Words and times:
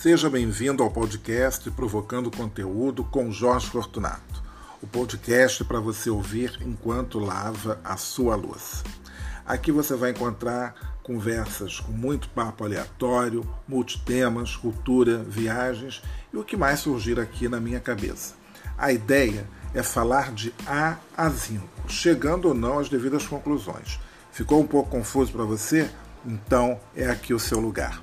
Seja 0.00 0.30
bem-vindo 0.30 0.82
ao 0.82 0.90
podcast 0.90 1.70
Provocando 1.72 2.34
Conteúdo 2.34 3.04
com 3.04 3.30
Jorge 3.30 3.66
Fortunato. 3.66 4.42
O 4.80 4.86
podcast 4.86 5.62
para 5.62 5.78
você 5.78 6.08
ouvir 6.08 6.58
enquanto 6.62 7.18
lava 7.18 7.78
a 7.84 7.98
sua 7.98 8.34
louça. 8.34 8.82
Aqui 9.44 9.70
você 9.70 9.94
vai 9.94 10.12
encontrar 10.12 10.96
conversas 11.02 11.80
com 11.80 11.92
muito 11.92 12.30
papo 12.30 12.64
aleatório, 12.64 13.46
multitemas, 13.68 14.56
cultura, 14.56 15.18
viagens 15.18 16.02
e 16.32 16.36
o 16.38 16.44
que 16.44 16.56
mais 16.56 16.80
surgir 16.80 17.20
aqui 17.20 17.46
na 17.46 17.60
minha 17.60 17.78
cabeça. 17.78 18.32
A 18.78 18.90
ideia 18.94 19.46
é 19.74 19.82
falar 19.82 20.32
de 20.32 20.50
A 20.66 20.96
a 21.14 21.28
Zinco, 21.28 21.68
chegando 21.88 22.48
ou 22.48 22.54
não 22.54 22.78
às 22.78 22.88
devidas 22.88 23.26
conclusões. 23.26 24.00
Ficou 24.32 24.62
um 24.62 24.66
pouco 24.66 24.88
confuso 24.88 25.30
para 25.30 25.44
você? 25.44 25.90
Então 26.24 26.80
é 26.96 27.06
aqui 27.06 27.34
o 27.34 27.38
seu 27.38 27.60
lugar. 27.60 28.02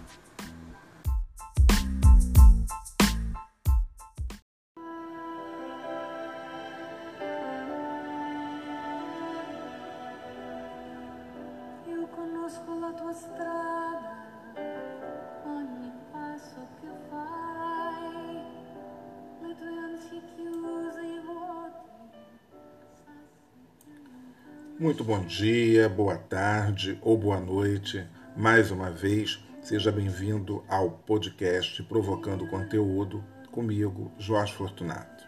Bom 25.07 25.21
dia, 25.21 25.87
boa 25.87 26.17
tarde 26.17 26.99
ou 27.01 27.17
boa 27.17 27.39
noite. 27.39 28.05
Mais 28.35 28.71
uma 28.71 28.91
vez, 28.91 29.41
seja 29.61 29.89
bem-vindo 29.89 30.65
ao 30.67 30.91
podcast 30.91 31.81
Provocando 31.83 32.45
Conteúdo 32.49 33.23
comigo, 33.49 34.11
Jorge 34.17 34.53
Fortunato. 34.53 35.23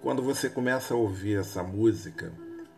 Quando 0.00 0.22
você 0.22 0.48
começa 0.48 0.94
a 0.94 0.96
ouvir 0.96 1.40
essa 1.40 1.64
música, 1.64 2.32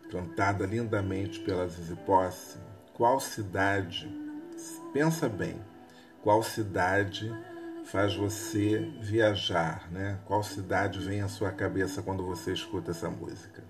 cantada 0.09 0.65
lindamente 0.65 1.41
pela 1.41 1.67
Zizi 1.67 1.95
Posse, 1.97 2.57
qual 2.95 3.19
cidade, 3.19 4.11
pensa 4.91 5.29
bem, 5.29 5.61
qual 6.23 6.41
cidade 6.41 7.31
faz 7.85 8.15
você 8.15 8.79
viajar, 8.99 9.87
né? 9.91 10.17
Qual 10.25 10.41
cidade 10.41 10.97
vem 10.97 11.21
à 11.21 11.27
sua 11.27 11.51
cabeça 11.51 12.01
quando 12.01 12.25
você 12.25 12.51
escuta 12.51 12.89
essa 12.89 13.11
música? 13.11 13.63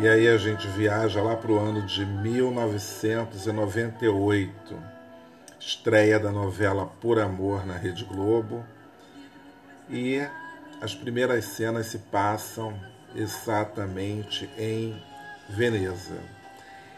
E 0.00 0.06
aí 0.06 0.28
a 0.28 0.36
gente 0.36 0.68
viaja 0.68 1.20
lá 1.20 1.34
para 1.34 1.50
o 1.50 1.58
ano 1.58 1.82
de 1.82 2.06
1998, 2.06 4.80
estreia 5.58 6.20
da 6.20 6.30
novela 6.30 6.86
Por 6.86 7.18
Amor 7.18 7.66
na 7.66 7.76
Rede 7.76 8.04
Globo. 8.04 8.64
E 9.90 10.24
as 10.80 10.94
primeiras 10.94 11.46
cenas 11.46 11.86
se 11.86 11.98
passam 11.98 12.78
exatamente 13.16 14.48
em 14.56 15.02
Veneza. 15.48 16.14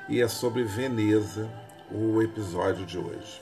E 0.07 0.21
é 0.21 0.29
sobre 0.29 0.63
Veneza 0.63 1.49
o 1.91 2.21
episódio 2.21 2.85
de 2.85 2.99
hoje. 2.99 3.41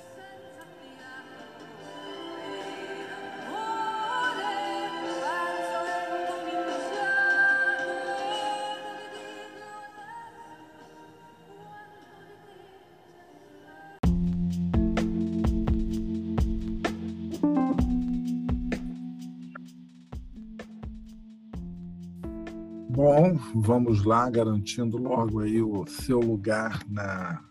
Vamos 23.54 24.04
lá, 24.04 24.28
garantindo 24.28 24.96
logo 24.96 25.40
aí 25.40 25.60
o 25.62 25.86
seu 25.86 26.20
lugar 26.20 26.80
na, 26.88 27.42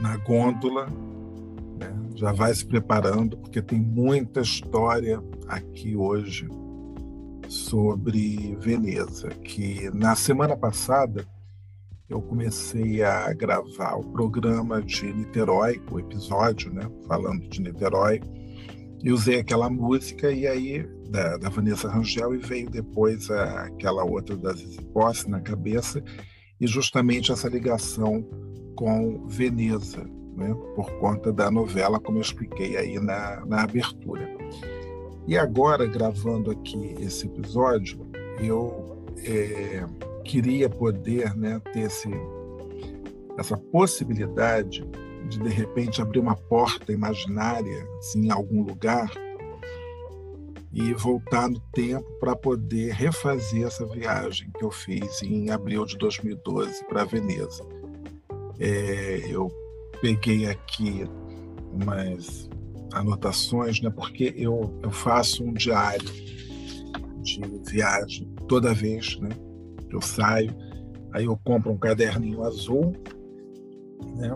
na 0.00 0.16
gôndola. 0.18 0.86
Né? 1.78 2.10
Já 2.14 2.32
vai 2.32 2.54
se 2.54 2.64
preparando, 2.64 3.36
porque 3.36 3.60
tem 3.62 3.80
muita 3.80 4.40
história 4.40 5.22
aqui 5.48 5.96
hoje 5.96 6.48
sobre 7.48 8.56
Veneza. 8.60 9.28
Que 9.28 9.90
na 9.94 10.14
semana 10.14 10.56
passada 10.56 11.26
eu 12.08 12.20
comecei 12.20 13.02
a 13.02 13.32
gravar 13.32 13.94
o 13.94 14.04
programa 14.04 14.82
de 14.82 15.12
Niterói, 15.12 15.80
o 15.90 15.98
episódio, 15.98 16.72
né? 16.72 16.90
Falando 17.06 17.48
de 17.48 17.60
Niterói. 17.60 18.20
E 19.02 19.10
usei 19.10 19.40
aquela 19.40 19.68
música 19.68 20.30
e 20.30 20.46
aí 20.46 20.86
da, 21.10 21.36
da 21.36 21.48
Vanessa 21.48 21.88
Rangel 21.88 22.34
e 22.34 22.38
veio 22.38 22.70
depois 22.70 23.30
a, 23.30 23.64
aquela 23.64 24.04
outra 24.04 24.36
da 24.36 24.52
Zizi 24.52 24.80
na 25.28 25.40
cabeça 25.40 26.02
e 26.60 26.66
justamente 26.66 27.32
essa 27.32 27.48
ligação 27.48 28.24
com 28.76 29.26
Veneza, 29.26 30.04
né, 30.36 30.54
por 30.74 30.90
conta 30.98 31.32
da 31.32 31.50
novela, 31.50 32.00
como 32.00 32.18
eu 32.18 32.22
expliquei 32.22 32.76
aí 32.76 32.98
na, 33.00 33.44
na 33.44 33.62
abertura. 33.62 34.28
E 35.26 35.36
agora, 35.36 35.86
gravando 35.86 36.50
aqui 36.50 36.94
esse 37.00 37.26
episódio, 37.26 38.06
eu 38.40 39.04
é, 39.24 39.84
queria 40.24 40.68
poder 40.68 41.36
né, 41.36 41.60
ter 41.72 41.80
esse, 41.80 42.08
essa 43.38 43.56
possibilidade 43.56 44.84
de, 45.28 45.38
de 45.38 45.48
repente, 45.48 46.00
abrir 46.00 46.20
uma 46.20 46.36
porta 46.36 46.92
imaginária 46.92 47.86
assim, 47.98 48.26
em 48.26 48.30
algum 48.30 48.62
lugar 48.62 49.10
e 50.72 50.94
voltar 50.94 51.50
no 51.50 51.60
tempo 51.72 52.06
para 52.18 52.34
poder 52.34 52.92
refazer 52.92 53.66
essa 53.66 53.84
viagem 53.86 54.50
que 54.58 54.64
eu 54.64 54.70
fiz 54.70 55.22
em 55.22 55.50
abril 55.50 55.84
de 55.84 55.98
2012 55.98 56.84
para 56.86 57.04
Veneza. 57.04 57.62
É, 58.58 59.22
eu 59.28 59.48
peguei 60.00 60.46
aqui 60.46 61.04
umas 61.72 62.48
anotações, 62.92 63.80
né, 63.80 63.90
porque 63.90 64.32
eu, 64.36 64.78
eu 64.82 64.90
faço 64.90 65.44
um 65.44 65.52
diário 65.52 66.08
de 67.22 67.40
viagem 67.70 68.28
toda 68.48 68.74
vez 68.74 69.18
né, 69.20 69.30
que 69.88 69.94
eu 69.94 70.00
saio. 70.00 70.54
Aí 71.12 71.26
eu 71.26 71.38
compro 71.44 71.70
um 71.70 71.78
caderninho 71.78 72.42
azul, 72.42 72.94
né, 74.16 74.34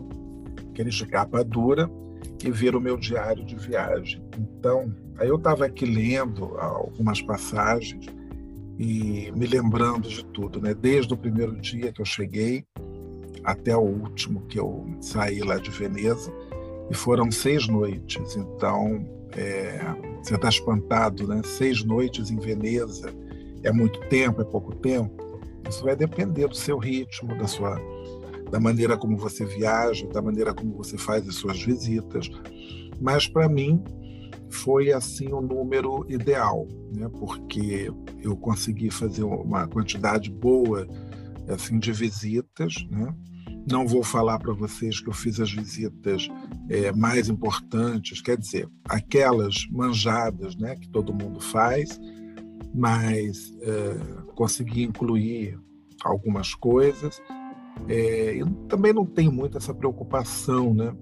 aquele 0.82 0.90
de 0.90 1.06
capa 1.06 1.42
dura, 1.42 1.90
e 2.44 2.50
vira 2.50 2.76
o 2.76 2.80
meu 2.80 2.96
diário 2.96 3.44
de 3.44 3.56
viagem. 3.56 4.22
Então, 4.38 4.92
Aí 5.18 5.28
eu 5.28 5.36
estava 5.36 5.64
aqui 5.64 5.86
lendo 5.86 6.58
algumas 6.58 7.22
passagens 7.22 8.06
e 8.78 9.32
me 9.34 9.46
lembrando 9.46 10.08
de 10.08 10.24
tudo, 10.26 10.60
né? 10.60 10.74
Desde 10.74 11.14
o 11.14 11.16
primeiro 11.16 11.56
dia 11.56 11.90
que 11.90 12.00
eu 12.00 12.04
cheguei 12.04 12.64
até 13.42 13.74
o 13.74 13.80
último 13.80 14.42
que 14.42 14.58
eu 14.58 14.86
saí 15.00 15.40
lá 15.40 15.56
de 15.56 15.70
Veneza 15.70 16.30
e 16.90 16.94
foram 16.94 17.30
seis 17.30 17.66
noites. 17.66 18.36
Então 18.36 19.06
é, 19.34 19.80
você 20.22 20.34
está 20.34 20.50
espantado, 20.50 21.26
né? 21.26 21.40
Seis 21.44 21.82
noites 21.82 22.30
em 22.30 22.38
Veneza 22.38 23.10
é 23.62 23.72
muito 23.72 23.98
tempo, 24.08 24.42
é 24.42 24.44
pouco 24.44 24.74
tempo. 24.74 25.24
Isso 25.66 25.82
vai 25.82 25.96
depender 25.96 26.46
do 26.46 26.54
seu 26.54 26.76
ritmo, 26.76 27.34
da 27.38 27.46
sua, 27.46 27.80
da 28.50 28.60
maneira 28.60 28.96
como 28.96 29.16
você 29.16 29.44
viaja, 29.44 30.06
da 30.08 30.22
maneira 30.22 30.54
como 30.54 30.76
você 30.76 30.96
faz 30.96 31.28
as 31.28 31.34
suas 31.36 31.62
visitas. 31.62 32.28
Mas 33.00 33.26
para 33.26 33.48
mim 33.48 33.82
foi 34.50 34.92
assim 34.92 35.32
o 35.32 35.40
número 35.40 36.04
ideal, 36.08 36.66
né? 36.94 37.08
porque 37.18 37.90
eu 38.22 38.36
consegui 38.36 38.90
fazer 38.90 39.24
uma 39.24 39.66
quantidade 39.66 40.30
boa 40.30 40.86
assim 41.48 41.78
de 41.78 41.92
visitas, 41.92 42.74
né? 42.90 43.14
Não 43.68 43.86
vou 43.86 44.04
falar 44.04 44.38
para 44.38 44.52
vocês 44.52 45.00
que 45.00 45.08
eu 45.08 45.12
fiz 45.12 45.40
as 45.40 45.50
visitas 45.50 46.28
é, 46.68 46.92
mais 46.92 47.28
importantes, 47.28 48.20
quer 48.20 48.36
dizer, 48.36 48.68
aquelas 48.88 49.66
manjadas, 49.70 50.54
né, 50.54 50.76
que 50.76 50.88
todo 50.88 51.12
mundo 51.12 51.40
faz, 51.40 51.98
mas 52.72 53.52
é, 53.60 53.96
consegui 54.36 54.84
incluir 54.84 55.58
algumas 56.04 56.54
coisas. 56.54 57.20
É, 57.88 58.34
eu 58.36 58.46
também 58.68 58.92
não 58.92 59.04
tenho 59.04 59.32
muito 59.32 59.56
essa 59.56 59.74
preocupação, 59.74 60.74
né? 60.74 60.92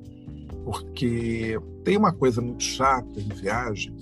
porque 0.65 1.61
tem 1.85 1.97
uma 1.97 2.13
coisa 2.13 2.41
muito 2.41 2.63
chata 2.63 3.21
em 3.21 3.29
viagem, 3.29 3.95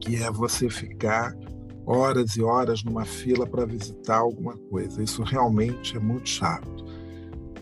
que 0.00 0.16
é 0.16 0.30
você 0.30 0.68
ficar 0.70 1.36
horas 1.84 2.36
e 2.36 2.42
horas 2.42 2.82
numa 2.82 3.04
fila 3.04 3.46
para 3.46 3.66
visitar 3.66 4.18
alguma 4.18 4.56
coisa. 4.56 5.02
Isso 5.02 5.22
realmente 5.22 5.96
é 5.96 6.00
muito 6.00 6.28
chato. 6.28 6.84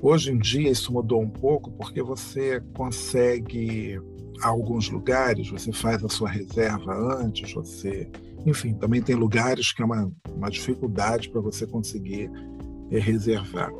Hoje 0.00 0.31
em 0.31 0.38
dia 0.38 0.70
isso 0.70 0.93
mudou 0.93 1.20
um 1.20 1.29
pouco 1.29 1.70
porque 1.73 2.02
você 2.02 2.61
consegue 2.75 4.00
alguns 4.43 4.88
lugares, 4.88 5.50
você 5.50 5.73
faz 5.73 6.02
a 6.02 6.08
sua 6.08 6.31
reserva 6.31 6.94
antes, 6.94 7.52
você, 7.52 8.08
enfim, 8.47 8.73
também 8.73 9.02
tem 9.02 9.14
lugares 9.14 9.73
que 9.73 9.82
é 9.82 9.85
uma, 9.85 10.11
uma 10.35 10.49
dificuldade 10.49 11.29
para 11.29 11.43
você 11.43 11.67
conseguir 11.67 12.31
é, 12.91 12.99
reservar. 12.99 13.70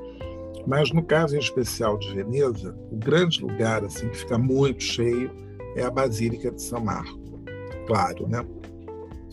Mas 0.67 0.93
no 0.93 1.03
caso 1.03 1.37
em 1.37 1.39
especial 1.39 1.99
de 1.99 2.15
Veneza, 2.15 2.77
o 2.91 2.97
grande 2.97 3.43
lugar 3.43 3.85
assim 3.85 4.09
que 4.09 4.19
fica 4.19 4.39
muito 4.39 4.83
cheio 4.83 5.31
é 5.77 5.83
a 5.83 5.91
Basílica 5.91 6.51
de 6.51 6.63
São 6.63 6.81
Marco, 6.81 7.41
claro, 7.87 8.29
né? 8.29 8.45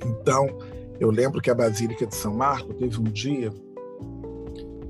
Então 0.05 0.47
eu 0.99 1.11
lembro 1.11 1.41
que 1.41 1.49
a 1.49 1.55
Basílica 1.55 2.05
de 2.05 2.15
São 2.15 2.33
Marco 2.33 2.73
teve 2.73 2.99
um 2.99 3.03
dia 3.03 3.51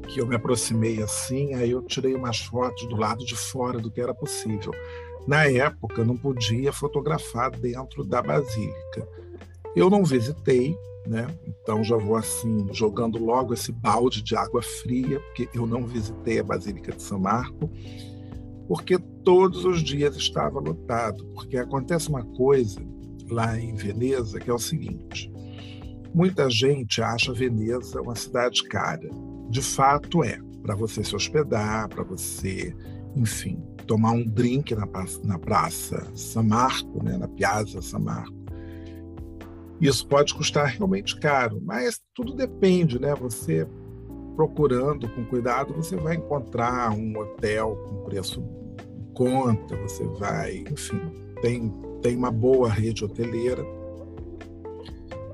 que 0.07 0.21
eu 0.21 0.27
me 0.27 0.35
aproximei 0.35 1.01
assim, 1.01 1.53
aí 1.53 1.71
eu 1.71 1.81
tirei 1.81 2.15
umas 2.15 2.39
fotos 2.39 2.87
do 2.87 2.95
lado 2.95 3.25
de 3.25 3.35
fora 3.35 3.77
do 3.77 3.91
que 3.91 3.99
era 3.99 4.13
possível. 4.13 4.71
Na 5.27 5.45
época, 5.45 6.05
não 6.05 6.15
podia 6.15 6.71
fotografar 6.71 7.51
dentro 7.51 8.05
da 8.05 8.21
basílica. 8.21 9.07
Eu 9.75 9.89
não 9.89 10.05
visitei, 10.05 10.75
né? 11.07 11.27
Então 11.45 11.83
já 11.83 11.95
vou 11.97 12.15
assim 12.15 12.67
jogando 12.71 13.17
logo 13.17 13.53
esse 13.53 13.71
balde 13.71 14.21
de 14.21 14.35
água 14.35 14.61
fria, 14.61 15.19
porque 15.19 15.49
eu 15.53 15.65
não 15.65 15.85
visitei 15.85 16.39
a 16.39 16.43
Basílica 16.43 16.91
de 16.91 17.01
São 17.01 17.19
Marco, 17.19 17.69
porque 18.67 18.99
todos 19.23 19.65
os 19.65 19.81
dias 19.81 20.15
estava 20.15 20.59
lotado. 20.59 21.25
Porque 21.33 21.57
acontece 21.57 22.09
uma 22.09 22.23
coisa 22.23 22.79
lá 23.29 23.59
em 23.59 23.75
Veneza 23.75 24.39
que 24.39 24.49
é 24.49 24.53
o 24.53 24.59
seguinte: 24.59 25.31
muita 26.13 26.49
gente 26.49 27.01
acha 27.01 27.33
Veneza 27.33 28.01
uma 28.01 28.15
cidade 28.15 28.63
cara. 28.63 29.09
De 29.49 29.61
fato 29.61 30.23
é, 30.23 30.39
para 30.61 30.75
você 30.75 31.03
se 31.03 31.15
hospedar, 31.15 31.87
para 31.87 32.03
você, 32.03 32.75
enfim, 33.15 33.63
tomar 33.85 34.11
um 34.11 34.25
drink 34.25 34.75
na, 34.75 34.85
na 35.23 35.39
Praça 35.39 36.05
San 36.13 36.43
Marco, 36.43 37.01
né, 37.01 37.17
na 37.17 37.27
Piazza 37.29 37.81
San 37.81 37.99
Marco. 37.99 38.36
Isso 39.79 40.07
pode 40.07 40.33
custar 40.33 40.67
realmente 40.67 41.19
caro, 41.19 41.61
mas 41.63 41.99
tudo 42.13 42.33
depende, 42.33 42.99
né? 42.99 43.13
Você 43.15 43.67
procurando 44.35 45.09
com 45.09 45.25
cuidado, 45.25 45.73
você 45.73 45.95
vai 45.95 46.15
encontrar 46.15 46.91
um 46.91 47.17
hotel 47.17 47.75
com 47.87 48.03
preço 48.03 48.43
conta, 49.13 49.75
você 49.77 50.03
vai, 50.19 50.63
enfim, 50.71 51.01
tem, 51.41 51.73
tem 52.03 52.15
uma 52.15 52.31
boa 52.31 52.69
rede 52.69 53.03
hoteleira. 53.03 53.65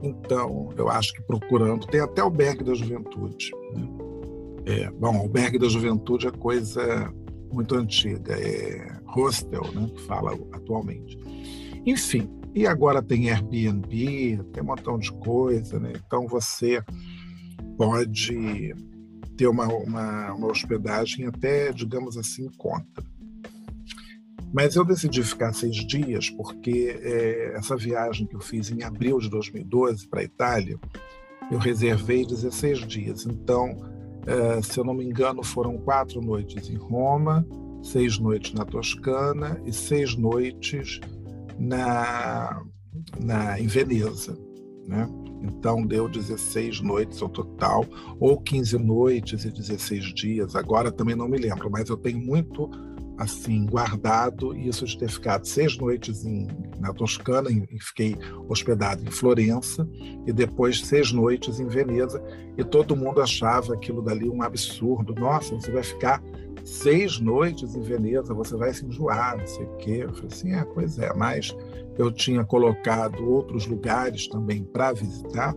Então, 0.02 0.70
eu 0.78 0.90
acho 0.90 1.14
que 1.14 1.22
procurando, 1.22 1.86
tem 1.88 2.00
até 2.00 2.22
o 2.22 2.26
albergue 2.26 2.64
da 2.64 2.74
juventude. 2.74 3.52
Né? 3.74 3.88
É, 4.66 4.92
bom, 4.92 5.18
albergue 5.18 5.60
da 5.60 5.68
juventude 5.68 6.28
é 6.28 6.32
coisa 6.32 7.14
muito 7.52 7.76
antiga, 7.76 8.34
é 8.34 9.00
hostel, 9.06 9.64
né, 9.74 9.90
que 9.94 10.02
fala 10.04 10.34
atualmente. 10.54 11.20
Enfim, 11.86 12.30
e 12.56 12.68
agora 12.68 13.02
tem 13.02 13.30
Airbnb, 13.30 14.44
tem 14.52 14.64
um 14.64 14.66
montão 14.66 14.98
de 14.98 15.12
coisa, 15.12 15.80
né? 15.80 15.94
Então 16.06 16.28
você 16.28 16.84
pode 17.78 18.76
ter 19.36 19.48
uma, 19.48 19.68
uma, 19.68 20.34
uma 20.34 20.48
hospedagem 20.48 21.26
até, 21.26 21.72
digamos 21.72 22.18
assim, 22.18 22.50
conta. 22.58 23.04
Mas 24.54 24.76
eu 24.76 24.86
decidi 24.86 25.24
ficar 25.24 25.52
seis 25.52 25.76
dias 25.76 26.30
porque 26.30 26.96
é, 27.02 27.54
essa 27.56 27.76
viagem 27.76 28.28
que 28.28 28.36
eu 28.36 28.40
fiz 28.40 28.70
em 28.70 28.84
abril 28.84 29.18
de 29.18 29.30
2012 29.30 30.08
para 30.08 30.22
a 30.22 30.24
Itália, 30.24 30.80
eu 31.52 31.58
reservei 31.58 32.24
16 32.24 32.88
dias. 32.88 33.26
Então, 33.26 33.76
é, 34.28 34.62
se 34.62 34.80
eu 34.80 34.84
não 34.84 34.94
me 34.94 35.04
engano, 35.04 35.44
foram 35.44 35.76
quatro 35.80 36.22
noites 36.22 36.70
em 36.70 36.76
Roma, 36.76 37.44
seis 37.82 38.20
noites 38.20 38.54
na 38.54 38.64
Toscana 38.64 39.60
e 39.66 39.74
seis 39.74 40.16
noites 40.16 41.00
na, 41.58 42.64
na 43.20 43.60
em 43.60 43.68
Veneza. 43.68 44.38
Né? 44.88 45.08
Então 45.44 45.86
deu 45.86 46.08
16 46.08 46.82
noites 46.82 47.22
ao 47.22 47.30
total, 47.30 47.86
ou 48.20 48.40
15 48.40 48.78
noites 48.78 49.46
e 49.46 49.52
16 49.52 50.14
dias. 50.14 50.56
Agora 50.56 50.92
também 50.92 51.16
não 51.16 51.28
me 51.28 51.38
lembro, 51.38 51.70
mas 51.70 51.90
eu 51.90 51.98
tenho 51.98 52.20
muito 52.20 52.70
assim 53.18 53.66
guardado 53.66 54.56
isso 54.56 54.86
de 54.86 54.98
ter 54.98 55.10
ficado 55.10 55.46
seis 55.46 55.78
noites 55.78 56.26
em, 56.26 56.48
na 56.80 56.92
Toscana 56.94 57.50
e 57.52 57.80
fiquei 57.80 58.16
hospedado 58.50 59.04
em 59.04 59.12
Florença 59.12 59.88
e 60.26 60.34
depois 60.34 60.82
seis 60.82 61.12
noites 61.12 61.60
em 61.60 61.68
Veneza 61.68 62.24
e 62.58 62.64
todo 62.64 62.96
mundo 62.96 63.22
achava 63.22 63.74
aquilo 63.76 64.02
dali 64.02 64.28
um 64.28 64.42
absurdo 64.42 65.14
nossa 65.14 65.54
você 65.54 65.72
vai 65.72 65.84
ficar 65.84 66.24
seis 66.64 67.20
noites 67.20 67.76
em 67.76 67.82
Veneza 67.82 68.34
você 68.34 68.56
vai 68.56 68.74
se 68.74 68.86
enjoar 68.86 69.38
não 69.38 69.48
sei 69.48 69.66
o 69.66 69.78
quê. 69.78 70.00
Eu 70.04 70.14
falei 70.14 70.30
assim 70.32 70.54
é 70.54 70.66
pois 70.66 70.98
é 70.98 71.14
mas 71.14 71.56
eu 71.98 72.12
tinha 72.12 72.44
colocado 72.44 73.24
outros 73.30 73.66
lugares 73.66 74.28
também 74.28 74.64
para 74.64 74.94
visitar 74.94 75.56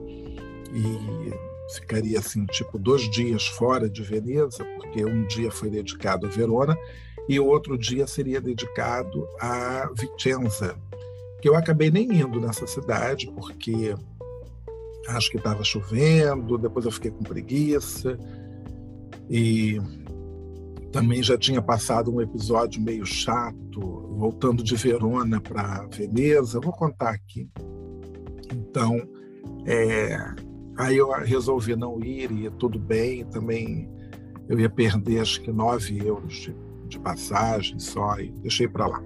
e 0.73 1.75
ficaria 1.75 2.19
assim 2.19 2.45
tipo 2.47 2.79
dois 2.79 3.11
dias 3.11 3.47
fora 3.47 3.89
de 3.89 4.03
Veneza 4.03 4.65
porque 4.77 5.05
um 5.05 5.27
dia 5.27 5.51
foi 5.51 5.71
dedicado 5.71 6.27
a 6.27 6.31
Verona 6.31 6.77
e 7.29 7.41
o 7.41 7.47
outro 7.47 7.77
dia 7.77 8.07
seria 8.07 8.41
dedicado 8.41 9.29
a 9.41 9.91
Vicenza, 9.95 10.77
que 11.41 11.49
eu 11.49 11.57
acabei 11.57 11.91
nem 11.91 12.21
indo 12.21 12.41
nessa 12.41 12.67
cidade 12.67 13.31
porque 13.35 13.95
acho 15.09 15.31
que 15.31 15.37
estava 15.37 15.63
chovendo, 15.65 16.59
depois 16.59 16.85
eu 16.85 16.93
fiquei 16.93 17.11
com 17.11 17.23
preguiça 17.23 18.19
e 19.29 19.81
também 21.01 21.23
já 21.23 21.37
tinha 21.37 21.63
passado 21.63 22.15
um 22.15 22.21
episódio 22.21 22.81
meio 22.81 23.05
chato, 23.05 23.81
voltando 24.17 24.63
de 24.63 24.77
Verona 24.77 25.41
para 25.41 25.87
Veneza, 25.91 26.61
vou 26.61 26.73
contar 26.73 27.11
aqui. 27.11 27.49
Então, 28.53 29.07
é, 29.67 30.17
aí 30.77 30.97
eu 30.97 31.11
resolvi 31.21 31.77
não 31.77 32.01
ir 32.03 32.31
e 32.33 32.51
tudo 32.51 32.79
bem, 32.79 33.25
também 33.27 33.91
eu 34.49 34.59
ia 34.59 34.71
perder 34.71 35.21
acho 35.21 35.41
que 35.43 35.51
9 35.53 36.07
euros 36.07 36.35
de 36.35 36.67
de 36.89 36.99
passagem 36.99 37.79
só 37.79 38.19
e 38.19 38.31
deixei 38.43 38.69
para 38.69 38.87
lá. 38.87 39.03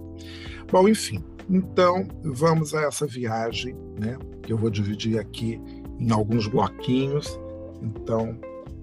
Bom, 0.70 0.88
enfim, 0.88 1.22
então 1.48 2.06
vamos 2.22 2.74
a 2.74 2.82
essa 2.82 3.06
viagem, 3.06 3.74
né? 3.98 4.18
Que 4.42 4.52
eu 4.52 4.58
vou 4.58 4.70
dividir 4.70 5.18
aqui 5.18 5.60
em 5.98 6.10
alguns 6.12 6.46
bloquinhos. 6.46 7.38
Então, 7.82 8.38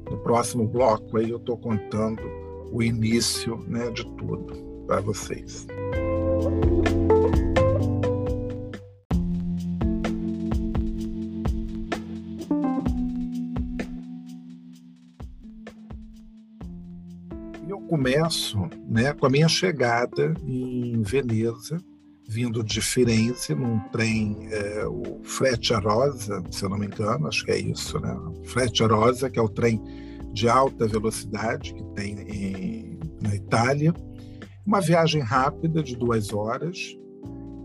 no 0.10 0.18
próximo 0.18 0.68
bloco 0.68 1.18
aí 1.18 1.30
eu 1.30 1.38
estou 1.38 1.58
contando 1.58 2.22
o 2.72 2.82
início, 2.82 3.58
né, 3.68 3.90
de 3.92 4.06
tudo 4.16 4.86
para 4.88 5.02
vocês. 5.02 5.68
começo 17.88 18.70
né, 18.88 19.14
com 19.14 19.26
a 19.26 19.30
minha 19.30 19.48
chegada 19.48 20.34
em 20.46 21.02
Veneza, 21.02 21.78
vindo 22.28 22.64
de 22.64 22.82
Firenze, 22.82 23.56
num 23.56 23.80
trem, 23.92 24.48
é, 24.52 24.86
o 24.86 25.20
Frecciarosa, 25.24 26.44
se 26.52 26.64
eu 26.64 26.70
não 26.70 26.78
me 26.78 26.86
engano, 26.86 27.28
acho 27.28 27.46
que 27.46 27.52
é 27.52 27.58
isso, 27.58 28.00
né? 28.00 28.16
Frecciarosa, 28.44 29.30
que 29.30 29.40
é 29.40 29.42
o 29.42 29.48
trem 29.48 29.82
de 30.38 30.48
alta 30.48 30.86
velocidade 30.86 31.74
que 31.74 31.84
tem 31.96 32.14
em, 32.30 33.00
na 33.20 33.36
Itália. 33.36 33.92
Uma 34.64 34.80
viagem 34.80 35.20
rápida 35.20 35.82
de 35.82 35.96
duas 35.96 36.32
horas, 36.32 36.96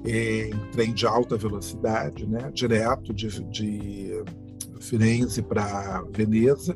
em 0.06 0.50
trem 0.72 0.94
de 0.94 1.06
alta 1.06 1.36
velocidade, 1.36 2.26
né? 2.26 2.50
direto 2.50 3.12
de, 3.12 3.28
de 3.50 4.24
Firenze 4.80 5.42
para 5.42 6.02
Veneza 6.16 6.74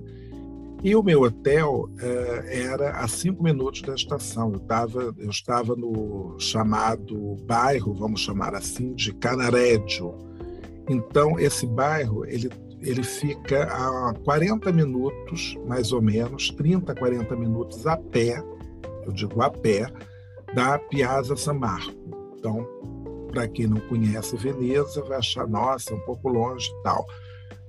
e 0.85 0.95
o 0.95 1.03
meu 1.03 1.23
hotel 1.23 1.88
é, 1.99 2.65
era 2.65 2.91
a 2.99 3.09
cinco 3.09 3.43
minutos 3.43 3.81
da 3.81 3.95
estação. 3.95 4.53
Eu, 4.53 4.61
tava, 4.61 5.15
eu 5.19 5.31
estava 5.31 5.75
no 5.75 6.37
chamado 6.38 7.37
bairro, 7.47 7.95
vamos 7.95 8.21
chamar 8.21 8.55
assim, 8.55 8.93
de 8.93 9.15
Canarédio. 9.15 10.15
Então, 10.88 11.41
esse 11.41 11.67
bairro 11.67 12.26
ele, 12.26 12.50
ele 12.80 13.02
fica 13.02 13.64
a 13.64 14.14
40 14.25 14.73
minutos, 14.73 15.56
mais 15.66 15.92
ou 15.92 16.02
menos, 16.02 16.50
30, 16.50 16.95
40 16.95 17.37
minutos 17.37 17.87
a 17.87 17.97
pé, 17.97 18.42
eu 19.04 19.12
digo 19.12 19.40
a 19.42 19.50
pé, 19.50 19.90
da 20.54 20.78
Piazza 20.78 21.37
San 21.37 21.54
Marco. 21.54 21.95
Então, 22.38 22.66
para 23.30 23.49
quem 23.49 23.66
não 23.66 23.80
conhece 23.80 24.37
Veneza, 24.37 25.02
vai 25.02 25.18
achar, 25.18 25.47
nossa, 25.47 25.92
é 25.92 25.97
um 25.97 26.00
pouco 26.00 26.28
longe 26.28 26.71
e 26.71 26.83
tal. 26.83 27.06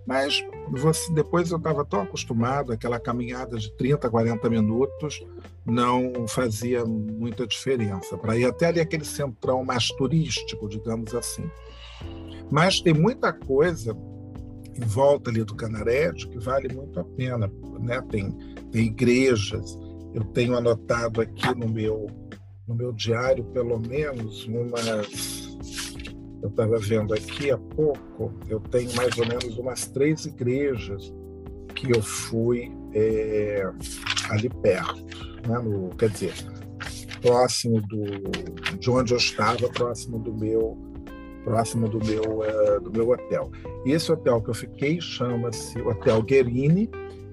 Mas 0.05 0.41
você, 0.71 1.11
depois 1.13 1.51
eu 1.51 1.57
estava 1.57 1.83
tão 1.83 2.01
acostumado, 2.01 2.71
aquela 2.71 2.97
caminhada 2.97 3.57
de 3.57 3.69
30, 3.75 4.09
40 4.09 4.49
minutos 4.49 5.21
não 5.65 6.25
fazia 6.29 6.85
muita 6.85 7.45
diferença. 7.45 8.17
Para 8.17 8.37
ir 8.37 8.45
até 8.45 8.67
ali 8.67 8.79
aquele 8.79 9.03
centrão 9.03 9.65
mais 9.65 9.89
turístico, 9.89 10.69
digamos 10.69 11.13
assim. 11.13 11.49
Mas 12.49 12.79
tem 12.79 12.93
muita 12.93 13.33
coisa 13.33 13.93
em 14.77 14.85
volta 14.85 15.29
ali 15.29 15.43
do 15.43 15.55
Canarédio 15.55 16.29
que 16.29 16.39
vale 16.39 16.73
muito 16.73 16.99
a 16.99 17.03
pena, 17.03 17.51
né? 17.79 18.01
Tem, 18.09 18.31
tem 18.71 18.85
igrejas, 18.85 19.77
eu 20.13 20.23
tenho 20.25 20.55
anotado 20.55 21.21
aqui 21.21 21.53
no 21.55 21.67
meu 21.67 22.07
no 22.67 22.75
meu 22.75 22.91
diário 22.91 23.45
pelo 23.45 23.79
menos 23.79 24.45
umas 24.45 25.47
eu 26.41 26.49
estava 26.49 26.77
vendo 26.77 27.13
aqui 27.13 27.51
há 27.51 27.57
pouco, 27.57 28.31
eu 28.47 28.59
tenho 28.59 28.93
mais 28.95 29.17
ou 29.17 29.27
menos 29.27 29.57
umas 29.57 29.87
três 29.87 30.25
igrejas 30.25 31.13
que 31.73 31.91
eu 31.91 32.01
fui 32.01 32.71
é, 32.93 33.63
ali 34.29 34.49
perto, 34.49 35.03
né? 35.47 35.59
no, 35.59 35.89
quer 35.95 36.09
dizer, 36.09 36.33
próximo 37.21 37.81
do, 37.81 38.77
de 38.77 38.89
onde 38.89 39.13
eu 39.13 39.17
estava, 39.17 39.67
próximo 39.69 40.19
do 40.19 40.33
meu 40.33 40.77
próximo 41.47 41.87
do 41.87 42.05
meu 42.05 42.39
uh, 42.39 42.81
do 42.81 42.91
meu 42.91 43.09
hotel. 43.09 43.49
Esse 43.85 44.11
hotel 44.11 44.41
que 44.41 44.49
eu 44.49 44.53
fiquei 44.53 44.99
chama-se 44.99 45.81
Hotel 45.81 46.21
Guerini, 46.21 46.89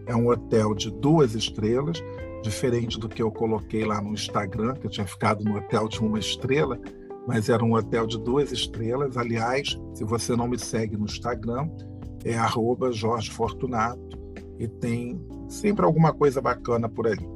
é 0.06 0.14
um 0.14 0.28
hotel 0.28 0.72
de 0.72 0.88
duas 0.88 1.34
estrelas, 1.34 2.00
diferente 2.40 2.96
do 3.00 3.08
que 3.08 3.20
eu 3.20 3.32
coloquei 3.32 3.84
lá 3.84 4.00
no 4.00 4.12
Instagram, 4.12 4.74
que 4.74 4.86
eu 4.86 4.90
tinha 4.90 5.06
ficado 5.06 5.42
no 5.42 5.56
hotel 5.56 5.88
de 5.88 5.98
uma 5.98 6.20
estrela, 6.20 6.78
mas 7.26 7.48
era 7.48 7.64
um 7.64 7.74
hotel 7.74 8.06
de 8.06 8.16
duas 8.20 8.52
estrelas. 8.52 9.16
Aliás, 9.16 9.76
se 9.94 10.04
você 10.04 10.36
não 10.36 10.46
me 10.46 10.58
segue 10.58 10.96
no 10.96 11.06
Instagram, 11.06 11.68
é 12.24 12.36
arroba 12.36 12.92
Jorge 12.92 13.32
Fortunato 13.32 14.16
e 14.60 14.68
tem 14.68 15.20
sempre 15.48 15.84
alguma 15.84 16.12
coisa 16.12 16.40
bacana 16.40 16.88
por 16.88 17.08
ali. 17.08 17.26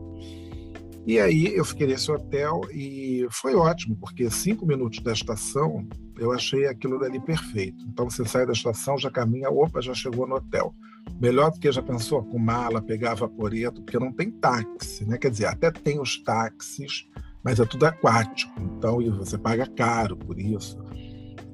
E 1.07 1.19
aí 1.19 1.55
eu 1.55 1.64
fiquei 1.64 1.87
nesse 1.87 2.11
hotel 2.11 2.61
e 2.71 3.26
foi 3.31 3.55
ótimo, 3.55 3.97
porque 3.97 4.31
cinco 4.31 4.67
minutos 4.67 5.00
da 5.00 5.12
estação 5.12 5.87
eu 6.19 6.33
achei 6.33 6.67
aquilo 6.67 6.99
dali 6.99 7.21
perfeito. 7.21 7.85
Então 7.88 8.11
você 8.11 8.25
sai 8.25 8.45
da 8.45 8.52
estação, 8.52 8.99
já 8.99 9.11
caminha, 9.11 9.50
opa, 9.50 9.81
já 9.81 9.95
chegou 9.95 10.26
no 10.26 10.37
hotel. 10.37 10.75
Melhor 11.21 11.50
do 11.50 11.59
que 11.59 11.73
já 11.73 11.83
pensou 11.83 12.23
com 12.23 12.38
mala, 12.38 12.83
pegar 12.83 13.14
vaporeto, 13.14 13.83
porque 13.83 13.99
não 13.99 14.12
tem 14.12 14.31
táxi, 14.31 15.07
né? 15.07 15.17
Quer 15.17 15.31
dizer, 15.31 15.47
até 15.47 15.71
tem 15.71 15.99
os 16.00 16.23
táxis, 16.23 17.09
mas 17.43 17.59
é 17.59 17.64
tudo 17.64 17.87
aquático, 17.87 18.52
então 18.61 19.00
e 19.00 19.09
você 19.09 19.38
paga 19.38 19.67
caro 19.67 20.17
por 20.17 20.38
isso. 20.38 20.76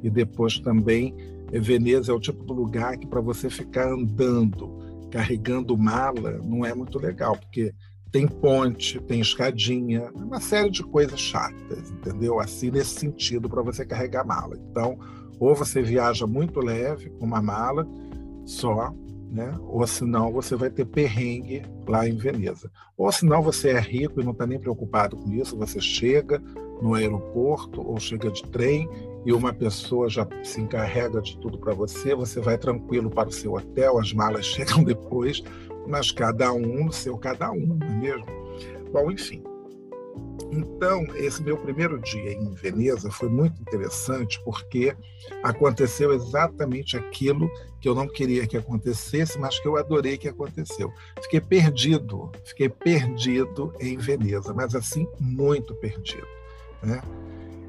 E 0.02 0.10
depois 0.10 0.58
também, 0.58 1.14
Veneza 1.52 2.10
é 2.10 2.14
o 2.14 2.20
tipo 2.20 2.44
de 2.44 2.52
lugar 2.52 2.98
que 2.98 3.06
para 3.06 3.20
você 3.20 3.48
ficar 3.48 3.88
andando, 3.88 5.08
carregando 5.10 5.78
mala, 5.78 6.40
não 6.42 6.64
é 6.64 6.74
muito 6.74 6.98
legal, 6.98 7.36
porque 7.36 7.72
tem 8.14 8.28
ponte, 8.28 9.00
tem 9.00 9.18
escadinha, 9.18 10.08
uma 10.14 10.38
série 10.38 10.70
de 10.70 10.84
coisas 10.84 11.18
chatas, 11.18 11.90
entendeu? 11.90 12.38
Assim, 12.38 12.70
nesse 12.70 13.00
sentido, 13.00 13.48
para 13.48 13.60
você 13.60 13.84
carregar 13.84 14.24
mala. 14.24 14.56
Então, 14.70 14.96
ou 15.40 15.52
você 15.52 15.82
viaja 15.82 16.24
muito 16.24 16.60
leve 16.60 17.10
com 17.10 17.26
uma 17.26 17.42
mala 17.42 17.84
só, 18.46 18.94
né? 19.32 19.52
Ou 19.62 19.84
senão 19.84 20.30
você 20.30 20.54
vai 20.54 20.70
ter 20.70 20.84
perrengue 20.84 21.62
lá 21.88 22.08
em 22.08 22.16
Veneza. 22.16 22.70
Ou 22.96 23.10
senão 23.10 23.42
você 23.42 23.70
é 23.70 23.80
rico 23.80 24.20
e 24.20 24.24
não 24.24 24.30
está 24.30 24.46
nem 24.46 24.60
preocupado 24.60 25.16
com 25.16 25.32
isso, 25.32 25.58
você 25.58 25.80
chega 25.80 26.40
no 26.80 26.94
aeroporto 26.94 27.84
ou 27.84 27.98
chega 27.98 28.30
de 28.30 28.44
trem 28.44 28.88
e 29.26 29.32
uma 29.32 29.52
pessoa 29.52 30.08
já 30.08 30.24
se 30.44 30.60
encarrega 30.60 31.20
de 31.20 31.36
tudo 31.38 31.58
para 31.58 31.74
você, 31.74 32.14
você 32.14 32.40
vai 32.40 32.58
tranquilo 32.58 33.10
para 33.10 33.28
o 33.28 33.32
seu 33.32 33.54
hotel, 33.54 33.98
as 33.98 34.12
malas 34.12 34.46
chegam 34.46 34.84
depois, 34.84 35.42
mas 35.86 36.10
cada 36.10 36.52
um 36.52 36.84
no 36.84 36.92
seu 36.92 37.16
cada 37.18 37.50
um, 37.50 37.66
não 37.66 37.86
é 37.86 37.90
mesmo? 37.90 38.26
Bom, 38.92 39.10
enfim, 39.10 39.42
então, 40.50 41.04
esse 41.16 41.42
meu 41.42 41.56
primeiro 41.56 41.98
dia 42.00 42.32
em 42.32 42.52
Veneza 42.54 43.10
foi 43.10 43.28
muito 43.28 43.60
interessante 43.60 44.40
porque 44.44 44.94
aconteceu 45.42 46.12
exatamente 46.12 46.96
aquilo 46.96 47.50
que 47.80 47.88
eu 47.88 47.94
não 47.94 48.06
queria 48.06 48.46
que 48.46 48.56
acontecesse, 48.56 49.38
mas 49.38 49.58
que 49.58 49.66
eu 49.66 49.76
adorei 49.76 50.16
que 50.16 50.28
aconteceu. 50.28 50.92
Fiquei 51.22 51.40
perdido, 51.40 52.30
fiquei 52.44 52.68
perdido 52.68 53.72
em 53.80 53.96
Veneza, 53.96 54.54
mas 54.54 54.74
assim, 54.74 55.06
muito 55.18 55.74
perdido. 55.76 56.26
Né? 56.82 57.02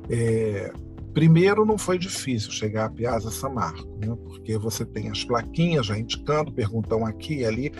É, 0.10 0.72
primeiro, 1.13 1.65
não 1.65 1.77
foi 1.77 1.98
difícil 1.98 2.51
chegar 2.51 2.86
a 2.86 2.89
Piazza 2.89 3.31
San 3.31 3.50
Marco, 3.50 3.98
né? 3.98 4.15
porque 4.25 4.57
você 4.57 4.86
tem 4.86 5.10
as 5.10 5.24
plaquinhas 5.24 5.88
já 5.88 5.98
indicando, 5.98 6.51
perguntam 6.51 7.03
aqui 7.03 7.39
e 7.39 7.45
ali, 7.45 7.72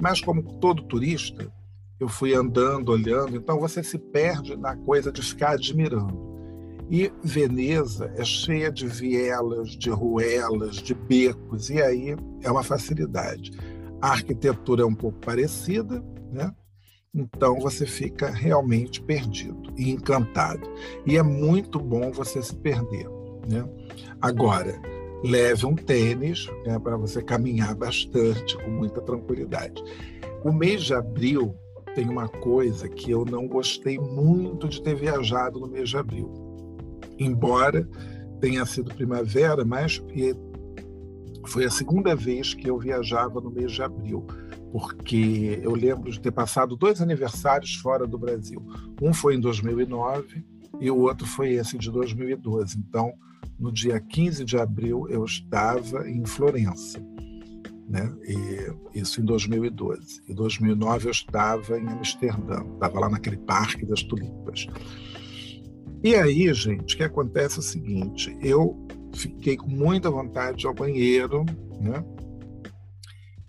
mas 0.00 0.20
como 0.20 0.42
todo 0.58 0.82
turista, 0.84 1.52
eu 1.98 2.08
fui 2.08 2.34
andando, 2.34 2.90
olhando, 2.90 3.36
então 3.36 3.60
você 3.60 3.82
se 3.82 3.98
perde 3.98 4.56
na 4.56 4.74
coisa 4.76 5.12
de 5.12 5.22
ficar 5.22 5.52
admirando. 5.52 6.30
E 6.90 7.12
Veneza 7.22 8.12
é 8.16 8.24
cheia 8.24 8.72
de 8.72 8.86
vielas, 8.88 9.70
de 9.76 9.90
ruelas, 9.90 10.76
de 10.76 10.94
becos, 10.94 11.70
e 11.70 11.80
aí 11.80 12.16
é 12.42 12.50
uma 12.50 12.64
facilidade. 12.64 13.52
A 14.00 14.10
arquitetura 14.10 14.82
é 14.82 14.86
um 14.86 14.94
pouco 14.94 15.18
parecida, 15.20 16.02
né? 16.32 16.52
Então 17.14 17.58
você 17.60 17.86
fica 17.86 18.30
realmente 18.30 19.02
perdido 19.02 19.72
e 19.76 19.90
encantado. 19.90 20.68
E 21.04 21.16
é 21.16 21.22
muito 21.22 21.78
bom 21.78 22.10
você 22.10 22.42
se 22.42 22.56
perder. 22.56 23.08
Né? 23.48 23.68
Agora, 24.20 24.80
leve 25.22 25.66
um 25.66 25.74
tênis 25.74 26.48
né, 26.64 26.78
para 26.78 26.96
você 26.96 27.22
caminhar 27.22 27.74
bastante, 27.74 28.56
com 28.58 28.70
muita 28.70 29.00
tranquilidade. 29.00 29.82
O 30.44 30.52
mês 30.52 30.82
de 30.82 30.94
abril 30.94 31.54
tem 31.94 32.08
uma 32.08 32.28
coisa 32.28 32.88
que 32.88 33.10
eu 33.10 33.24
não 33.24 33.46
gostei 33.46 33.98
muito 33.98 34.68
de 34.68 34.82
ter 34.82 34.94
viajado 34.94 35.60
no 35.60 35.66
mês 35.66 35.90
de 35.90 35.96
abril. 35.96 36.32
Embora 37.18 37.88
tenha 38.40 38.64
sido 38.64 38.94
primavera, 38.94 39.64
mas 39.64 40.02
foi 41.46 41.64
a 41.64 41.70
segunda 41.70 42.14
vez 42.14 42.54
que 42.54 42.68
eu 42.68 42.78
viajava 42.78 43.40
no 43.40 43.50
mês 43.50 43.72
de 43.72 43.82
abril, 43.82 44.26
porque 44.72 45.60
eu 45.62 45.74
lembro 45.74 46.10
de 46.10 46.20
ter 46.20 46.30
passado 46.30 46.76
dois 46.76 47.02
aniversários 47.02 47.74
fora 47.74 48.06
do 48.06 48.18
Brasil. 48.18 48.62
Um 49.02 49.12
foi 49.12 49.34
em 49.34 49.40
2009 49.40 50.44
e 50.80 50.90
o 50.90 50.98
outro 50.98 51.26
foi 51.26 51.52
esse 51.52 51.76
de 51.76 51.90
2012. 51.90 52.78
Então, 52.78 53.12
no 53.60 53.70
dia 53.70 54.00
15 54.00 54.44
de 54.44 54.56
abril, 54.56 55.06
eu 55.08 55.24
estava 55.24 56.08
em 56.08 56.24
Florença 56.24 57.00
né? 57.90 58.08
E 58.24 59.00
isso 59.00 59.20
em 59.20 59.24
2012. 59.24 60.22
Em 60.28 60.34
2009 60.34 61.08
eu 61.08 61.10
estava 61.10 61.76
em 61.76 61.88
Amsterdã, 61.88 62.62
estava 62.74 63.00
lá 63.00 63.10
naquele 63.10 63.36
Parque 63.36 63.84
das 63.84 64.02
Tulipas. 64.04 64.68
E 66.02 66.14
aí, 66.14 66.54
gente, 66.54 66.94
o 66.94 66.96
que 66.96 67.02
acontece 67.02 67.56
é 67.56 67.58
o 67.58 67.62
seguinte: 67.62 68.36
eu 68.40 68.86
fiquei 69.12 69.56
com 69.56 69.68
muita 69.68 70.08
vontade 70.08 70.58
de 70.58 70.66
ir 70.66 70.68
ao 70.68 70.74
banheiro, 70.74 71.44
né? 71.80 72.04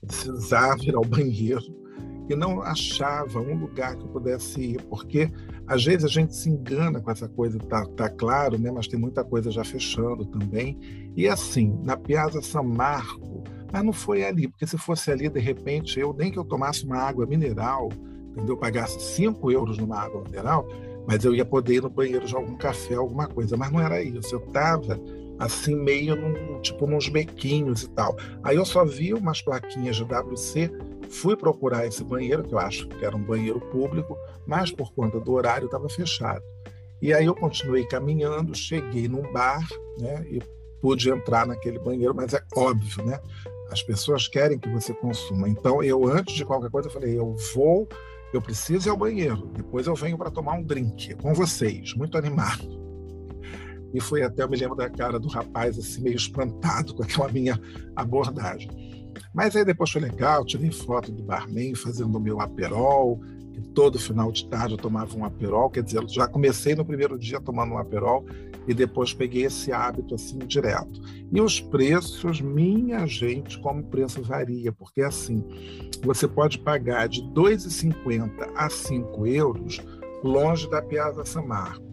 Precisava 0.01 0.83
ir 0.83 0.95
ao 0.95 1.05
banheiro 1.05 1.79
e 2.27 2.35
não 2.35 2.63
achava 2.63 3.39
um 3.39 3.59
lugar 3.59 3.95
que 3.95 4.03
eu 4.03 4.09
pudesse 4.09 4.59
ir, 4.59 4.81
porque 4.83 5.31
às 5.67 5.83
vezes 5.83 6.05
a 6.05 6.07
gente 6.07 6.35
se 6.35 6.49
engana 6.49 6.99
com 6.99 7.11
essa 7.11 7.27
coisa, 7.27 7.57
tá, 7.59 7.85
tá 7.95 8.09
claro, 8.09 8.57
né? 8.57 8.71
Mas 8.71 8.87
tem 8.87 8.99
muita 8.99 9.23
coisa 9.23 9.51
já 9.51 9.63
fechando 9.63 10.25
também. 10.25 10.77
E 11.15 11.27
assim, 11.27 11.79
na 11.83 11.95
Piazza 11.95 12.41
San 12.41 12.63
Marco, 12.63 13.43
mas 13.71 13.83
não 13.83 13.93
foi 13.93 14.23
ali, 14.23 14.47
porque 14.47 14.67
se 14.67 14.77
fosse 14.77 15.11
ali, 15.11 15.29
de 15.29 15.39
repente, 15.39 15.99
eu 15.99 16.13
nem 16.13 16.31
que 16.31 16.37
eu 16.37 16.43
tomasse 16.43 16.85
uma 16.85 16.97
água 16.97 17.25
mineral, 17.25 17.89
entendeu? 18.31 18.57
Pagasse 18.57 18.99
5 18.99 19.51
euros 19.51 19.77
numa 19.77 19.97
água 19.97 20.23
mineral, 20.23 20.67
mas 21.07 21.23
eu 21.23 21.33
ia 21.33 21.45
poder 21.45 21.75
ir 21.75 21.81
no 21.81 21.89
banheiro 21.89 22.25
de 22.25 22.35
algum 22.35 22.55
café, 22.55 22.95
alguma 22.95 23.27
coisa. 23.27 23.55
Mas 23.55 23.71
não 23.71 23.79
era 23.79 24.03
isso. 24.03 24.35
Eu 24.35 24.39
estava 24.39 24.99
assim, 25.39 25.75
meio 25.75 26.15
num, 26.15 26.61
tipo 26.61 26.85
nos 26.85 27.09
bequinhos 27.09 27.83
e 27.83 27.89
tal. 27.89 28.15
Aí 28.43 28.55
eu 28.55 28.65
só 28.65 28.85
vi 28.85 29.13
umas 29.13 29.41
plaquinhas 29.41 29.95
de 29.95 30.03
WC, 30.03 30.71
fui 31.11 31.35
procurar 31.35 31.85
esse 31.85 32.03
banheiro, 32.03 32.43
que 32.43 32.53
eu 32.53 32.59
acho 32.59 32.87
que 32.87 33.05
era 33.05 33.15
um 33.15 33.23
banheiro 33.23 33.59
público, 33.59 34.17
mas 34.45 34.71
por 34.71 34.93
conta 34.93 35.19
do 35.19 35.31
horário 35.33 35.65
estava 35.65 35.87
fechado. 35.89 36.43
E 37.01 37.13
aí 37.13 37.25
eu 37.25 37.35
continuei 37.35 37.85
caminhando, 37.85 38.55
cheguei 38.55 39.07
num 39.07 39.31
bar, 39.33 39.67
né? 39.99 40.25
E 40.29 40.41
pude 40.81 41.09
entrar 41.09 41.45
naquele 41.45 41.79
banheiro, 41.79 42.13
mas 42.15 42.33
é 42.33 42.41
óbvio, 42.55 43.03
né? 43.03 43.19
As 43.71 43.81
pessoas 43.81 44.27
querem 44.27 44.59
que 44.59 44.69
você 44.69 44.93
consuma. 44.93 45.47
Então, 45.47 45.81
eu, 45.83 46.05
antes 46.07 46.35
de 46.35 46.45
qualquer 46.45 46.69
coisa, 46.69 46.89
falei: 46.89 47.17
eu 47.17 47.35
vou, 47.53 47.87
eu 48.33 48.41
preciso 48.41 48.87
ir 48.87 48.91
ao 48.91 48.97
banheiro. 48.97 49.47
Depois 49.55 49.87
eu 49.87 49.95
venho 49.95 50.17
para 50.17 50.29
tomar 50.29 50.53
um 50.53 50.63
drink 50.63 51.15
com 51.15 51.33
vocês, 51.33 51.93
muito 51.95 52.17
animado. 52.17 52.81
E 53.93 53.99
foi 53.99 54.21
até, 54.23 54.43
eu 54.43 54.49
me 54.49 54.57
lembro 54.57 54.75
da 54.75 54.89
cara 54.89 55.19
do 55.19 55.27
rapaz, 55.27 55.77
assim, 55.77 56.01
meio 56.01 56.15
espantado 56.15 56.93
com 56.93 57.03
aquela 57.03 57.29
minha 57.29 57.59
abordagem. 57.95 58.69
Mas 59.33 59.55
aí 59.55 59.63
depois 59.63 59.89
foi 59.89 60.01
legal, 60.01 60.45
tirei 60.45 60.71
foto 60.71 61.11
do 61.11 61.23
barman 61.23 61.75
fazendo 61.75 62.17
o 62.17 62.19
meu 62.19 62.39
aperol, 62.41 63.19
que 63.53 63.61
todo 63.69 63.99
final 63.99 64.31
de 64.31 64.47
tarde 64.47 64.73
eu 64.73 64.77
tomava 64.77 65.15
um 65.17 65.25
aperol, 65.25 65.69
quer 65.69 65.83
dizer, 65.83 66.07
já 66.07 66.27
comecei 66.27 66.75
no 66.75 66.85
primeiro 66.85 67.17
dia 67.17 67.39
tomando 67.39 67.73
um 67.73 67.77
aperol 67.77 68.25
e 68.67 68.73
depois 68.73 69.13
peguei 69.13 69.45
esse 69.45 69.71
hábito 69.71 70.15
assim 70.15 70.37
direto. 70.39 71.01
E 71.31 71.41
os 71.41 71.59
preços, 71.59 72.41
minha 72.41 73.05
gente, 73.05 73.59
como 73.59 73.81
o 73.81 73.85
preço 73.85 74.21
varia, 74.21 74.71
porque 74.71 75.01
assim, 75.01 75.43
você 76.03 76.27
pode 76.27 76.59
pagar 76.59 77.07
de 77.07 77.21
2,50 77.33 78.51
a 78.55 78.69
5 78.69 79.27
euros 79.27 79.81
longe 80.23 80.69
da 80.69 80.81
Piazza 80.81 81.25
San 81.25 81.43
Marco. 81.43 81.91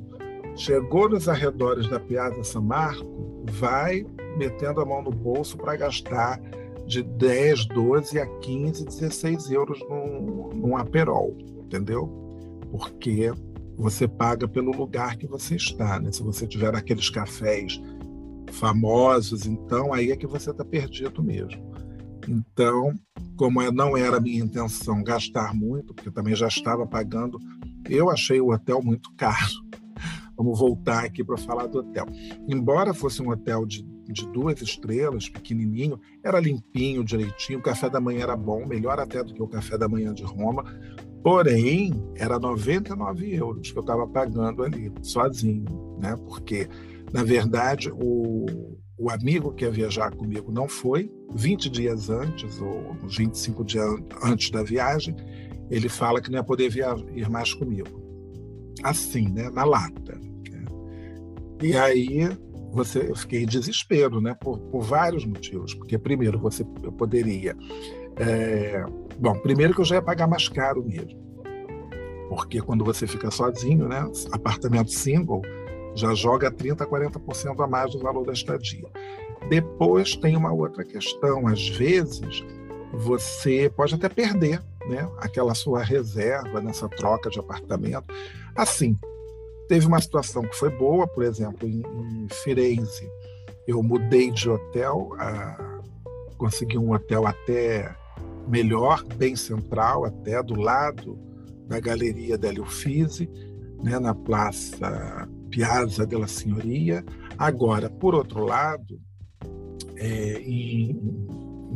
Chegou 0.54 1.08
nos 1.08 1.28
arredores 1.28 1.88
da 1.88 2.00
Piazza 2.00 2.42
San 2.42 2.62
Marco, 2.62 3.44
vai 3.52 4.04
metendo 4.36 4.80
a 4.80 4.84
mão 4.84 5.02
no 5.02 5.10
bolso 5.10 5.56
para 5.56 5.76
gastar 5.76 6.40
de 6.88 7.02
10, 7.02 7.66
12 7.66 8.18
a 8.18 8.26
15, 8.26 8.86
16 8.86 9.50
euros 9.50 9.78
num, 9.88 10.48
num 10.54 10.76
aperol, 10.76 11.36
entendeu? 11.58 12.08
Porque 12.70 13.30
você 13.76 14.08
paga 14.08 14.48
pelo 14.48 14.72
lugar 14.72 15.18
que 15.18 15.26
você 15.26 15.56
está, 15.56 16.00
né? 16.00 16.10
Se 16.10 16.22
você 16.22 16.46
tiver 16.46 16.74
aqueles 16.74 17.10
cafés 17.10 17.80
famosos, 18.52 19.46
então 19.46 19.92
aí 19.92 20.10
é 20.10 20.16
que 20.16 20.26
você 20.26 20.50
está 20.50 20.64
perdido 20.64 21.22
mesmo. 21.22 21.62
Então, 22.26 22.94
como 23.36 23.60
é, 23.60 23.70
não 23.70 23.94
era 23.94 24.18
minha 24.18 24.42
intenção 24.42 25.02
gastar 25.02 25.54
muito, 25.54 25.94
porque 25.94 26.10
também 26.10 26.34
já 26.34 26.48
estava 26.48 26.86
pagando, 26.86 27.38
eu 27.88 28.10
achei 28.10 28.40
o 28.40 28.50
hotel 28.50 28.82
muito 28.82 29.12
caro. 29.16 29.52
Vamos 30.36 30.58
voltar 30.58 31.04
aqui 31.04 31.22
para 31.22 31.36
falar 31.36 31.66
do 31.66 31.80
hotel. 31.80 32.06
Embora 32.48 32.94
fosse 32.94 33.20
um 33.20 33.30
hotel 33.30 33.66
de, 33.66 33.84
de 34.12 34.26
duas 34.28 34.60
estrelas, 34.62 35.28
pequenininho, 35.28 36.00
era 36.24 36.40
limpinho, 36.40 37.04
direitinho, 37.04 37.58
o 37.58 37.62
café 37.62 37.90
da 37.90 38.00
manhã 38.00 38.22
era 38.22 38.36
bom, 38.36 38.66
melhor 38.66 38.98
até 38.98 39.22
do 39.22 39.34
que 39.34 39.42
o 39.42 39.48
café 39.48 39.76
da 39.76 39.88
manhã 39.88 40.14
de 40.14 40.22
Roma, 40.22 40.64
porém, 41.22 41.92
era 42.16 42.38
99 42.38 43.34
euros 43.34 43.70
que 43.70 43.78
eu 43.78 43.82
estava 43.82 44.06
pagando 44.06 44.62
ali, 44.62 44.90
sozinho, 45.02 45.98
né? 46.00 46.16
porque, 46.26 46.68
na 47.12 47.22
verdade, 47.22 47.90
o, 47.92 48.46
o 48.96 49.10
amigo 49.10 49.52
que 49.52 49.64
ia 49.64 49.70
viajar 49.70 50.14
comigo 50.14 50.50
não 50.50 50.68
foi, 50.68 51.12
20 51.34 51.68
dias 51.68 52.08
antes, 52.08 52.60
ou 52.60 52.96
25 53.04 53.64
dias 53.64 53.86
antes 54.22 54.50
da 54.50 54.62
viagem, 54.62 55.14
ele 55.70 55.88
fala 55.88 56.20
que 56.20 56.30
não 56.30 56.38
ia 56.38 56.44
poder 56.44 56.72
ir 57.14 57.28
mais 57.28 57.52
comigo. 57.52 58.08
Assim, 58.82 59.28
né? 59.28 59.50
Na 59.50 59.64
lata. 59.64 60.14
Né? 60.50 60.64
E 61.62 61.76
aí 61.76 62.28
você, 62.70 63.10
eu 63.10 63.16
fiquei 63.16 63.42
em 63.42 63.46
desespero, 63.46 64.20
né? 64.20 64.34
Por, 64.34 64.58
por 64.58 64.82
vários 64.82 65.24
motivos. 65.24 65.74
Porque, 65.74 65.98
primeiro, 65.98 66.38
você, 66.38 66.64
eu 66.82 66.92
poderia. 66.92 67.56
É, 68.16 68.84
bom, 69.18 69.38
primeiro 69.38 69.74
que 69.74 69.80
eu 69.80 69.84
já 69.84 69.96
ia 69.96 70.02
pagar 70.02 70.26
mais 70.26 70.48
caro 70.48 70.84
mesmo. 70.84 71.18
Porque 72.28 72.60
quando 72.60 72.84
você 72.84 73.06
fica 73.06 73.30
sozinho, 73.30 73.88
né? 73.88 74.04
Apartamento 74.32 74.90
single, 74.90 75.42
já 75.94 76.14
joga 76.14 76.50
30%, 76.50 76.86
40% 76.86 77.64
a 77.64 77.66
mais 77.66 77.92
do 77.92 77.98
valor 78.00 78.24
da 78.24 78.32
estadia. 78.32 78.88
Depois 79.48 80.14
tem 80.16 80.36
uma 80.36 80.52
outra 80.52 80.84
questão, 80.84 81.46
às 81.46 81.68
vezes 81.68 82.44
você 82.92 83.70
pode 83.74 83.94
até 83.94 84.08
perder 84.08 84.62
né, 84.88 85.08
aquela 85.18 85.54
sua 85.54 85.82
reserva 85.82 86.60
nessa 86.60 86.88
troca 86.88 87.30
de 87.30 87.38
apartamento. 87.38 88.06
Assim, 88.54 88.96
teve 89.68 89.86
uma 89.86 90.00
situação 90.00 90.42
que 90.42 90.56
foi 90.56 90.70
boa, 90.70 91.06
por 91.06 91.22
exemplo, 91.22 91.68
em, 91.68 91.82
em 91.82 92.28
Firenze, 92.42 93.08
eu 93.66 93.82
mudei 93.82 94.30
de 94.30 94.48
hotel, 94.48 95.10
a, 95.18 95.80
consegui 96.38 96.78
um 96.78 96.92
hotel 96.92 97.26
até 97.26 97.94
melhor, 98.48 99.04
bem 99.16 99.36
central, 99.36 100.04
até 100.04 100.42
do 100.42 100.58
lado 100.58 101.18
da 101.66 101.78
Galeria 101.78 102.38
Délio 102.38 102.62
Uffizi, 102.62 103.30
né, 103.82 103.98
na 103.98 104.14
Praça 104.14 105.28
Piazza 105.50 106.06
della 106.06 106.26
Signoria. 106.26 107.04
Agora, 107.36 107.90
por 107.90 108.14
outro 108.14 108.44
lado, 108.44 108.98
é, 109.96 110.40
em, 110.40 110.90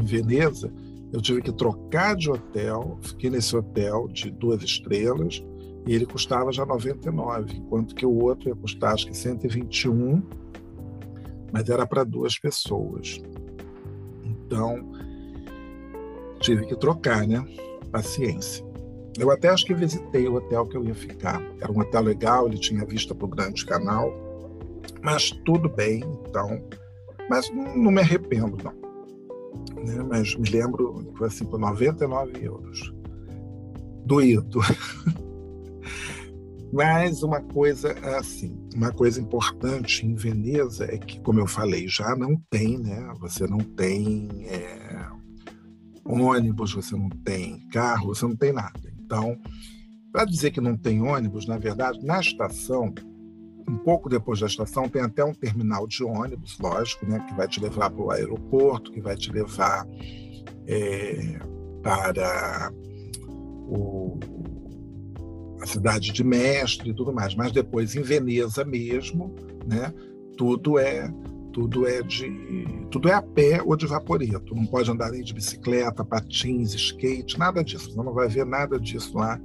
em 0.01 0.05
Veneza, 0.05 0.73
eu 1.13 1.21
tive 1.21 1.43
que 1.43 1.53
trocar 1.53 2.17
de 2.17 2.31
hotel, 2.31 2.99
fiquei 3.03 3.29
nesse 3.29 3.55
hotel 3.55 4.09
de 4.09 4.31
duas 4.31 4.63
estrelas, 4.63 5.45
e 5.87 5.95
ele 5.95 6.07
custava 6.07 6.53
já 6.53 6.65
99, 6.65 7.57
enquanto 7.57 7.95
que 7.95 8.07
o 8.07 8.23
outro 8.23 8.49
ia 8.49 8.55
custar 8.55 8.95
acho 8.95 9.07
que 9.07 9.17
121, 9.17 10.23
mas 11.52 11.69
era 11.69 11.87
para 11.87 12.04
duas 12.04 12.39
pessoas. 12.39 13.21
Então, 14.25 14.93
tive 16.41 16.67
que 16.67 16.76
trocar, 16.76 17.26
né? 17.26 17.45
Paciência. 17.91 18.65
Eu 19.19 19.30
até 19.30 19.49
acho 19.49 19.67
que 19.67 19.75
visitei 19.75 20.26
o 20.26 20.35
hotel 20.35 20.67
que 20.67 20.76
eu 20.76 20.85
ia 20.85 20.95
ficar. 20.95 21.43
Era 21.61 21.71
um 21.71 21.80
hotel 21.80 22.02
legal, 22.02 22.47
ele 22.47 22.59
tinha 22.59 22.85
vista 22.87 23.15
para 23.15 23.26
o 23.26 23.28
grande 23.28 23.67
canal, 23.67 24.11
mas 25.02 25.30
tudo 25.45 25.69
bem, 25.69 26.02
então. 26.26 26.63
Mas 27.28 27.50
não 27.50 27.91
me 27.91 28.00
arrependo, 28.00 28.56
não. 28.63 28.73
Né? 29.85 30.02
Mas 30.09 30.35
me 30.37 30.49
lembro 30.49 31.04
que 31.04 31.19
foi 31.19 31.26
assim 31.26 31.45
por 31.45 31.59
99 31.59 32.45
euros. 32.45 32.95
Doído. 34.06 34.61
Mas 36.73 37.23
uma 37.23 37.43
coisa 37.43 37.93
assim, 38.17 38.58
uma 38.75 38.91
coisa 38.91 39.21
importante 39.21 40.06
em 40.06 40.15
Veneza 40.15 40.87
é 40.87 40.97
que, 40.97 41.21
como 41.21 41.39
eu 41.39 41.47
falei, 41.47 41.87
já 41.87 42.17
não 42.17 42.35
tem, 42.49 42.78
né? 42.78 43.13
Você 43.21 43.47
não 43.47 43.58
tem 43.58 44.47
é, 44.47 45.06
ônibus, 46.02 46.73
você 46.73 46.97
não 46.97 47.11
tem 47.11 47.69
carro, 47.69 48.15
você 48.15 48.25
não 48.25 48.35
tem 48.35 48.52
nada. 48.52 48.80
Então, 49.04 49.39
para 50.11 50.25
dizer 50.25 50.50
que 50.50 50.63
não 50.63 50.75
tem 50.75 51.02
ônibus, 51.02 51.47
na 51.47 51.58
verdade, 51.58 52.02
na 52.02 52.19
estação, 52.21 52.95
um 53.69 53.76
pouco 53.76 54.08
depois 54.08 54.41
da 54.41 54.47
estação, 54.47 54.89
tem 54.89 55.02
até 55.02 55.23
um 55.23 55.35
terminal 55.35 55.87
de 55.87 56.02
ônibus, 56.02 56.58
lógico, 56.58 57.04
né, 57.06 57.19
que 57.28 57.35
vai 57.35 57.47
te 57.47 57.61
levar 57.61 57.91
para 57.91 58.02
o 58.02 58.11
aeroporto, 58.11 58.91
que 58.91 59.00
vai 59.00 59.15
te 59.15 59.30
levar 59.30 59.87
é, 60.67 61.39
para 61.82 62.73
o, 63.69 64.19
a 65.63 65.67
cidade 65.67 66.13
de 66.13 66.25
Mestre 66.25 66.91
e 66.91 66.95
tudo 66.95 67.13
mais. 67.13 67.35
Mas 67.35 67.53
depois, 67.53 67.95
em 67.95 68.03
Veneza 68.03 68.65
mesmo, 68.65 69.35
né, 69.67 69.95
tudo 70.37 70.79
é 70.79 71.13
tudo 71.53 71.87
é 71.87 72.03
de 72.03 72.67
tudo 72.91 73.09
é 73.11 73.13
a 73.13 73.23
pé 73.23 73.63
ou 73.63 73.77
de 73.77 73.87
vaporeto. 73.87 74.55
Não 74.55 74.67
pode 74.67 74.91
andar 74.91 75.11
nem 75.11 75.23
de 75.23 75.35
bicicleta, 75.35 76.05
patins, 76.05 76.75
skate, 76.75 77.39
nada 77.39 77.63
disso. 77.63 77.93
Você 77.93 78.03
não 78.03 78.13
vai 78.13 78.27
ver 78.29 78.47
nada 78.47 78.79
disso 78.79 79.17
lá 79.17 79.39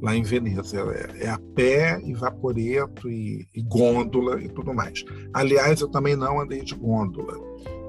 lá 0.00 0.16
em 0.16 0.22
Veneza. 0.22 0.78
É, 0.78 1.26
é 1.26 1.28
a 1.28 1.38
pé 1.54 2.00
e 2.04 2.12
vaporeto 2.12 3.08
e, 3.08 3.46
e 3.54 3.62
gôndola 3.62 4.42
e 4.42 4.48
tudo 4.48 4.74
mais. 4.74 5.04
Aliás, 5.32 5.80
eu 5.80 5.88
também 5.88 6.16
não 6.16 6.40
andei 6.40 6.62
de 6.62 6.74
gôndola. 6.74 7.38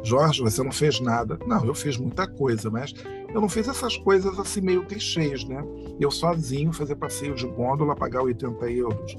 Jorge, 0.03 0.41
você 0.41 0.61
não 0.61 0.71
fez 0.71 0.99
nada. 0.99 1.39
Não, 1.47 1.65
eu 1.65 1.73
fiz 1.73 1.97
muita 1.97 2.27
coisa, 2.27 2.69
mas 2.69 2.93
eu 3.33 3.41
não 3.41 3.49
fiz 3.49 3.67
essas 3.67 3.97
coisas 3.97 4.37
assim 4.39 4.61
meio 4.61 4.85
clichês, 4.85 5.43
né? 5.45 5.63
Eu 5.99 6.11
sozinho 6.11 6.71
fazer 6.71 6.95
passeio 6.95 7.35
de 7.35 7.47
gôndola, 7.47 7.95
pagar 7.95 8.21
80 8.21 8.71
euros, 8.71 9.17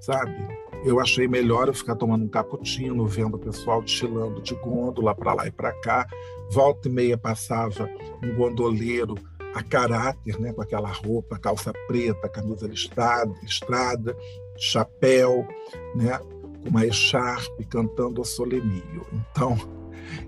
sabe? 0.00 0.64
eu 0.84 1.00
achei 1.00 1.26
melhor 1.26 1.66
eu 1.66 1.74
ficar 1.74 1.96
tomando 1.96 2.24
um 2.26 2.28
cappuccino, 2.28 3.06
vendo 3.06 3.36
o 3.36 3.38
pessoal 3.38 3.80
destilando 3.80 4.42
de 4.42 4.54
gôndola 4.56 5.14
para 5.14 5.32
lá 5.32 5.46
e 5.46 5.50
para 5.50 5.72
cá. 5.80 6.06
Volta 6.50 6.88
e 6.88 6.92
meia 6.92 7.16
passava 7.16 7.88
um 8.22 8.34
gondoleiro 8.34 9.14
a 9.54 9.62
caráter, 9.62 10.38
né, 10.38 10.52
com 10.52 10.60
aquela 10.60 10.90
roupa, 10.90 11.38
calça 11.38 11.72
preta, 11.86 12.28
camisa 12.28 12.66
listrada, 12.66 13.32
listrada 13.42 14.14
chapéu, 14.58 15.46
né, 15.94 16.18
com 16.62 16.68
uma 16.68 16.84
echarpe, 16.86 17.64
cantando 17.64 18.20
o 18.20 18.24
solemio. 18.24 19.06
Então, 19.12 19.56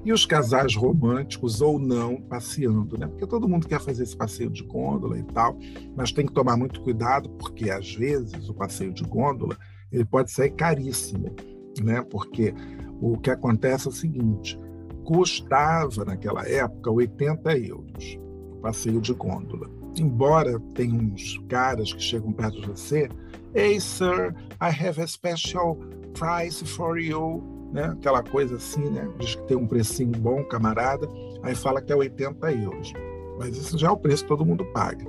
e 0.05 0.13
os 0.13 0.25
casais 0.27 0.75
românticos 0.75 1.61
ou 1.61 1.79
não 1.79 2.21
passeando, 2.21 2.99
né? 2.99 3.07
Porque 3.07 3.27
todo 3.27 3.49
mundo 3.49 3.67
quer 3.67 3.81
fazer 3.81 4.03
esse 4.03 4.17
passeio 4.17 4.51
de 4.51 4.63
gôndola 4.63 5.19
e 5.19 5.23
tal, 5.25 5.59
mas 5.97 6.13
tem 6.13 6.27
que 6.27 6.33
tomar 6.33 6.57
muito 6.57 6.81
cuidado 6.81 7.29
porque 7.31 7.71
às 7.71 7.95
vezes 7.95 8.49
o 8.49 8.55
passeio 8.55 8.93
de 8.93 9.05
gôndola 9.05 9.57
ele 9.91 10.05
pode 10.05 10.31
sair 10.31 10.51
caríssimo, 10.51 11.35
né? 11.83 12.03
Porque 12.03 12.55
o 13.01 13.17
que 13.19 13.31
acontece 13.31 13.87
é 13.87 13.91
o 13.91 13.95
seguinte: 13.95 14.59
custava 15.05 16.05
naquela 16.05 16.47
época 16.49 16.91
80 16.91 17.59
euros 17.59 18.19
o 18.53 18.57
passeio 18.57 19.01
de 19.01 19.13
gôndola. 19.13 19.71
Embora 19.99 20.61
tenha 20.75 20.95
uns 20.95 21.39
caras 21.49 21.93
que 21.93 22.03
chegam 22.03 22.33
perto 22.33 22.61
de 22.61 22.69
você, 22.69 23.09
Hey 23.55 23.81
sir, 23.81 24.35
I 24.61 24.69
have 24.69 25.01
a 25.01 25.07
special 25.07 25.79
price 26.13 26.63
for 26.63 26.99
you, 26.99 27.43
né? 27.77 27.85
Aquela 27.93 28.23
coisa 28.23 28.57
assim, 28.57 28.89
né? 28.89 29.07
Diz 29.19 29.35
que 29.35 29.43
tem 29.43 29.57
um 29.57 29.67
precinho 29.67 30.13
bom, 30.13 30.43
camarada, 30.45 31.07
aí 31.43 31.55
fala 31.55 31.83
que 31.83 31.93
é 31.93 31.97
80 31.97 32.53
euros. 32.53 32.93
Mas 33.39 33.55
isso 33.55 33.77
já 33.77 33.89
é 33.89 33.91
o 33.91 33.99
preço 33.99 34.23
que 34.23 34.29
todo 34.29 34.47
mundo 34.47 34.65
paga. 34.73 35.05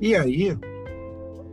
E 0.00 0.16
aí, 0.16 0.56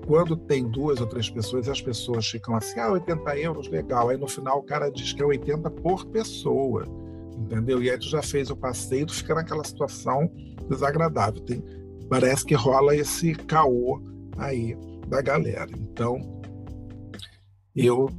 quando 0.07 0.37
tem 0.37 0.65
duas 0.65 1.01
ou 1.01 1.07
três 1.07 1.29
pessoas, 1.29 1.67
as 1.67 1.81
pessoas 1.81 2.25
ficam 2.25 2.55
assim, 2.55 2.79
ah, 2.79 2.89
80 2.93 3.37
euros, 3.37 3.67
legal. 3.67 4.07
Aí 4.07 4.17
no 4.17 4.29
final 4.29 4.59
o 4.59 4.63
cara 4.63 4.89
diz 4.89 5.11
que 5.11 5.21
é 5.21 5.25
80 5.25 5.69
por 5.71 6.05
pessoa, 6.05 6.85
entendeu? 7.37 7.83
E 7.83 7.91
aí 7.91 7.99
tu 7.99 8.07
já 8.07 8.21
fez 8.21 8.49
o 8.49 8.55
passeio, 8.55 9.05
tu 9.05 9.13
fica 9.13 9.35
naquela 9.35 9.63
situação 9.65 10.31
desagradável. 10.69 11.41
Tem, 11.41 11.61
parece 12.09 12.45
que 12.45 12.55
rola 12.55 12.95
esse 12.95 13.35
caô 13.35 14.01
aí 14.37 14.77
da 15.05 15.21
galera. 15.21 15.69
Então, 15.77 16.41
eu 17.75 18.09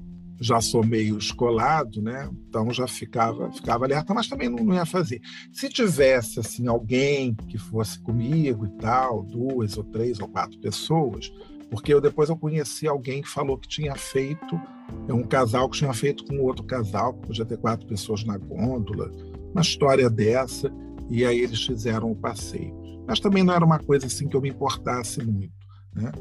já 0.40 0.60
sou 0.60 0.84
meio 0.84 1.18
escolado, 1.18 2.00
né? 2.00 2.30
Então 2.48 2.72
já 2.72 2.88
ficava 2.88 3.52
ficava 3.52 3.84
alerta, 3.84 4.14
mas 4.14 4.26
também 4.26 4.48
não, 4.48 4.64
não, 4.64 4.74
ia 4.74 4.86
fazer. 4.86 5.20
Se 5.52 5.68
tivesse 5.68 6.40
assim 6.40 6.66
alguém 6.66 7.34
que 7.34 7.58
fosse 7.58 8.00
comigo 8.00 8.64
e 8.64 8.70
tal, 8.80 9.22
duas 9.22 9.76
ou 9.76 9.84
três 9.84 10.18
ou 10.18 10.28
quatro 10.28 10.58
pessoas, 10.58 11.30
porque 11.70 11.92
eu 11.92 12.00
depois 12.00 12.30
eu 12.30 12.36
conheci 12.36 12.88
alguém 12.88 13.20
que 13.20 13.28
falou 13.28 13.58
que 13.58 13.68
tinha 13.68 13.94
feito 13.94 14.58
é 15.08 15.12
um 15.12 15.22
casal 15.22 15.68
que 15.68 15.78
tinha 15.78 15.92
feito 15.92 16.24
com 16.24 16.40
outro 16.40 16.64
casal, 16.64 17.14
que 17.14 17.26
podia 17.26 17.44
ter 17.44 17.58
quatro 17.58 17.86
pessoas 17.86 18.24
na 18.24 18.36
gôndola, 18.36 19.10
uma 19.52 19.60
história 19.60 20.08
dessa, 20.08 20.72
e 21.08 21.24
aí 21.24 21.40
eles 21.40 21.64
fizeram 21.64 22.10
o 22.10 22.16
passeio. 22.16 22.74
Mas 23.06 23.20
também 23.20 23.42
não 23.42 23.54
era 23.54 23.64
uma 23.64 23.78
coisa 23.78 24.06
assim 24.06 24.28
que 24.28 24.36
eu 24.36 24.40
me 24.40 24.50
importasse 24.50 25.22
muito, 25.24 25.52
né? 25.94 26.12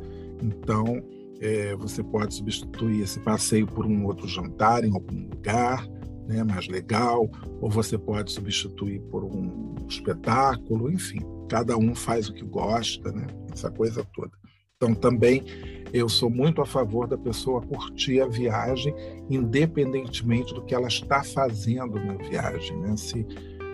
Então, 0.42 1.04
é, 1.40 1.76
você 1.76 2.04
pode 2.04 2.34
substituir 2.34 3.02
esse 3.02 3.20
passeio 3.20 3.66
por 3.66 3.86
um 3.86 4.06
outro 4.06 4.28
jantar 4.28 4.84
em 4.84 4.94
algum 4.94 5.30
lugar 5.30 5.88
né, 6.28 6.44
mais 6.44 6.68
legal, 6.68 7.30
ou 7.60 7.70
você 7.70 7.98
pode 7.98 8.32
substituir 8.32 9.02
por 9.10 9.24
um 9.24 9.76
espetáculo, 9.88 10.92
enfim, 10.92 11.20
cada 11.50 11.76
um 11.76 11.96
faz 11.96 12.30
o 12.30 12.34
que 12.34 12.46
gosta, 12.46 13.12
né? 13.12 13.26
essa 13.52 13.72
coisa 13.72 14.06
toda. 14.14 14.32
Então, 14.76 14.94
também 14.94 15.44
eu 15.92 16.08
sou 16.08 16.30
muito 16.30 16.62
a 16.62 16.66
favor 16.66 17.08
da 17.08 17.18
pessoa 17.18 17.62
curtir 17.62 18.22
a 18.22 18.28
viagem, 18.28 18.94
independentemente 19.30 20.54
do 20.54 20.64
que 20.64 20.76
ela 20.76 20.88
está 20.88 21.24
fazendo 21.24 21.96
na 21.96 22.14
viagem. 22.14 22.78
Né? 22.78 22.96
Se 22.96 23.26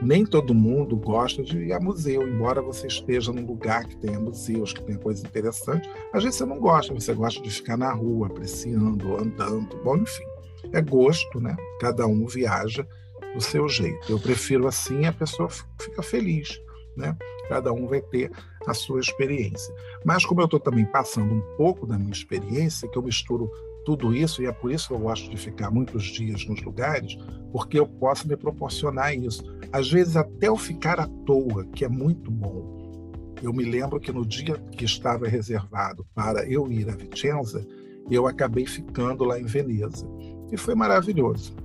nem 0.02 0.26
todo 0.26 0.54
mundo 0.54 0.96
gosta 0.98 1.44
de 1.44 1.58
ir 1.58 1.74
a 1.74 1.80
museu, 1.80 2.28
embora 2.28 2.62
você 2.62 2.88
esteja 2.88 3.32
num 3.32 3.46
lugar 3.46 3.86
que 3.86 3.98
tenha 3.98 4.20
museus, 4.20 4.74
que 4.74 4.84
tenha 4.84 4.98
coisas 4.98 5.24
interessantes, 5.24 5.90
às 6.14 6.24
vezes 6.24 6.38
você 6.38 6.46
não 6.46 6.60
gosta, 6.60 6.94
você 6.94 7.14
gosta 7.14 7.42
de 7.42 7.50
ficar 7.50 7.78
na 7.78 7.92
rua, 7.92 8.28
apreciando, 8.28 9.16
andando, 9.18 9.78
bom, 9.84 9.98
enfim. 9.98 10.26
É 10.74 10.82
gosto, 10.82 11.40
né? 11.40 11.56
Cada 11.80 12.06
um 12.08 12.26
viaja 12.26 12.88
do 13.34 13.42
seu 13.42 13.68
jeito. 13.70 14.12
Eu 14.12 14.20
prefiro 14.20 14.68
assim, 14.68 15.06
a 15.06 15.14
pessoa 15.14 15.50
fica 15.80 16.02
feliz, 16.02 16.60
né? 16.98 17.16
Cada 17.48 17.72
um 17.72 17.88
vai 17.88 18.02
ter 18.02 18.32
a 18.66 18.74
sua 18.74 19.00
experiência. 19.00 19.74
Mas 20.04 20.26
como 20.26 20.42
eu 20.42 20.46
estou 20.46 20.60
também 20.60 20.86
passando 20.86 21.34
um 21.34 21.42
pouco 21.56 21.86
da 21.86 21.98
minha 21.98 22.12
experiência, 22.12 22.90
que 22.90 22.98
eu 22.98 23.04
misturo 23.04 23.52
tudo 23.86 24.14
isso, 24.14 24.42
e 24.42 24.48
é 24.48 24.52
por 24.52 24.72
isso 24.72 24.88
que 24.88 24.94
eu 24.96 25.00
gosto 25.00 25.30
de 25.30 25.38
ficar 25.38 25.70
muitos 25.70 26.04
dias 26.04 26.46
nos 26.46 26.62
lugares, 26.64 27.16
porque 27.52 27.80
eu 27.80 27.88
posso 27.88 28.28
me 28.28 28.36
proporcionar 28.36 29.16
isso. 29.16 29.44
Às 29.72 29.90
vezes, 29.90 30.18
até 30.18 30.48
eu 30.48 30.58
ficar 30.58 31.00
à 31.00 31.08
toa, 31.08 31.66
que 31.68 31.86
é 31.86 31.90
muito 31.90 32.32
bom. 32.32 33.36
Eu 33.42 33.54
me 33.54 33.64
lembro 33.64 34.00
que 34.00 34.12
no 34.12 34.26
dia 34.26 34.56
que 34.72 34.86
estava 34.86 35.28
reservado 35.28 36.06
para 36.16 36.50
eu 36.50 36.70
ir 36.72 36.90
a 36.90 36.96
Vicenza, 36.96 37.66
eu 38.10 38.28
acabei 38.28 38.66
ficando 38.66 39.24
lá 39.24 39.40
em 39.40 39.46
Veneza. 39.46 40.08
E 40.52 40.58
foi 40.58 40.74
maravilhoso. 40.74 41.56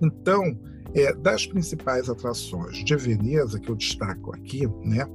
Então, 0.00 0.56
é, 0.94 1.12
das 1.14 1.46
principais 1.46 2.08
atrações 2.08 2.84
de 2.84 2.96
Veneza 2.96 3.58
que 3.58 3.70
eu 3.70 3.74
destaco 3.74 4.34
aqui, 4.34 4.66
né, 4.84 5.06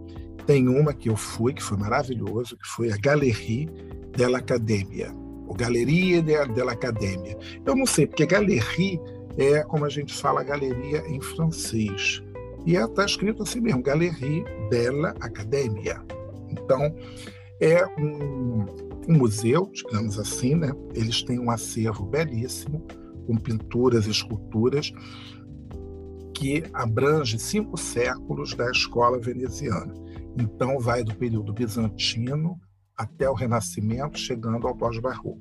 tem 0.46 0.68
uma 0.68 0.94
que 0.94 1.10
eu 1.10 1.16
fui, 1.16 1.54
que 1.54 1.62
foi 1.62 1.78
maravilhoso, 1.78 2.58
que 2.58 2.68
foi 2.68 2.92
a 2.92 2.98
Galerie 2.98 3.70
dell'Accademia, 4.16 5.12
ou 5.48 5.56
Galeria 5.56 6.22
dell'Accademia. 6.22 7.38
Eu 7.66 7.76
não 7.76 7.86
sei, 7.86 8.06
porque 8.06 8.26
Galerie 8.26 9.00
é 9.38 9.64
como 9.64 9.86
a 9.86 9.90
gente 9.90 10.14
fala 10.14 10.44
galeria 10.44 11.08
em 11.08 11.22
francês. 11.22 12.24
E 12.66 12.76
está 12.76 13.04
é, 13.04 13.06
escrito 13.06 13.44
assim 13.44 13.62
mesmo, 13.62 13.82
Galerie 13.82 14.44
della 14.70 15.10
Academia. 15.22 16.02
Então, 16.50 16.94
é 17.62 17.86
um, 18.00 18.66
um, 19.08 19.18
museu, 19.18 19.70
digamos 19.74 20.20
assim, 20.20 20.56
né? 20.56 20.72
Eles 20.94 21.24
têm 21.24 21.40
um 21.40 21.50
acervo 21.50 22.06
belíssimo, 22.06 22.86
com 23.26 23.38
pinturas 23.38 24.06
e 24.08 24.12
esculturas, 24.12 24.92
que 26.34 26.64
abrange 26.74 27.40
cinco 27.40 27.78
séculos 27.78 28.54
da 28.54 28.70
escola 28.70 29.20
veneziana. 29.20 29.94
Então, 30.38 30.80
vai 30.80 31.04
do 31.04 31.16
período 31.16 31.54
bizantino 31.54 32.60
até 32.98 33.30
o 33.30 33.34
Renascimento, 33.34 34.18
chegando 34.18 34.68
ao 34.68 34.76
pós-barroco. 34.76 35.40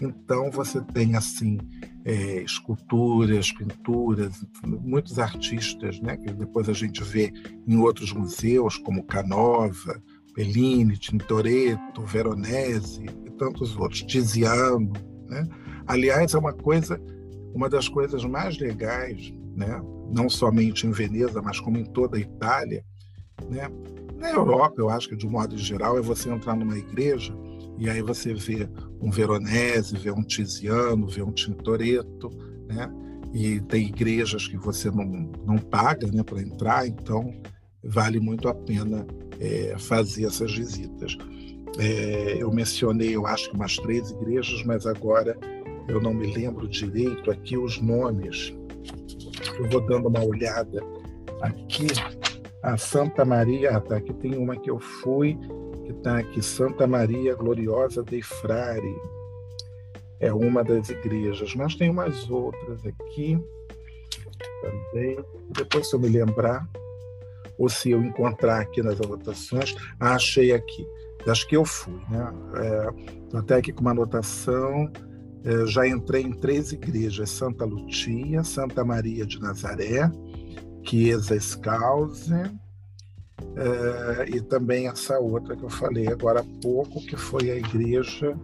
Então, 0.00 0.50
você 0.50 0.80
tem, 0.80 1.14
assim, 1.16 1.58
é, 2.04 2.42
esculturas, 2.42 3.52
pinturas, 3.52 4.44
muitos 4.64 5.18
artistas, 5.18 6.00
né, 6.00 6.16
que 6.16 6.32
depois 6.32 6.68
a 6.68 6.72
gente 6.72 7.02
vê 7.02 7.32
em 7.66 7.76
outros 7.76 8.12
museus, 8.12 8.76
como 8.78 9.04
Canova, 9.04 10.02
Bellini, 10.34 10.96
Tintoretto, 10.96 12.02
Veronese 12.02 13.04
e 13.26 13.30
tantos 13.32 13.76
outros, 13.76 14.02
Tiziano. 14.02 14.92
Né? 15.28 15.46
Aliás, 15.86 16.34
é 16.34 16.38
uma 16.38 16.52
coisa, 16.52 17.00
uma 17.54 17.68
das 17.68 17.88
coisas 17.88 18.24
mais 18.24 18.58
legais, 18.58 19.32
né, 19.54 19.80
não 20.12 20.28
somente 20.28 20.86
em 20.86 20.92
Veneza, 20.92 21.42
mas 21.42 21.60
como 21.60 21.78
em 21.78 21.84
toda 21.84 22.16
a 22.16 22.20
Itália, 22.20 22.84
né, 23.50 23.68
na 24.20 24.30
Europa, 24.30 24.74
eu 24.78 24.90
acho 24.90 25.08
que 25.08 25.16
de 25.16 25.26
um 25.26 25.30
modo 25.30 25.56
geral, 25.56 25.98
é 25.98 26.02
você 26.02 26.30
entrar 26.30 26.54
numa 26.54 26.76
igreja 26.76 27.34
e 27.78 27.88
aí 27.88 28.02
você 28.02 28.34
vê 28.34 28.68
um 29.00 29.10
Veronese, 29.10 29.96
vê 29.96 30.10
um 30.10 30.22
Tiziano, 30.22 31.08
vê 31.08 31.22
um 31.22 31.32
Tintoretto, 31.32 32.28
né? 32.68 32.92
E 33.32 33.60
tem 33.60 33.86
igrejas 33.86 34.46
que 34.46 34.58
você 34.58 34.90
não, 34.90 35.04
não 35.46 35.56
paga 35.56 36.06
né, 36.08 36.22
para 36.22 36.42
entrar, 36.42 36.86
então 36.86 37.32
vale 37.82 38.20
muito 38.20 38.48
a 38.48 38.54
pena 38.54 39.06
é, 39.38 39.74
fazer 39.78 40.26
essas 40.26 40.52
visitas. 40.54 41.16
É, 41.78 42.36
eu 42.38 42.52
mencionei, 42.52 43.16
eu 43.16 43.26
acho 43.26 43.48
que 43.48 43.56
umas 43.56 43.76
três 43.76 44.10
igrejas, 44.10 44.62
mas 44.64 44.84
agora 44.84 45.38
eu 45.88 46.00
não 46.02 46.12
me 46.12 46.26
lembro 46.32 46.68
direito 46.68 47.30
aqui 47.30 47.56
os 47.56 47.80
nomes. 47.80 48.52
Eu 49.58 49.70
vou 49.70 49.80
dando 49.86 50.08
uma 50.08 50.22
olhada 50.22 50.82
aqui. 51.40 51.86
A 52.62 52.76
Santa 52.76 53.24
Maria, 53.24 53.80
tá, 53.80 53.96
aqui 53.96 54.12
tem 54.12 54.36
uma 54.36 54.54
que 54.54 54.70
eu 54.70 54.78
fui, 54.78 55.38
que 55.84 55.92
está 55.92 56.18
aqui, 56.18 56.42
Santa 56.42 56.86
Maria 56.86 57.34
Gloriosa 57.34 58.02
dei 58.02 58.22
Frari. 58.22 58.96
É 60.18 60.30
uma 60.32 60.62
das 60.62 60.90
igrejas, 60.90 61.54
mas 61.54 61.74
tem 61.74 61.88
umas 61.88 62.28
outras 62.28 62.84
aqui 62.84 63.42
também. 64.60 65.24
Depois, 65.50 65.88
se 65.88 65.96
eu 65.96 66.00
me 66.00 66.08
lembrar, 66.08 66.68
ou 67.58 67.68
se 67.68 67.90
eu 67.90 68.02
encontrar 68.02 68.60
aqui 68.60 68.82
nas 68.82 69.00
anotações, 69.00 69.74
ah, 69.98 70.14
achei 70.14 70.52
aqui, 70.52 70.86
das 71.24 71.44
que 71.44 71.56
eu 71.56 71.64
fui. 71.64 71.98
Né? 72.10 72.34
É, 72.56 73.38
até 73.38 73.56
aqui 73.56 73.72
com 73.72 73.80
uma 73.80 73.92
anotação, 73.92 74.90
é, 75.44 75.66
já 75.66 75.86
entrei 75.86 76.22
em 76.22 76.32
três 76.32 76.72
igrejas: 76.72 77.30
Santa 77.30 77.64
Lucia, 77.64 78.44
Santa 78.44 78.84
Maria 78.84 79.24
de 79.24 79.40
Nazaré, 79.40 80.10
Chiesa 80.82 81.38
Scalze 81.38 82.50
é, 83.56 84.36
e 84.36 84.40
também 84.40 84.88
essa 84.88 85.18
outra 85.18 85.56
que 85.56 85.62
eu 85.62 85.70
falei 85.70 86.08
agora 86.08 86.40
há 86.40 86.44
pouco, 86.62 87.00
que 87.00 87.16
foi 87.16 87.50
a 87.50 87.56
igreja 87.56 88.36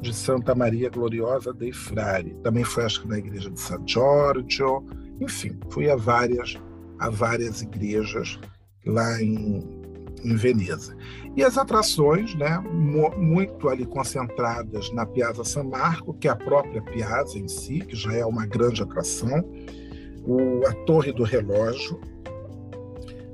de 0.00 0.14
Santa 0.14 0.54
Maria 0.54 0.88
Gloriosa 0.88 1.52
dei 1.52 1.72
Frari. 1.72 2.34
Também 2.42 2.64
foi, 2.64 2.84
acho 2.84 3.02
que, 3.02 3.08
na 3.08 3.18
igreja 3.18 3.50
de 3.50 3.60
San 3.60 3.82
Giorgio. 3.86 4.84
Enfim, 5.20 5.58
fui 5.70 5.90
a 5.90 5.96
várias, 5.96 6.56
a 6.98 7.10
várias 7.10 7.62
igrejas 7.62 8.38
lá 8.86 9.20
em, 9.20 9.68
em 10.24 10.36
Veneza. 10.36 10.96
E 11.36 11.42
as 11.42 11.58
atrações, 11.58 12.34
né, 12.34 12.58
muito 13.16 13.68
ali 13.68 13.84
concentradas 13.84 14.92
na 14.92 15.04
Piazza 15.04 15.44
San 15.44 15.64
Marco, 15.64 16.14
que 16.14 16.28
é 16.28 16.30
a 16.30 16.36
própria 16.36 16.80
Piazza 16.80 17.38
em 17.38 17.48
si, 17.48 17.80
que 17.80 17.96
já 17.96 18.12
é 18.12 18.24
uma 18.24 18.46
grande 18.46 18.82
atração, 18.82 19.44
o, 20.28 20.66
a 20.66 20.72
Torre 20.84 21.10
do 21.10 21.22
Relógio, 21.22 21.98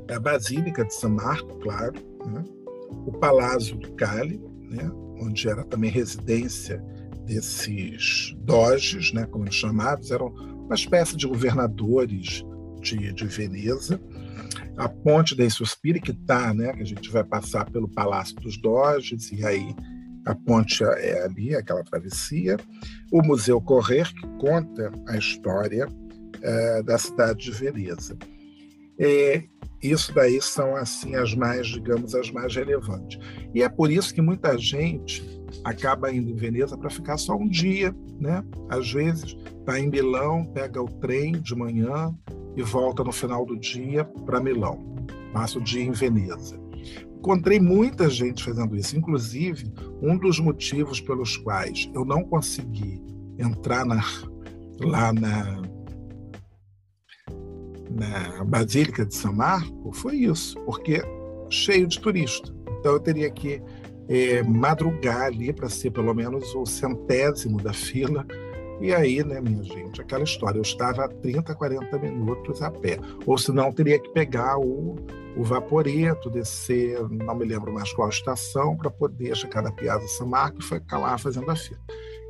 a 0.09 0.21
Basílica 0.21 0.85
de 0.85 0.95
São 0.95 1.11
Marco, 1.11 1.59
claro, 1.59 1.95
né? 2.25 2.45
o 3.05 3.13
Palácio 3.13 3.77
do 3.77 3.93
Cali, 3.95 4.41
né? 4.61 4.89
onde 5.21 5.49
era 5.49 5.65
também 5.65 5.91
residência 5.91 6.83
desses 7.27 8.33
doges, 8.39 9.13
né? 9.13 9.27
como 9.27 9.45
eles 9.45 9.57
chamados, 9.57 10.13
eram 10.13 10.29
uma 10.29 10.77
espécie 10.77 11.17
de 11.17 11.27
governadores 11.27 12.45
de, 12.81 13.13
de 13.13 13.27
Veneza. 13.27 14.01
A 14.77 14.89
Ponte 14.89 15.35
dei 15.35 15.51
Suspiri, 15.51 16.01
que 16.01 16.13
está, 16.13 16.55
né? 16.55 16.73
que 16.75 16.83
a 16.83 16.87
gente 16.87 17.11
vai 17.11 17.25
passar 17.25 17.69
pelo 17.71 17.89
Palácio 17.89 18.37
dos 18.37 18.57
Doges, 18.57 19.33
e 19.33 19.45
aí 19.45 19.75
a 20.27 20.35
ponte 20.35 20.83
é 20.83 21.23
ali, 21.23 21.55
aquela 21.55 21.85
travessia. 21.85 22.57
O 23.13 23.21
Museu 23.21 23.61
Correr, 23.61 24.11
que 24.15 24.27
conta 24.39 24.91
a 25.07 25.19
história 25.19 25.87
é, 26.45 26.83
da 26.83 26.99
cidade 26.99 27.45
de 27.45 27.51
Veneza. 27.51 28.17
É, 28.99 29.43
isso 29.83 30.15
daí 30.15 30.41
são 30.41 30.77
assim 30.77 31.15
as 31.15 31.35
mais, 31.35 31.67
digamos, 31.67 32.15
as 32.15 32.31
mais 32.31 32.55
relevantes. 32.55 33.19
E 33.55 33.63
é 33.63 33.69
por 33.69 33.91
isso 33.91 34.15
que 34.15 34.21
muita 34.21 34.57
gente 34.57 35.23
acaba 35.65 36.13
indo 36.13 36.31
em 36.31 36.37
Veneza 36.37 36.77
para 36.77 36.91
ficar 36.91 37.17
só 37.17 37.35
um 37.35 37.49
dia, 37.49 37.95
né? 38.21 38.45
Às 38.69 38.93
vezes 38.93 39.37
está 39.59 39.79
em 39.79 39.89
Milão, 39.89 40.45
pega 40.47 40.83
o 40.83 40.89
trem 40.89 41.33
de 41.33 41.55
manhã 41.55 42.15
e 42.57 42.63
volta 42.63 43.03
no 43.03 43.13
final 43.13 43.45
do 43.45 43.59
dia 43.59 44.05
para 44.05 44.41
Milão. 44.41 44.95
Passa 45.33 45.59
o 45.59 45.63
dia 45.63 45.83
em 45.83 45.93
Veneza. 45.93 46.59
Encontrei 47.19 47.59
muita 47.59 48.09
gente 48.09 48.45
fazendo 48.45 48.77
isso, 48.77 48.97
inclusive 48.97 49.73
um 50.03 50.17
dos 50.17 50.39
motivos 50.39 51.01
pelos 51.01 51.37
quais 51.39 51.91
eu 51.95 52.05
não 52.05 52.23
consegui 52.23 53.03
entrar 53.39 53.85
na, 53.85 54.05
lá 54.81 55.13
na 55.13 55.74
na 57.95 58.45
Basílica 58.45 59.05
de 59.05 59.15
São 59.15 59.33
Marco 59.33 59.93
foi 59.93 60.17
isso, 60.17 60.59
porque 60.61 61.03
cheio 61.51 61.87
de 61.87 62.01
turista. 62.01 62.53
Então 62.81 62.93
eu 62.93 63.01
teria 63.01 63.31
que 63.31 63.63
é, 64.09 64.43
madrugar 64.43 65.23
ali 65.23 65.53
para 65.53 65.69
ser 65.69 65.91
pelo 65.91 66.15
menos 66.15 66.55
o 66.55 66.67
centésimo 66.67 67.63
da 67.63 67.73
fila. 67.73 68.27
E 68.81 68.93
aí, 68.93 69.23
né, 69.23 69.41
minha 69.41 69.63
gente, 69.63 70.01
aquela 70.01 70.25
história, 70.25 70.59
eu 70.59 70.63
estava 70.63 71.05
a 71.05 71.09
30, 71.09 71.55
40 71.55 71.99
minutos 71.99 72.61
a 72.61 72.71
pé. 72.71 72.99
Ou 73.25 73.39
senão 73.39 73.73
teria 73.73 73.99
que 73.99 74.11
pegar 74.11 74.59
o, 74.59 74.97
o 75.37 75.45
vaporeto, 75.45 76.29
descer, 76.29 77.01
não 77.09 77.35
me 77.37 77.45
lembro 77.45 77.73
mais 77.73 77.93
qual 77.93 78.09
estação, 78.09 78.77
para 78.77 78.91
poder 78.91 79.37
chegar 79.37 79.63
na 79.63 79.71
Piazza 79.71 80.07
San 80.09 80.27
Marco 80.27 80.59
e 80.59 80.65
ficar 80.65 80.99
lá 80.99 81.17
fazendo 81.17 81.51
a 81.51 81.57
fila. 81.57 81.81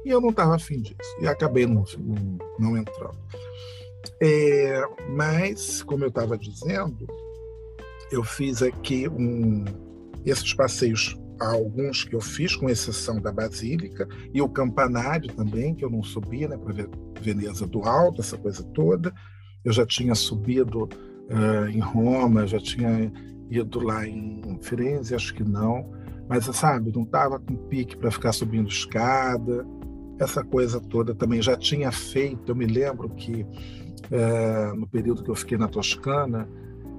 E 0.05 0.11
eu 0.11 0.21
não 0.21 0.29
estava 0.29 0.55
afim 0.55 0.83
disso. 0.83 1.17
E 1.21 1.27
acabei 1.27 1.67
não, 1.67 1.85
não, 1.99 2.39
não 2.59 2.77
entrando. 2.77 3.19
É, 4.21 4.83
mas, 5.11 5.83
como 5.83 6.05
eu 6.05 6.09
estava 6.09 6.37
dizendo, 6.37 7.07
eu 8.11 8.23
fiz 8.23 8.63
aqui 8.63 9.09
um, 9.09 9.65
esses 10.25 10.55
passeios, 10.55 11.19
alguns 11.41 12.05
que 12.05 12.15
eu 12.15 12.21
fiz, 12.21 12.55
com 12.57 12.71
exceção 12.71 13.21
da 13.21 13.33
Basílica, 13.33 14.09
e 14.33 14.41
o 14.41 14.49
Campanário 14.49 15.29
também, 15.35 15.75
que 15.75 15.85
eu 15.85 15.91
não 15.91 16.03
subi, 16.03 16.47
né, 16.47 16.57
para 16.57 16.89
Veneza 17.21 17.67
do 17.67 17.83
Alto, 17.83 18.21
essa 18.21 18.39
coisa 18.39 18.63
toda. 18.63 19.13
Eu 19.65 19.73
já 19.73 19.87
tinha 19.87 20.15
subido 20.15 20.85
uh, 20.85 21.69
em 21.69 21.81
Roma, 21.81 22.47
já 22.47 22.61
tinha 22.61 23.13
ido 23.51 23.81
lá 23.81 24.07
em 24.07 24.59
Firenze, 24.61 25.15
acho 25.15 25.35
que 25.35 25.43
não. 25.43 25.91
Mas, 26.29 26.45
sabe, 26.57 26.93
não 26.95 27.03
estava 27.03 27.39
com 27.39 27.57
pique 27.69 27.97
para 27.97 28.11
ficar 28.11 28.33
subindo 28.33 28.69
escada, 28.69 29.67
essa 30.19 30.45
coisa 30.45 30.81
toda 30.81 31.15
também 31.15 31.43
já 31.43 31.57
tinha 31.57 31.91
feito. 31.91 32.53
Eu 32.53 32.57
me 32.57 32.67
lembro 32.67 33.09
que 33.11 33.45
é, 34.11 34.73
no 34.75 34.87
período 34.87 35.23
que 35.23 35.31
eu 35.31 35.35
fiquei 35.35 35.59
na 35.59 35.69
Toscana, 35.69 36.49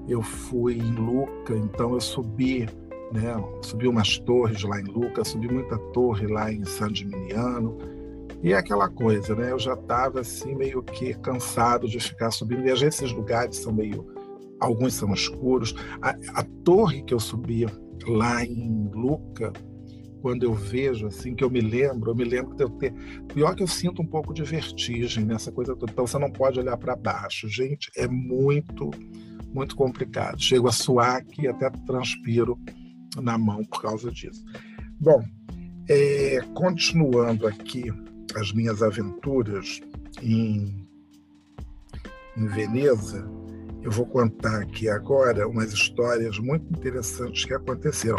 eu 0.07 0.21
fui 0.21 0.77
em 0.77 0.95
Luca, 0.95 1.55
então 1.55 1.93
eu 1.93 2.01
subi, 2.01 2.67
né, 3.11 3.35
subi 3.61 3.87
umas 3.87 4.17
torres 4.19 4.63
lá 4.63 4.79
em 4.79 4.85
Luca, 4.85 5.23
subi 5.23 5.47
muita 5.47 5.77
torre 5.93 6.27
lá 6.27 6.51
em 6.51 6.63
San 6.65 6.93
Gimignano, 6.93 7.77
e 8.43 8.53
é 8.53 8.57
aquela 8.57 8.87
coisa, 8.87 9.33
né? 9.33 9.51
Eu 9.51 9.57
já 9.57 9.73
estava 9.73 10.19
assim 10.19 10.53
meio 10.53 10.83
que 10.83 11.15
cansado 11.15 11.87
de 11.87 11.99
ficar 11.99 12.29
subindo. 12.29 12.65
E 12.67 12.71
às 12.71 12.79
vezes 12.79 13.01
esses 13.01 13.11
lugares 13.11 13.57
são 13.57 13.73
meio, 13.73 14.05
alguns 14.59 14.93
são 14.93 15.11
escuros. 15.13 15.73
A, 15.99 16.11
a 16.35 16.43
torre 16.63 17.01
que 17.01 17.13
eu 17.13 17.19
subi 17.19 17.65
lá 18.07 18.45
em 18.45 18.87
Luca, 18.93 19.51
quando 20.25 20.41
eu 20.41 20.55
vejo, 20.55 21.05
assim, 21.05 21.35
que 21.35 21.43
eu 21.43 21.51
me 21.51 21.61
lembro, 21.61 22.09
eu 22.09 22.15
me 22.15 22.23
lembro 22.23 22.55
de 22.55 22.63
eu 22.63 22.69
ter. 22.71 22.91
Pior 23.31 23.53
que 23.53 23.61
eu 23.61 23.67
sinto 23.67 24.01
um 24.01 24.07
pouco 24.07 24.33
de 24.33 24.41
vertigem 24.41 25.23
nessa 25.23 25.51
coisa 25.51 25.75
toda. 25.75 25.91
Então 25.91 26.07
você 26.07 26.17
não 26.17 26.31
pode 26.31 26.59
olhar 26.59 26.75
para 26.77 26.95
baixo. 26.95 27.47
Gente, 27.47 27.91
é 27.95 28.07
muito, 28.07 28.89
muito 29.53 29.75
complicado. 29.75 30.41
Chego 30.41 30.67
a 30.67 30.71
suar 30.71 31.17
aqui 31.17 31.47
até 31.47 31.69
transpiro 31.69 32.59
na 33.21 33.37
mão 33.37 33.63
por 33.65 33.83
causa 33.83 34.11
disso. 34.11 34.43
Bom, 34.99 35.23
é, 35.87 36.39
continuando 36.55 37.45
aqui 37.45 37.93
as 38.35 38.51
minhas 38.51 38.81
aventuras 38.81 39.79
em, 40.23 40.87
em 42.35 42.47
Veneza, 42.47 43.29
eu 43.83 43.91
vou 43.91 44.07
contar 44.07 44.63
aqui 44.63 44.89
agora 44.89 45.47
umas 45.47 45.71
histórias 45.71 46.39
muito 46.39 46.65
interessantes 46.75 47.45
que 47.45 47.53
aconteceram. 47.53 48.17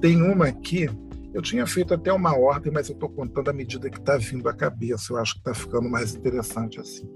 Tem 0.00 0.22
uma 0.22 0.46
aqui 0.46 0.88
eu 1.32 1.42
tinha 1.42 1.66
feito 1.66 1.94
até 1.94 2.12
uma 2.12 2.36
ordem, 2.36 2.72
mas 2.72 2.88
eu 2.88 2.94
estou 2.94 3.08
contando 3.08 3.50
à 3.50 3.52
medida 3.52 3.90
que 3.90 3.98
está 3.98 4.16
vindo 4.16 4.48
à 4.48 4.54
cabeça. 4.54 5.12
Eu 5.12 5.18
acho 5.18 5.34
que 5.34 5.40
está 5.40 5.54
ficando 5.54 5.88
mais 5.88 6.14
interessante 6.14 6.80
assim. 6.80 7.08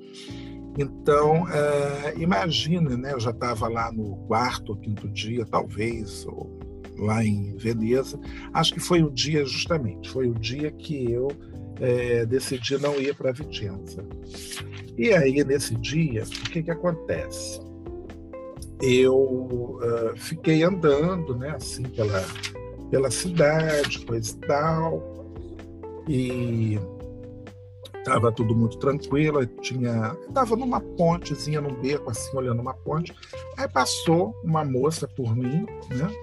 Então, 0.78 1.46
é, 1.48 2.14
imagina, 2.16 2.96
né? 2.96 3.12
Eu 3.12 3.20
já 3.20 3.30
estava 3.30 3.68
lá 3.68 3.92
no 3.92 4.16
quarto 4.26 4.70
ou 4.70 4.76
quinto 4.76 5.08
dia, 5.08 5.44
talvez, 5.44 6.24
ou 6.26 6.58
lá 6.98 7.24
em 7.24 7.56
Veneza. 7.56 8.18
Acho 8.52 8.74
que 8.74 8.80
foi 8.80 9.02
o 9.02 9.10
dia, 9.10 9.44
justamente, 9.44 10.10
foi 10.10 10.28
o 10.28 10.34
dia 10.34 10.70
que 10.70 11.10
eu 11.10 11.28
é, 11.80 12.24
decidi 12.24 12.78
não 12.78 12.98
ir 13.00 13.14
para 13.14 13.32
Vicenza. 13.32 14.04
E 14.96 15.12
aí, 15.12 15.42
nesse 15.44 15.74
dia, 15.76 16.22
o 16.22 16.50
que, 16.50 16.62
que 16.62 16.70
acontece? 16.70 17.60
Eu 18.80 19.14
uh, 19.14 20.16
fiquei 20.16 20.62
andando, 20.62 21.36
né, 21.36 21.50
assim, 21.50 21.82
pela 21.82 22.20
pela 22.92 23.10
cidade, 23.10 24.04
coisa 24.04 24.30
e 24.30 24.46
tal. 24.46 25.02
E 26.06 26.78
estava 27.96 28.30
tudo 28.30 28.54
muito 28.54 28.76
tranquilo. 28.76 29.46
Tinha, 29.46 30.14
estava 30.28 30.54
numa 30.54 30.78
pontezinha, 30.78 31.62
num 31.62 31.74
beco, 31.80 32.10
assim, 32.10 32.36
olhando 32.36 32.60
uma 32.60 32.74
ponte. 32.74 33.14
Aí 33.56 33.66
passou 33.66 34.38
uma 34.44 34.62
moça 34.62 35.08
por 35.08 35.34
mim, 35.34 35.66
né? 35.88 36.14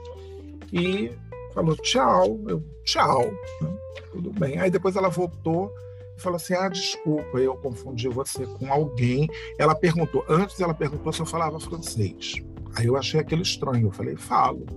E 0.71 1.11
falou 1.55 1.75
tchau. 1.77 2.39
Eu, 2.47 2.63
tchau. 2.83 3.31
Né? 3.61 3.77
Tudo 4.11 4.31
bem. 4.31 4.59
Aí 4.59 4.69
depois 4.69 4.95
ela 4.95 5.09
voltou 5.09 5.73
e 6.15 6.21
falou 6.21 6.35
assim: 6.35 6.53
Ah, 6.53 6.69
desculpa, 6.69 7.39
eu 7.39 7.55
confundi 7.55 8.07
você 8.07 8.45
com 8.45 8.71
alguém. 8.71 9.27
Ela 9.57 9.73
perguntou, 9.73 10.23
antes 10.29 10.61
ela 10.61 10.75
perguntou 10.75 11.11
se 11.11 11.19
eu 11.19 11.25
falava 11.25 11.59
francês. 11.59 12.35
Aí 12.75 12.85
eu 12.85 12.95
achei 12.95 13.19
aquilo 13.19 13.41
estranho. 13.41 13.87
Eu 13.87 13.91
falei: 13.91 14.15
Falo. 14.15 14.67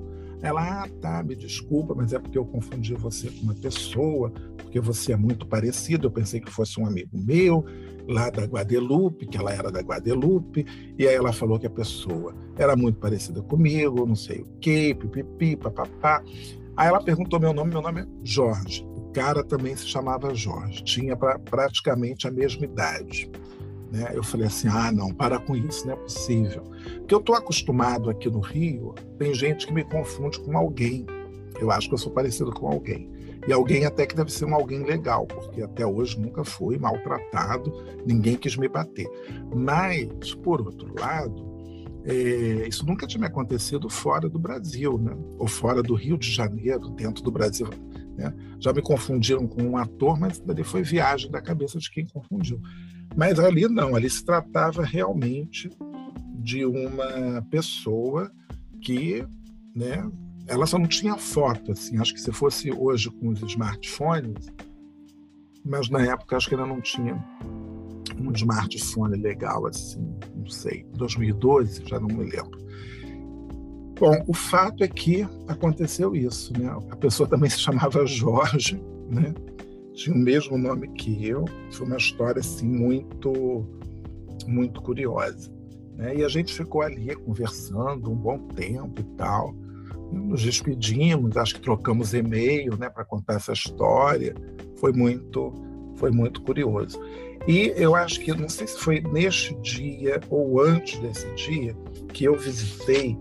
Ela, 0.42 0.83
ah, 0.83 0.88
tá, 1.00 1.22
me 1.22 1.37
desculpa, 1.37 1.94
mas 1.94 2.12
é 2.12 2.18
porque 2.18 2.37
eu 2.37 2.44
confundi 2.44 2.94
você 2.94 3.31
com 3.31 3.44
uma 3.44 3.55
pessoa, 3.55 4.31
porque 4.57 4.81
você 4.81 5.12
é 5.12 5.16
muito 5.16 5.46
parecido. 5.46 6.09
Eu 6.09 6.11
pensei 6.11 6.40
que 6.40 6.50
fosse 6.50 6.81
um 6.81 6.87
amigo 6.87 7.16
meu, 7.16 7.64
lá 8.09 8.28
da 8.28 8.44
Guadeloupe, 8.44 9.26
que 9.26 9.38
ela 9.38 9.52
era 9.52 9.70
da 9.70 9.81
Guadeloupe, 9.81 10.66
e 10.98 11.07
aí 11.07 11.14
ela 11.14 11.33
falou 11.33 11.61
que 11.61 11.66
a 11.66 11.70
pessoa 11.70 12.35
era 12.57 12.74
muito 12.74 12.98
parecida 12.98 13.40
comigo, 13.40 14.05
não 14.05 14.16
sei 14.16 14.40
o 14.40 14.46
quê, 14.61 14.96
pipipi, 14.98 15.57
papapá. 15.57 16.22
Aí 16.76 16.88
ela 16.88 17.02
perguntou 17.02 17.38
meu 17.38 17.52
nome, 17.52 17.70
meu 17.70 17.83
nome 17.83 18.00
é 18.00 18.07
Jorge. 18.24 18.85
O 18.96 19.12
cara 19.12 19.44
também 19.44 19.76
se 19.76 19.87
chamava 19.87 20.35
Jorge, 20.35 20.83
tinha 20.83 21.16
pra, 21.16 21.38
praticamente 21.38 22.26
a 22.26 22.31
mesma 22.33 22.64
idade. 22.64 23.31
Né? 23.92 24.11
Eu 24.14 24.24
falei 24.24 24.46
assim: 24.46 24.68
ah, 24.68 24.90
não, 24.90 25.12
para 25.12 25.38
com 25.38 25.55
isso, 25.55 25.87
não 25.87 25.92
é 25.92 25.96
possível. 25.96 26.62
Porque 26.96 27.14
eu 27.14 27.18
estou 27.18 27.37
acostumado 27.37 28.09
aqui 28.09 28.31
no 28.31 28.40
Rio, 28.40 28.94
tem 29.18 29.35
gente 29.35 29.66
que 29.66 29.72
me 29.72 29.85
confunde 29.85 30.40
com 30.40 30.57
alguém. 30.57 31.05
Eu 31.61 31.70
acho 31.70 31.88
que 31.88 31.94
eu 31.94 31.98
sou 31.98 32.11
parecido 32.11 32.50
com 32.50 32.66
alguém. 32.66 33.12
E 33.46 33.52
alguém 33.52 33.85
até 33.85 34.07
que 34.07 34.16
deve 34.16 34.33
ser 34.33 34.46
um 34.46 34.55
alguém 34.55 34.83
legal, 34.85 35.26
porque 35.26 35.61
até 35.61 35.85
hoje 35.85 36.18
nunca 36.18 36.44
fui 36.44 36.78
maltratado, 36.78 37.72
ninguém 38.07 38.37
quis 38.37 38.57
me 38.57 38.68
bater. 38.68 39.07
Mas, 39.55 40.33
por 40.37 40.62
outro 40.62 40.94
lado, 40.98 41.52
é, 42.05 42.68
isso 42.68 42.87
nunca 42.87 43.07
tinha 43.07 43.26
acontecido 43.26 43.90
fora 43.90 44.28
do 44.28 44.38
Brasil, 44.38 44.96
né? 44.96 45.12
ou 45.38 45.48
fora 45.48 45.83
do 45.83 45.94
Rio 45.94 46.16
de 46.16 46.31
Janeiro, 46.31 46.88
dentro 46.90 47.22
do 47.22 47.33
Brasil. 47.33 47.68
Né? 48.16 48.33
Já 48.61 48.72
me 48.72 48.81
confundiram 48.81 49.46
com 49.46 49.62
um 49.62 49.76
ator, 49.76 50.18
mas 50.18 50.38
dali 50.38 50.62
foi 50.62 50.83
viagem 50.83 51.28
da 51.28 51.42
cabeça 51.42 51.81
de 51.81 51.90
quem 51.90 52.07
confundiu. 52.07 52.61
Mas 53.16 53.38
ali 53.38 53.68
não, 53.68 53.94
ali 53.94 54.09
se 54.09 54.25
tratava 54.25 54.85
realmente 54.85 55.70
de 56.35 56.64
uma 56.64 57.42
pessoa 57.51 58.31
que, 58.81 59.25
né, 59.75 60.11
ela 60.46 60.66
só 60.66 60.79
não 60.79 60.87
tinha 60.87 61.16
foto, 61.16 61.72
assim, 61.72 61.98
acho 61.98 62.14
que 62.14 62.20
se 62.20 62.33
fosse 62.33 62.72
hoje 62.72 63.11
com 63.11 63.29
os 63.29 63.40
smartphones, 63.42 64.46
mas 65.64 65.88
na 65.88 66.03
época 66.05 66.37
acho 66.37 66.48
que 66.48 66.55
ainda 66.55 66.66
não 66.66 66.81
tinha 66.81 67.14
um 68.18 68.33
smartphone 68.33 69.16
legal 69.16 69.66
assim, 69.66 70.05
não 70.35 70.48
sei, 70.48 70.85
2012, 70.94 71.83
já 71.87 72.01
não 72.01 72.09
me 72.09 72.25
lembro. 72.25 72.61
Bom, 73.98 74.25
o 74.27 74.35
fato 74.35 74.83
é 74.83 74.88
que 74.88 75.22
aconteceu 75.46 76.16
isso, 76.16 76.53
né? 76.59 76.68
A 76.90 76.96
pessoa 76.96 77.29
também 77.29 77.48
se 77.48 77.61
chamava 77.61 78.05
Jorge, 78.05 78.83
né? 79.09 79.33
Tinha 79.94 80.14
o 80.14 80.18
mesmo 80.18 80.57
nome 80.59 80.88
que 80.88 81.26
eu. 81.26 81.44
Foi 81.70 81.87
uma 81.87 81.96
história 81.96 82.40
assim 82.40 82.66
muito, 82.66 83.66
muito 84.46 84.81
curiosa. 84.83 85.50
Né? 85.96 86.16
E 86.16 86.24
a 86.24 86.28
gente 86.28 86.52
ficou 86.52 86.83
ali 86.83 87.14
conversando 87.14 88.11
um 88.11 88.16
bom 88.16 88.38
tempo 88.48 89.00
e 89.00 89.05
tal. 89.16 89.55
Nos 90.11 90.42
despedimos, 90.42 91.37
acho 91.37 91.55
que 91.55 91.62
trocamos 91.62 92.12
e-mail, 92.12 92.76
né, 92.76 92.90
para 92.90 93.05
contar 93.05 93.35
essa 93.35 93.52
história. 93.52 94.35
Foi 94.76 94.92
muito, 94.92 95.52
foi 95.96 96.11
muito 96.11 96.42
curioso. 96.42 97.00
E 97.46 97.72
eu 97.76 97.94
acho 97.94 98.20
que 98.20 98.33
não 98.33 98.48
sei 98.48 98.66
se 98.66 98.78
foi 98.78 99.00
neste 99.00 99.55
dia 99.57 100.20
ou 100.31 100.61
antes 100.61 100.98
desse 101.00 101.26
dia 101.35 101.74
que 102.12 102.24
eu 102.24 102.37
visitei 102.37 103.18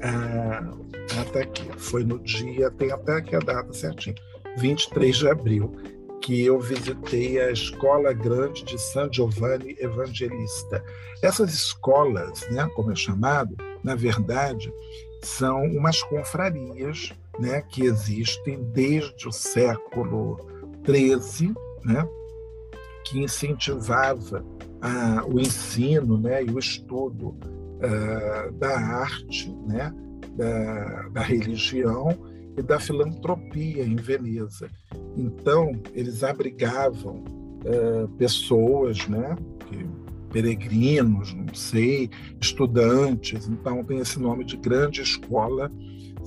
ah, 0.00 0.72
até 1.20 1.42
aqui. 1.42 1.68
Foi 1.76 2.04
no 2.04 2.18
dia, 2.20 2.70
tem 2.70 2.92
até 2.92 3.16
aqui 3.16 3.34
a 3.34 3.40
data 3.40 3.72
certinho, 3.72 4.16
23 4.56 5.16
de 5.16 5.28
abril 5.28 5.72
que 6.20 6.44
eu 6.44 6.60
visitei 6.60 7.40
a 7.40 7.50
Escola 7.50 8.12
Grande 8.12 8.64
de 8.64 8.78
San 8.78 9.08
Giovanni 9.12 9.76
Evangelista. 9.78 10.82
Essas 11.22 11.52
escolas, 11.52 12.48
né, 12.50 12.68
como 12.74 12.92
é 12.92 12.96
chamado, 12.96 13.56
na 13.82 13.94
verdade, 13.94 14.72
são 15.22 15.62
umas 15.64 16.02
confrarias 16.02 17.12
né, 17.38 17.62
que 17.62 17.82
existem 17.82 18.62
desde 18.72 19.28
o 19.28 19.32
século 19.32 20.38
XIII, 20.84 21.54
né, 21.84 22.06
que 23.04 23.20
incentivava 23.20 24.44
ah, 24.80 25.24
o 25.26 25.40
ensino 25.40 26.18
né, 26.18 26.44
e 26.44 26.50
o 26.50 26.58
estudo 26.58 27.36
ah, 27.82 28.50
da 28.52 28.78
arte, 28.78 29.50
né, 29.66 29.94
da, 30.36 31.08
da 31.08 31.20
religião 31.20 32.27
e 32.58 32.62
da 32.62 32.80
filantropia 32.80 33.84
em 33.84 33.96
Veneza. 33.96 34.68
Então, 35.16 35.72
eles 35.94 36.24
abrigavam 36.24 37.24
uh, 37.64 38.08
pessoas, 38.16 39.06
né, 39.06 39.36
que, 39.66 39.86
peregrinos, 40.32 41.32
não 41.32 41.54
sei, 41.54 42.10
estudantes. 42.40 43.48
Então, 43.48 43.82
tem 43.84 43.98
esse 43.98 44.18
nome 44.18 44.44
de 44.44 44.56
Grande 44.56 45.00
Escola 45.00 45.70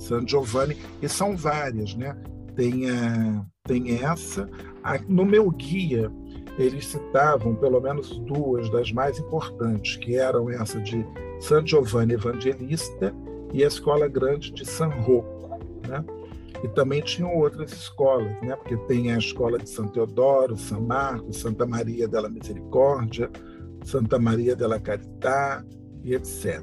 San 0.02 0.26
Giovanni, 0.26 0.76
e 1.00 1.08
são 1.08 1.36
várias, 1.36 1.94
né? 1.94 2.16
Tem, 2.56 2.90
a, 2.90 3.44
tem 3.64 4.02
essa. 4.02 4.48
no 5.08 5.24
meu 5.24 5.50
guia, 5.50 6.10
eles 6.58 6.86
citavam 6.86 7.54
pelo 7.54 7.80
menos 7.80 8.18
duas 8.20 8.68
das 8.70 8.92
mais 8.92 9.18
importantes, 9.18 9.96
que 9.96 10.16
eram 10.16 10.50
essa 10.50 10.80
de 10.80 11.06
San 11.40 11.66
Giovanni 11.66 12.14
Evangelista 12.14 13.14
e 13.52 13.64
a 13.64 13.68
Escola 13.68 14.08
Grande 14.08 14.52
de 14.52 14.66
San 14.66 14.88
Rocco, 14.88 15.58
né? 15.88 16.04
E 16.62 16.68
também 16.68 17.02
tinham 17.02 17.34
outras 17.34 17.72
escolas, 17.72 18.30
né? 18.42 18.54
Porque 18.56 18.76
tem 18.86 19.12
a 19.12 19.18
escola 19.18 19.58
de 19.58 19.68
São 19.68 19.88
Teodoro, 19.88 20.56
São 20.56 20.80
Marcos, 20.80 21.38
Santa 21.38 21.66
Maria 21.66 22.06
della 22.06 22.28
Misericórdia, 22.28 23.30
Santa 23.84 24.18
Maria 24.18 24.54
della 24.54 24.78
Carità 24.78 25.64
e 26.04 26.14
etc. 26.14 26.62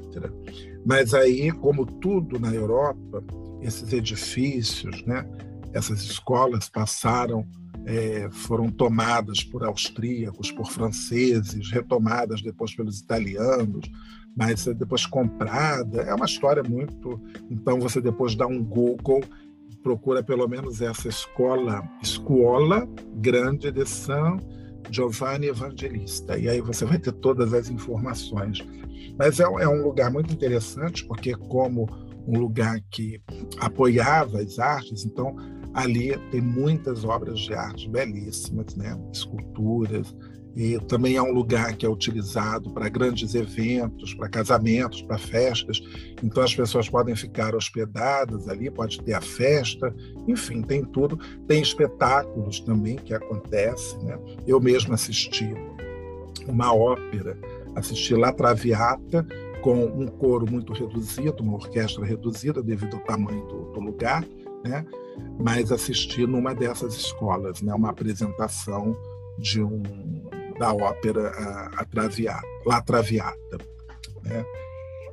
Mas 0.86 1.12
aí, 1.12 1.52
como 1.52 1.84
tudo 1.84 2.38
na 2.38 2.52
Europa, 2.52 3.22
esses 3.60 3.92
edifícios, 3.92 5.04
né? 5.04 5.28
Essas 5.72 6.00
escolas 6.02 6.68
passaram 6.68 7.46
é, 7.86 8.28
foram 8.30 8.68
tomadas 8.70 9.42
por 9.42 9.64
austríacos, 9.64 10.50
por 10.52 10.70
franceses, 10.70 11.70
retomadas 11.70 12.42
depois 12.42 12.74
pelos 12.74 13.00
italianos, 13.00 13.90
mas 14.36 14.64
depois 14.64 15.06
comprada. 15.06 16.02
É 16.02 16.14
uma 16.14 16.26
história 16.26 16.62
muito. 16.62 17.20
Então 17.50 17.80
você 17.80 18.00
depois 18.00 18.34
dá 18.34 18.46
um 18.46 18.62
Google, 18.62 19.20
procura 19.82 20.22
pelo 20.22 20.46
menos 20.48 20.80
essa 20.80 21.08
escola, 21.08 21.82
escola 22.02 22.88
grande 23.16 23.70
de 23.70 23.86
São 23.86 24.38
Giovanni 24.90 25.46
Evangelista, 25.46 26.38
e 26.38 26.48
aí 26.48 26.60
você 26.60 26.84
vai 26.84 26.98
ter 26.98 27.12
todas 27.12 27.54
as 27.54 27.70
informações. 27.70 28.58
Mas 29.18 29.38
é, 29.40 29.44
é 29.44 29.68
um 29.68 29.82
lugar 29.82 30.10
muito 30.10 30.32
interessante, 30.32 31.04
porque 31.04 31.34
como 31.34 31.88
um 32.26 32.38
lugar 32.38 32.80
que 32.90 33.20
apoiava 33.58 34.40
as 34.40 34.58
artes, 34.58 35.04
então 35.04 35.36
ali 35.74 36.16
tem 36.30 36.40
muitas 36.40 37.04
obras 37.04 37.38
de 37.40 37.54
arte 37.54 37.88
belíssimas, 37.88 38.74
né? 38.76 38.98
esculturas, 39.12 40.14
e 40.54 40.78
também 40.80 41.16
é 41.16 41.22
um 41.22 41.32
lugar 41.32 41.76
que 41.76 41.86
é 41.86 41.88
utilizado 41.88 42.70
para 42.70 42.88
grandes 42.88 43.34
eventos, 43.34 44.14
para 44.14 44.28
casamentos, 44.28 45.00
para 45.02 45.16
festas. 45.16 45.80
Então 46.22 46.42
as 46.42 46.54
pessoas 46.54 46.88
podem 46.88 47.14
ficar 47.14 47.54
hospedadas 47.54 48.48
ali, 48.48 48.70
pode 48.70 49.00
ter 49.02 49.12
a 49.12 49.20
festa, 49.20 49.94
enfim, 50.26 50.62
tem 50.62 50.84
tudo. 50.84 51.18
Tem 51.46 51.62
espetáculos 51.62 52.60
também 52.60 52.96
que 52.96 53.14
acontecem. 53.14 54.02
Né? 54.02 54.18
Eu 54.46 54.60
mesmo 54.60 54.92
assisti 54.92 55.54
uma 56.48 56.74
ópera, 56.74 57.38
assisti 57.76 58.14
La 58.14 58.32
Traviata, 58.32 59.26
com 59.62 59.84
um 59.84 60.06
coro 60.06 60.50
muito 60.50 60.72
reduzido, 60.72 61.42
uma 61.42 61.54
orquestra 61.54 62.04
reduzida 62.04 62.62
devido 62.62 62.96
ao 62.96 63.02
tamanho 63.02 63.46
do, 63.46 63.72
do 63.72 63.80
lugar, 63.80 64.24
né? 64.64 64.84
mas 65.38 65.70
assisti 65.70 66.26
numa 66.26 66.54
dessas 66.54 66.94
escolas, 66.94 67.60
né? 67.62 67.72
uma 67.74 67.90
apresentação 67.90 68.96
de 69.38 69.62
um, 69.62 69.82
da 70.60 70.74
ópera 70.74 71.30
a, 71.30 71.80
a 71.80 71.84
Traviata, 71.86 72.46
La 72.66 72.82
Traviata. 72.82 73.58
Né? 74.22 74.44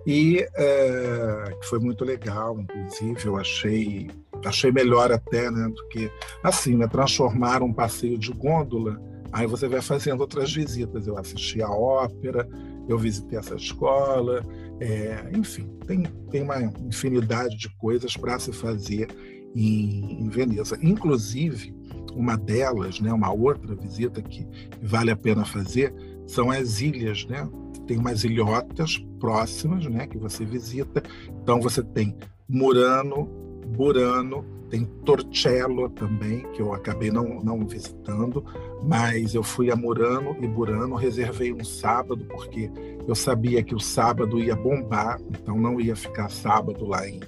E 0.05 0.45
é, 0.55 1.55
que 1.60 1.67
foi 1.67 1.79
muito 1.79 2.03
legal, 2.03 2.60
inclusive, 2.60 3.25
eu 3.25 3.38
achei, 3.38 4.10
achei 4.45 4.71
melhor 4.73 5.10
até 5.10 5.49
né, 5.49 5.69
do 5.69 5.88
que 5.88 6.12
assim, 6.43 6.75
né, 6.75 6.86
transformar 6.88 7.63
um 7.63 7.71
passeio 7.71 8.17
de 8.17 8.31
gôndola, 8.33 9.01
aí 9.31 9.47
você 9.47 9.69
vai 9.69 9.81
fazendo 9.81 10.19
outras 10.19 10.53
visitas. 10.53 11.07
Eu 11.07 11.17
assisti 11.17 11.62
a 11.62 11.69
ópera, 11.69 12.47
eu 12.88 12.97
visitei 12.97 13.39
essa 13.39 13.55
escola, 13.55 14.45
é, 14.81 15.29
enfim, 15.33 15.69
tem, 15.88 16.03
tem 16.29 16.41
uma 16.41 16.62
infinidade 16.62 17.57
de 17.57 17.69
coisas 17.77 18.17
para 18.17 18.38
se 18.38 18.51
fazer 18.51 19.07
em, 19.55 20.23
em, 20.23 20.29
Veneza. 20.29 20.77
Inclusive, 20.81 21.73
uma 22.17 22.36
delas, 22.36 22.99
né, 22.99 23.13
uma 23.13 23.32
outra 23.32 23.75
visita 23.75 24.21
que 24.21 24.47
vale 24.82 25.12
a 25.12 25.15
pena 25.15 25.45
fazer, 25.45 25.93
são 26.25 26.49
as 26.49 26.82
ilhas, 26.82 27.25
né? 27.25 27.47
Tem 27.86 27.97
umas 27.97 28.23
ilhotas 28.23 28.97
próximas, 29.19 29.86
né, 29.86 30.08
que 30.08 30.17
você 30.17 30.43
visita. 30.43 31.01
Então 31.41 31.62
você 31.62 31.82
tem 31.84 32.17
Murano, 32.49 33.25
Burano, 33.67 34.43
tem 34.69 34.86
Torcello 35.06 35.89
também, 35.89 36.41
que 36.53 36.62
eu 36.62 36.73
acabei 36.73 37.12
não, 37.12 37.41
não 37.41 37.65
visitando, 37.65 38.43
mas 38.84 39.34
eu 39.34 39.43
fui 39.43 39.71
a 39.71 39.75
Murano 39.75 40.36
e 40.41 40.47
Burano, 40.47 40.95
reservei 40.95 41.53
um 41.53 41.63
sábado, 41.63 42.25
porque 42.25 42.69
eu 43.08 43.15
sabia 43.15 43.63
que 43.63 43.73
o 43.73 43.80
sábado 43.80 44.39
ia 44.39 44.56
bombar, 44.56 45.19
então 45.30 45.58
não 45.58 45.80
ia 45.80 45.95
ficar 45.95 46.30
sábado 46.30 46.86
lá 46.86 47.08
em, 47.08 47.21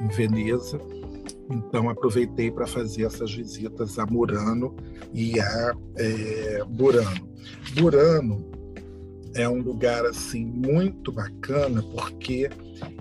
em 0.00 0.08
Veneza. 0.08 0.78
Então 1.50 1.88
aproveitei 1.88 2.50
para 2.50 2.66
fazer 2.66 3.04
essas 3.04 3.32
visitas 3.32 3.98
a 3.98 4.06
Murano 4.06 4.74
e 5.12 5.38
a 5.40 5.74
é, 5.96 6.64
Burano. 6.64 7.28
Burano 7.74 8.50
é 9.34 9.48
um 9.48 9.60
lugar 9.60 10.06
assim 10.06 10.44
muito 10.44 11.10
bacana 11.12 11.82
porque 11.82 12.48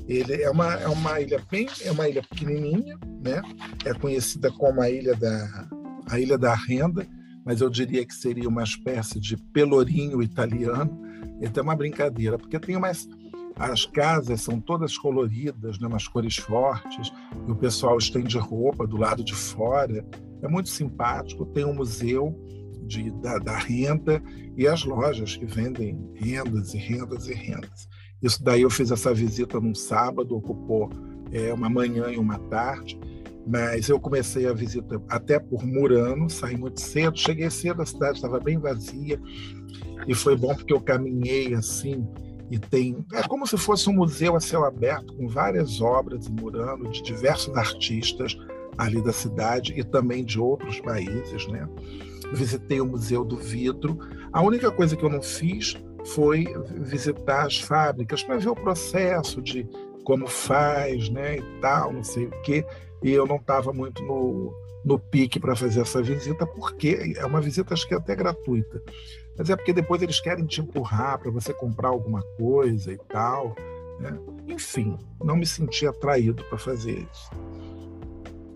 ele 0.07 0.41
é 0.41 0.49
uma, 0.49 0.73
é 0.73 0.87
uma 0.87 1.21
ilha 1.21 1.41
bem 1.49 1.67
é 1.83 1.91
uma 1.91 2.09
ilha 2.09 2.23
pequenininha, 2.23 2.97
né? 3.23 3.41
É 3.85 3.93
conhecida 3.93 4.51
como 4.51 4.81
a 4.81 4.89
ilha 4.89 5.15
da 5.15 5.67
a 6.09 6.19
ilha 6.19 6.37
da 6.37 6.53
renda, 6.53 7.07
mas 7.45 7.61
eu 7.61 7.69
diria 7.69 8.05
que 8.05 8.13
seria 8.13 8.49
uma 8.49 8.63
espécie 8.63 9.19
de 9.19 9.37
pelourinho 9.37 10.21
italiano. 10.21 11.01
Então 11.41 11.61
é 11.61 11.63
uma 11.63 11.75
brincadeira, 11.75 12.37
porque 12.37 12.59
tem 12.59 12.75
umas 12.75 13.07
as 13.55 13.85
casas 13.85 14.41
são 14.41 14.59
todas 14.59 14.97
coloridas, 14.97 15.79
né, 15.79 15.87
umas 15.87 16.07
cores 16.07 16.37
fortes, 16.37 17.11
e 17.47 17.51
o 17.51 17.55
pessoal 17.55 17.97
estende 17.97 18.37
roupa 18.37 18.87
do 18.87 18.97
lado 18.97 19.23
de 19.23 19.33
fora. 19.33 20.05
É 20.41 20.47
muito 20.47 20.69
simpático. 20.69 21.45
Tem 21.45 21.63
um 21.63 21.73
museu 21.73 22.35
de, 22.85 23.11
da, 23.21 23.37
da 23.37 23.57
renda 23.57 24.21
e 24.57 24.67
as 24.67 24.83
lojas 24.83 25.37
que 25.37 25.45
vendem 25.45 25.97
rendas 26.15 26.73
e 26.73 26.77
rendas 26.77 27.27
e 27.27 27.33
rendas. 27.33 27.87
Isso 28.21 28.43
daí 28.43 28.61
eu 28.61 28.69
fiz 28.69 28.91
essa 28.91 29.13
visita 29.13 29.59
num 29.59 29.75
sábado, 29.75 30.35
ocupou 30.35 30.89
é, 31.31 31.53
uma 31.53 31.69
manhã 31.69 32.09
e 32.09 32.17
uma 32.17 32.39
tarde, 32.39 32.99
mas 33.45 33.89
eu 33.89 33.99
comecei 33.99 34.47
a 34.47 34.53
visita 34.53 35.01
até 35.09 35.39
por 35.39 35.65
Murano, 35.65 36.29
saí 36.29 36.55
muito 36.55 36.79
cedo, 36.79 37.17
cheguei 37.17 37.49
cedo, 37.49 37.81
a 37.81 37.85
cidade 37.85 38.15
estava 38.15 38.39
bem 38.39 38.57
vazia 38.57 39.19
e 40.07 40.13
foi 40.13 40.37
bom 40.37 40.55
porque 40.55 40.73
eu 40.73 40.79
caminhei 40.79 41.53
assim 41.53 42.07
e 42.49 42.59
tem 42.59 43.05
é 43.13 43.23
como 43.23 43.47
se 43.47 43.57
fosse 43.57 43.89
um 43.89 43.93
museu 43.93 44.35
a 44.35 44.39
céu 44.39 44.65
aberto 44.65 45.13
com 45.15 45.27
várias 45.27 45.81
obras 45.81 46.27
em 46.27 46.31
Murano 46.31 46.89
de 46.91 47.01
diversos 47.01 47.55
artistas 47.55 48.37
ali 48.77 49.01
da 49.01 49.13
cidade 49.13 49.73
e 49.77 49.83
também 49.83 50.23
de 50.23 50.39
outros 50.39 50.79
países, 50.79 51.47
né? 51.47 51.67
Visitei 52.31 52.81
o 52.81 52.85
Museu 52.85 53.23
do 53.23 53.37
Vidro. 53.37 53.99
A 54.31 54.41
única 54.41 54.71
coisa 54.71 54.95
que 54.95 55.03
eu 55.03 55.09
não 55.09 55.21
fiz 55.21 55.75
foi 56.05 56.45
visitar 56.79 57.45
as 57.45 57.59
fábricas 57.59 58.23
para 58.23 58.37
ver 58.37 58.49
o 58.49 58.55
processo 58.55 59.41
de 59.41 59.67
como 60.03 60.27
faz, 60.27 61.09
né, 61.09 61.37
e 61.37 61.59
tal, 61.61 61.93
não 61.93 62.03
sei 62.03 62.25
o 62.25 62.41
quê. 62.41 62.65
E 63.01 63.11
eu 63.11 63.25
não 63.25 63.37
estava 63.37 63.71
muito 63.71 64.03
no, 64.03 64.53
no 64.83 64.99
pique 64.99 65.39
para 65.39 65.55
fazer 65.55 65.81
essa 65.81 66.01
visita, 66.01 66.45
porque 66.45 67.13
é 67.17 67.25
uma 67.25 67.41
visita 67.41 67.73
acho 67.73 67.87
que 67.87 67.93
é 67.93 67.97
até 67.97 68.15
gratuita. 68.15 68.81
Mas 69.37 69.49
é 69.49 69.55
porque 69.55 69.73
depois 69.73 70.01
eles 70.01 70.19
querem 70.19 70.45
te 70.45 70.61
empurrar 70.61 71.19
para 71.19 71.31
você 71.31 71.53
comprar 71.53 71.89
alguma 71.89 72.21
coisa 72.37 72.91
e 72.91 72.97
tal. 73.09 73.55
Né? 73.99 74.17
Enfim, 74.47 74.97
não 75.23 75.35
me 75.35 75.45
senti 75.45 75.87
atraído 75.87 76.43
para 76.45 76.57
fazer 76.57 77.07
isso. 77.11 77.29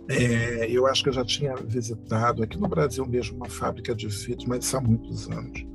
É, 0.10 0.70
eu 0.70 0.88
acho 0.88 1.04
que 1.04 1.10
eu 1.10 1.14
já 1.14 1.26
tinha 1.26 1.56
visitado 1.56 2.42
aqui 2.42 2.58
no 2.58 2.68
Brasil 2.68 3.06
mesmo 3.06 3.38
uma 3.38 3.50
fábrica 3.50 3.94
de 3.94 4.08
vidros, 4.08 4.46
mas 4.46 4.66
isso 4.66 4.78
há 4.78 4.82
muitos 4.82 5.30
anos. 5.30 5.66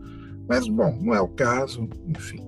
Mas, 0.48 0.66
bom, 0.68 0.98
não 1.00 1.14
é 1.14 1.20
o 1.20 1.28
caso, 1.28 1.88
enfim. 2.06 2.42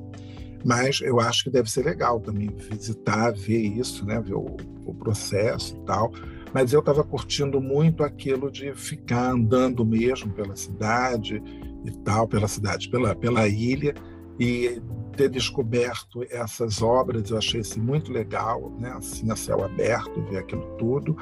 Mas 0.64 1.00
eu 1.02 1.20
acho 1.20 1.44
que 1.44 1.50
deve 1.50 1.70
ser 1.70 1.84
legal 1.84 2.20
também 2.20 2.48
visitar, 2.48 3.32
ver 3.32 3.60
isso, 3.60 4.04
né? 4.06 4.20
ver 4.20 4.34
o, 4.34 4.56
o 4.86 4.94
processo 4.94 5.76
e 5.76 5.84
tal. 5.84 6.10
Mas 6.54 6.72
eu 6.72 6.80
estava 6.80 7.04
curtindo 7.04 7.60
muito 7.60 8.02
aquilo 8.02 8.50
de 8.50 8.72
ficar 8.74 9.32
andando 9.32 9.84
mesmo 9.84 10.32
pela 10.32 10.56
cidade 10.56 11.42
e 11.84 11.90
tal, 11.98 12.26
pela 12.26 12.48
cidade, 12.48 12.88
pela, 12.88 13.14
pela 13.14 13.46
ilha, 13.46 13.94
e 14.38 14.80
ter 15.16 15.28
descoberto 15.28 16.24
essas 16.30 16.82
obras, 16.82 17.30
eu 17.30 17.38
achei 17.38 17.60
isso 17.60 17.80
muito 17.80 18.12
legal, 18.12 18.72
né? 18.78 18.92
assim, 18.96 19.30
a 19.30 19.36
céu 19.36 19.64
aberto, 19.64 20.22
ver 20.22 20.38
aquilo 20.38 20.76
tudo 20.76 21.16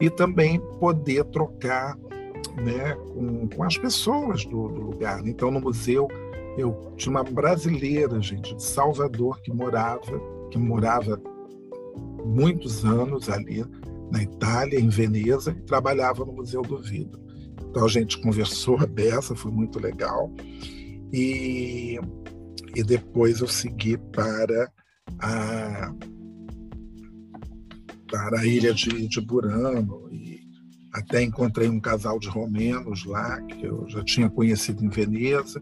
e 0.00 0.08
também 0.08 0.60
poder 0.80 1.24
trocar 1.26 1.96
né, 2.56 2.94
com, 2.94 3.48
com 3.48 3.62
as 3.62 3.76
pessoas 3.76 4.44
do, 4.44 4.68
do 4.68 4.80
lugar. 4.80 5.22
Né? 5.22 5.30
Então, 5.30 5.50
no 5.50 5.60
museu, 5.60 6.08
eu 6.56 6.92
tinha 6.96 7.10
uma 7.10 7.24
brasileira, 7.24 8.20
gente, 8.20 8.54
de 8.54 8.62
Salvador, 8.62 9.40
que 9.42 9.52
morava, 9.52 10.20
que 10.50 10.58
morava 10.58 11.20
muitos 12.24 12.84
anos 12.84 13.28
ali 13.28 13.64
na 14.10 14.22
Itália, 14.22 14.78
em 14.78 14.88
Veneza, 14.88 15.50
e 15.50 15.62
trabalhava 15.62 16.24
no 16.24 16.32
Museu 16.32 16.62
do 16.62 16.80
Vidro. 16.80 17.20
Então 17.74 17.86
a 17.86 17.88
gente 17.88 18.20
conversou 18.20 18.78
a 18.80 18.86
beça, 18.86 19.34
foi 19.34 19.50
muito 19.50 19.80
legal. 19.80 20.32
E, 21.12 21.98
e 22.76 22.84
depois 22.84 23.40
eu 23.40 23.48
segui 23.48 23.98
para 23.98 24.72
a, 25.18 25.92
para 28.08 28.40
a 28.40 28.46
ilha 28.46 28.72
de, 28.72 29.08
de 29.08 29.20
Burano 29.20 30.08
e 30.12 30.40
até 30.92 31.20
encontrei 31.20 31.68
um 31.68 31.80
casal 31.80 32.20
de 32.20 32.28
romenos 32.28 33.04
lá 33.04 33.40
que 33.42 33.66
eu 33.66 33.88
já 33.88 34.04
tinha 34.04 34.30
conhecido 34.30 34.84
em 34.84 34.88
Veneza 34.88 35.60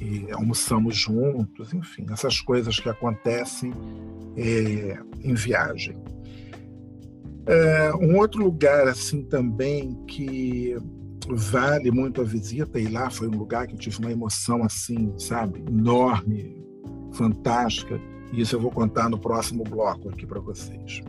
e 0.00 0.28
almoçamos 0.32 0.96
juntos, 0.96 1.72
enfim, 1.72 2.04
essas 2.10 2.40
coisas 2.40 2.80
que 2.80 2.88
acontecem 2.88 3.72
é, 4.36 4.98
em 5.22 5.34
viagem. 5.34 5.96
É, 7.46 7.94
um 7.94 8.16
outro 8.16 8.42
lugar 8.42 8.88
assim 8.88 9.22
também 9.22 9.94
que 10.06 10.76
vale 11.30 11.90
muito 11.90 12.20
a 12.20 12.24
visita 12.24 12.78
e 12.78 12.88
lá 12.88 13.10
foi 13.10 13.28
um 13.28 13.36
lugar 13.36 13.66
que 13.66 13.74
eu 13.74 13.78
tive 13.78 13.98
uma 13.98 14.12
emoção 14.12 14.62
assim, 14.62 15.12
sabe, 15.18 15.62
enorme, 15.66 16.64
fantástica. 17.12 18.00
E 18.32 18.40
isso 18.40 18.56
eu 18.56 18.60
vou 18.60 18.70
contar 18.70 19.08
no 19.08 19.18
próximo 19.18 19.64
bloco 19.64 20.08
aqui 20.08 20.26
para 20.26 20.40
vocês. 20.40 21.02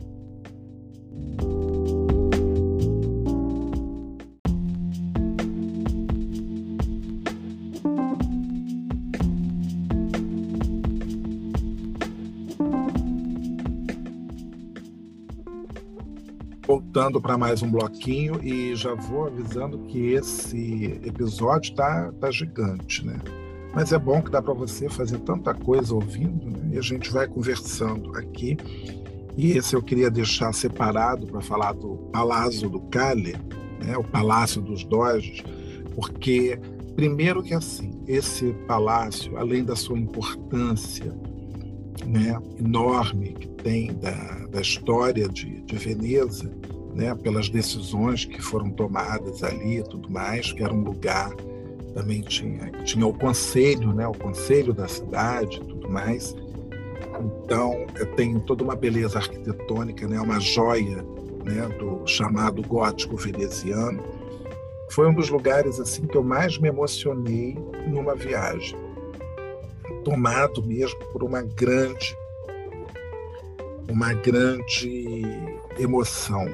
Voltando 16.70 17.20
para 17.20 17.36
mais 17.36 17.64
um 17.64 17.68
bloquinho 17.68 18.40
e 18.44 18.76
já 18.76 18.94
vou 18.94 19.26
avisando 19.26 19.76
que 19.88 20.12
esse 20.12 21.00
episódio 21.04 21.74
tá, 21.74 22.12
tá 22.20 22.30
gigante, 22.30 23.04
né? 23.04 23.18
Mas 23.74 23.92
é 23.92 23.98
bom 23.98 24.22
que 24.22 24.30
dá 24.30 24.40
para 24.40 24.54
você 24.54 24.88
fazer 24.88 25.18
tanta 25.18 25.52
coisa 25.52 25.92
ouvindo, 25.92 26.48
né? 26.48 26.70
E 26.74 26.78
a 26.78 26.80
gente 26.80 27.10
vai 27.10 27.26
conversando 27.26 28.16
aqui. 28.16 28.56
E 29.36 29.50
esse 29.58 29.74
eu 29.74 29.82
queria 29.82 30.08
deixar 30.08 30.54
separado 30.54 31.26
para 31.26 31.40
falar 31.40 31.72
do 31.72 31.96
Palácio 32.12 32.70
do 32.70 32.78
Cale, 32.82 33.34
né? 33.84 33.98
O 33.98 34.04
Palácio 34.04 34.62
dos 34.62 34.84
Doges, 34.84 35.42
porque 35.96 36.56
primeiro 36.94 37.42
que 37.42 37.52
assim, 37.52 38.00
esse 38.06 38.52
palácio, 38.68 39.36
além 39.36 39.64
da 39.64 39.74
sua 39.74 39.98
importância 39.98 41.12
né, 42.06 42.38
enorme 42.58 43.34
que 43.34 43.48
tem 43.48 43.94
da, 43.94 44.46
da 44.50 44.60
história 44.60 45.28
de, 45.28 45.60
de 45.62 45.76
Veneza, 45.76 46.50
né, 46.94 47.14
pelas 47.14 47.48
decisões 47.48 48.24
que 48.24 48.40
foram 48.40 48.70
tomadas 48.70 49.42
ali 49.42 49.78
e 49.78 49.82
tudo 49.82 50.10
mais, 50.10 50.52
que 50.52 50.62
era 50.62 50.72
um 50.72 50.82
lugar 50.82 51.30
também 51.94 52.20
tinha 52.20 52.70
tinha 52.84 53.06
o 53.06 53.12
conselho, 53.12 53.92
né, 53.92 54.06
o 54.06 54.14
conselho 54.14 54.72
da 54.72 54.88
cidade, 54.88 55.60
tudo 55.60 55.88
mais. 55.88 56.34
Então 57.44 57.86
tem 58.16 58.38
toda 58.40 58.64
uma 58.64 58.76
beleza 58.76 59.18
arquitetônica, 59.18 60.06
né, 60.06 60.20
uma 60.20 60.40
joia, 60.40 61.04
né, 61.44 61.68
do 61.78 62.06
chamado 62.06 62.62
gótico 62.62 63.16
veneziano. 63.16 64.02
Foi 64.90 65.08
um 65.08 65.14
dos 65.14 65.28
lugares 65.28 65.78
assim 65.78 66.06
que 66.06 66.16
eu 66.16 66.22
mais 66.22 66.58
me 66.58 66.68
emocionei 66.68 67.56
numa 67.86 68.14
viagem, 68.14 68.76
tomado 70.04 70.62
mesmo 70.62 70.98
por 71.12 71.22
uma 71.22 71.42
grande 71.42 72.16
uma 73.88 74.12
grande 74.14 75.22
emoção 75.78 76.46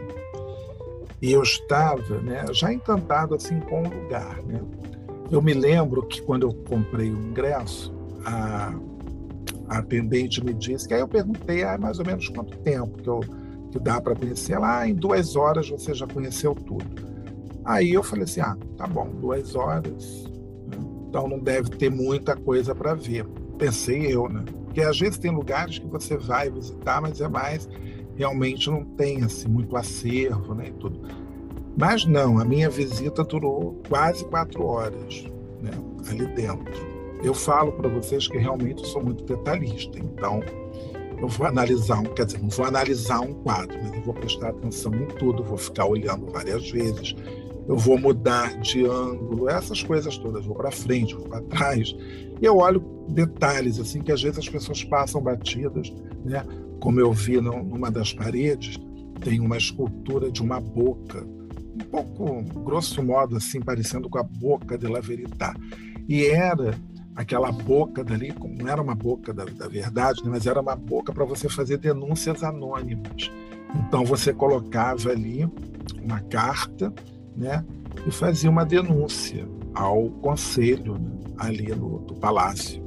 e 1.20 1.32
eu 1.32 1.42
estava 1.42 2.20
né, 2.20 2.44
já 2.52 2.72
encantado 2.72 3.34
assim 3.34 3.58
com 3.60 3.82
o 3.82 3.88
lugar. 3.88 4.42
Né? 4.42 4.60
Eu 5.30 5.40
me 5.40 5.54
lembro 5.54 6.02
que 6.02 6.20
quando 6.22 6.46
eu 6.46 6.54
comprei 6.68 7.10
o 7.10 7.16
ingresso, 7.16 7.92
a, 8.24 8.74
a 9.68 9.78
atendente 9.78 10.44
me 10.44 10.52
disse, 10.52 10.86
que 10.86 10.94
aí 10.94 11.00
eu 11.00 11.08
perguntei 11.08 11.62
ah, 11.62 11.78
mais 11.78 11.98
ou 11.98 12.04
menos 12.04 12.28
quanto 12.28 12.56
tempo 12.58 13.02
que, 13.02 13.08
eu, 13.08 13.20
que 13.70 13.78
dá 13.78 14.00
para 14.00 14.14
conhecer. 14.14 14.52
Ela, 14.52 14.80
ah, 14.80 14.88
em 14.88 14.94
duas 14.94 15.36
horas 15.36 15.68
você 15.68 15.94
já 15.94 16.06
conheceu 16.06 16.54
tudo. 16.54 16.84
Aí 17.64 17.92
eu 17.92 18.02
falei 18.02 18.24
assim, 18.24 18.40
ah, 18.40 18.56
tá 18.76 18.86
bom, 18.86 19.08
duas 19.20 19.54
horas? 19.56 20.30
Então 21.08 21.28
não 21.28 21.38
deve 21.38 21.70
ter 21.70 21.90
muita 21.90 22.36
coisa 22.36 22.74
para 22.74 22.94
ver. 22.94 23.26
Pensei 23.58 24.12
eu, 24.12 24.28
né? 24.28 24.44
Porque 24.64 24.82
às 24.82 24.98
vezes 24.98 25.18
tem 25.18 25.30
lugares 25.30 25.78
que 25.78 25.86
você 25.86 26.16
vai 26.16 26.50
visitar, 26.50 27.00
mas 27.00 27.20
é 27.20 27.28
mais 27.28 27.68
realmente 28.16 28.70
não 28.70 28.82
tem 28.82 29.22
assim 29.22 29.46
muito 29.46 29.76
acervo, 29.76 30.54
né, 30.54 30.68
e 30.68 30.72
tudo. 30.72 31.00
Mas 31.78 32.06
não, 32.06 32.38
a 32.38 32.44
minha 32.44 32.70
visita 32.70 33.22
durou 33.22 33.80
quase 33.88 34.24
quatro 34.24 34.64
horas, 34.64 35.26
né, 35.62 35.70
ali 36.08 36.26
dentro. 36.28 36.96
Eu 37.22 37.34
falo 37.34 37.72
para 37.72 37.88
vocês 37.88 38.26
que 38.26 38.38
realmente 38.38 38.82
eu 38.82 38.88
sou 38.88 39.02
muito 39.02 39.24
detalhista, 39.24 39.98
então 39.98 40.40
eu 41.18 41.28
vou 41.28 41.46
analisar 41.46 42.00
um, 42.00 42.04
quer 42.04 42.26
dizer, 42.26 42.40
não 42.40 42.48
vou 42.48 42.66
analisar 42.66 43.20
um 43.20 43.34
quadro, 43.34 43.78
mas 43.82 43.94
eu 43.94 44.02
vou 44.02 44.14
prestar 44.14 44.48
atenção 44.48 44.94
em 44.94 45.06
tudo, 45.06 45.42
vou 45.42 45.58
ficar 45.58 45.86
olhando 45.86 46.30
várias 46.30 46.70
vezes, 46.70 47.14
eu 47.68 47.76
vou 47.76 47.98
mudar 47.98 48.58
de 48.60 48.84
ângulo, 48.84 49.48
essas 49.48 49.82
coisas 49.82 50.16
todas, 50.18 50.44
vou 50.44 50.54
para 50.54 50.70
frente, 50.70 51.14
vou 51.14 51.28
para 51.28 51.42
trás, 51.42 51.94
e 52.40 52.44
eu 52.44 52.58
olho 52.58 52.80
detalhes 53.08 53.78
assim 53.78 54.02
que 54.02 54.12
às 54.12 54.22
vezes 54.22 54.38
as 54.38 54.48
pessoas 54.48 54.84
passam 54.84 55.20
batidas, 55.20 55.92
né? 56.24 56.44
Como 56.80 57.00
eu 57.00 57.12
vi 57.12 57.40
numa 57.40 57.90
das 57.90 58.12
paredes, 58.12 58.78
tem 59.20 59.40
uma 59.40 59.56
escultura 59.56 60.30
de 60.30 60.42
uma 60.42 60.60
boca, 60.60 61.24
um 61.24 61.84
pouco, 61.90 62.42
grosso 62.62 63.02
modo, 63.02 63.36
assim, 63.36 63.60
parecendo 63.60 64.08
com 64.08 64.18
a 64.18 64.22
boca 64.22 64.76
de 64.76 64.86
La 64.86 65.00
Verità. 65.00 65.54
E 66.08 66.26
era 66.26 66.78
aquela 67.14 67.50
boca 67.50 68.04
dali, 68.04 68.32
não 68.58 68.68
era 68.68 68.80
uma 68.80 68.94
boca 68.94 69.32
da, 69.32 69.44
da 69.44 69.66
verdade, 69.66 70.22
né, 70.22 70.30
mas 70.30 70.46
era 70.46 70.60
uma 70.60 70.76
boca 70.76 71.12
para 71.12 71.24
você 71.24 71.48
fazer 71.48 71.78
denúncias 71.78 72.44
anônimas. 72.44 73.30
Então 73.74 74.04
você 74.04 74.32
colocava 74.32 75.10
ali 75.10 75.48
uma 76.02 76.20
carta, 76.20 76.92
né, 77.36 77.64
e 78.06 78.10
fazia 78.10 78.50
uma 78.50 78.64
denúncia 78.64 79.46
ao 79.74 80.08
conselho 80.10 80.94
né, 80.94 81.10
ali 81.38 81.68
no, 81.74 81.98
do 82.00 82.14
palácio. 82.14 82.82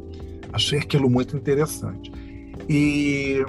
Achei 0.52 0.80
aquilo 0.80 1.10
muito 1.10 1.38
interessante. 1.38 2.12
E 2.68 3.44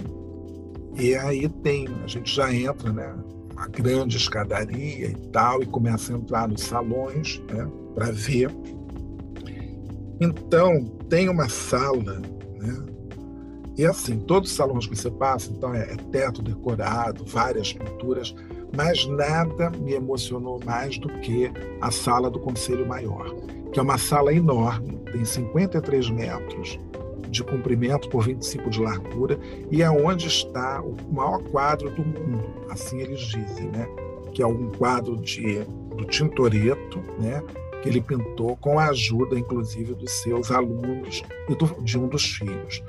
e 1.01 1.15
aí 1.15 1.49
tem, 1.49 1.89
a 2.05 2.07
gente 2.07 2.35
já 2.35 2.53
entra, 2.53 2.93
né? 2.93 3.15
Uma 3.53 3.67
grande 3.69 4.17
escadaria 4.17 5.09
e 5.09 5.15
tal, 5.33 5.63
e 5.63 5.67
começa 5.67 6.13
a 6.13 6.17
entrar 6.17 6.49
nos 6.49 6.63
salões, 6.63 7.43
né? 7.51 7.67
Para 7.95 8.11
ver. 8.11 8.51
Então, 10.21 10.85
tem 11.09 11.29
uma 11.29 11.49
sala, 11.49 12.21
né? 12.59 12.87
E 13.79 13.87
assim, 13.87 14.19
todos 14.19 14.51
os 14.51 14.57
salões 14.57 14.87
que 14.87 14.97
você 14.97 15.11
passa, 15.11 15.51
então 15.51 15.75
é, 15.75 15.93
é 15.93 15.97
teto 15.97 16.43
decorado, 16.43 17.25
várias 17.25 17.73
pinturas, 17.73 18.35
mas 18.77 19.07
nada 19.07 19.71
me 19.71 19.93
emocionou 19.93 20.61
mais 20.65 20.99
do 20.99 21.09
que 21.21 21.51
a 21.81 21.91
sala 21.91 22.31
do 22.31 22.39
Conselho 22.39 22.87
Maior, 22.87 23.35
que 23.73 23.79
é 23.79 23.83
uma 23.83 23.99
sala 23.99 24.33
enorme, 24.33 24.99
tem 25.13 25.25
53 25.25 26.11
metros, 26.11 26.79
de 27.31 27.45
comprimento 27.45 28.09
por 28.09 28.25
25 28.25 28.69
de 28.69 28.81
largura 28.81 29.39
e 29.71 29.83
é 29.83 29.91
onde 29.91 30.27
está 30.27 30.83
o 30.83 30.97
maior 31.13 31.43
quadro 31.45 31.91
do 31.91 32.05
mundo, 32.05 32.45
assim 32.69 32.99
eles 32.99 33.21
dizem, 33.21 33.69
né? 33.69 33.89
Que 34.35 34.43
é 34.43 34.47
um 34.47 34.71
quadro 34.73 35.17
de, 35.17 35.65
do 35.97 36.05
Tintoretto, 36.05 36.99
né? 37.19 37.43
Que 37.83 37.89
ele 37.89 38.01
pintou 38.01 38.57
com 38.57 38.79
a 38.79 38.89
ajuda, 38.89 39.39
inclusive, 39.39 39.95
dos 39.95 40.11
seus 40.23 40.51
alunos 40.51 41.23
e 41.49 41.55
do, 41.55 41.67
de 41.83 41.99
um 41.99 42.09
dos 42.09 42.25
filhos. 42.25 42.83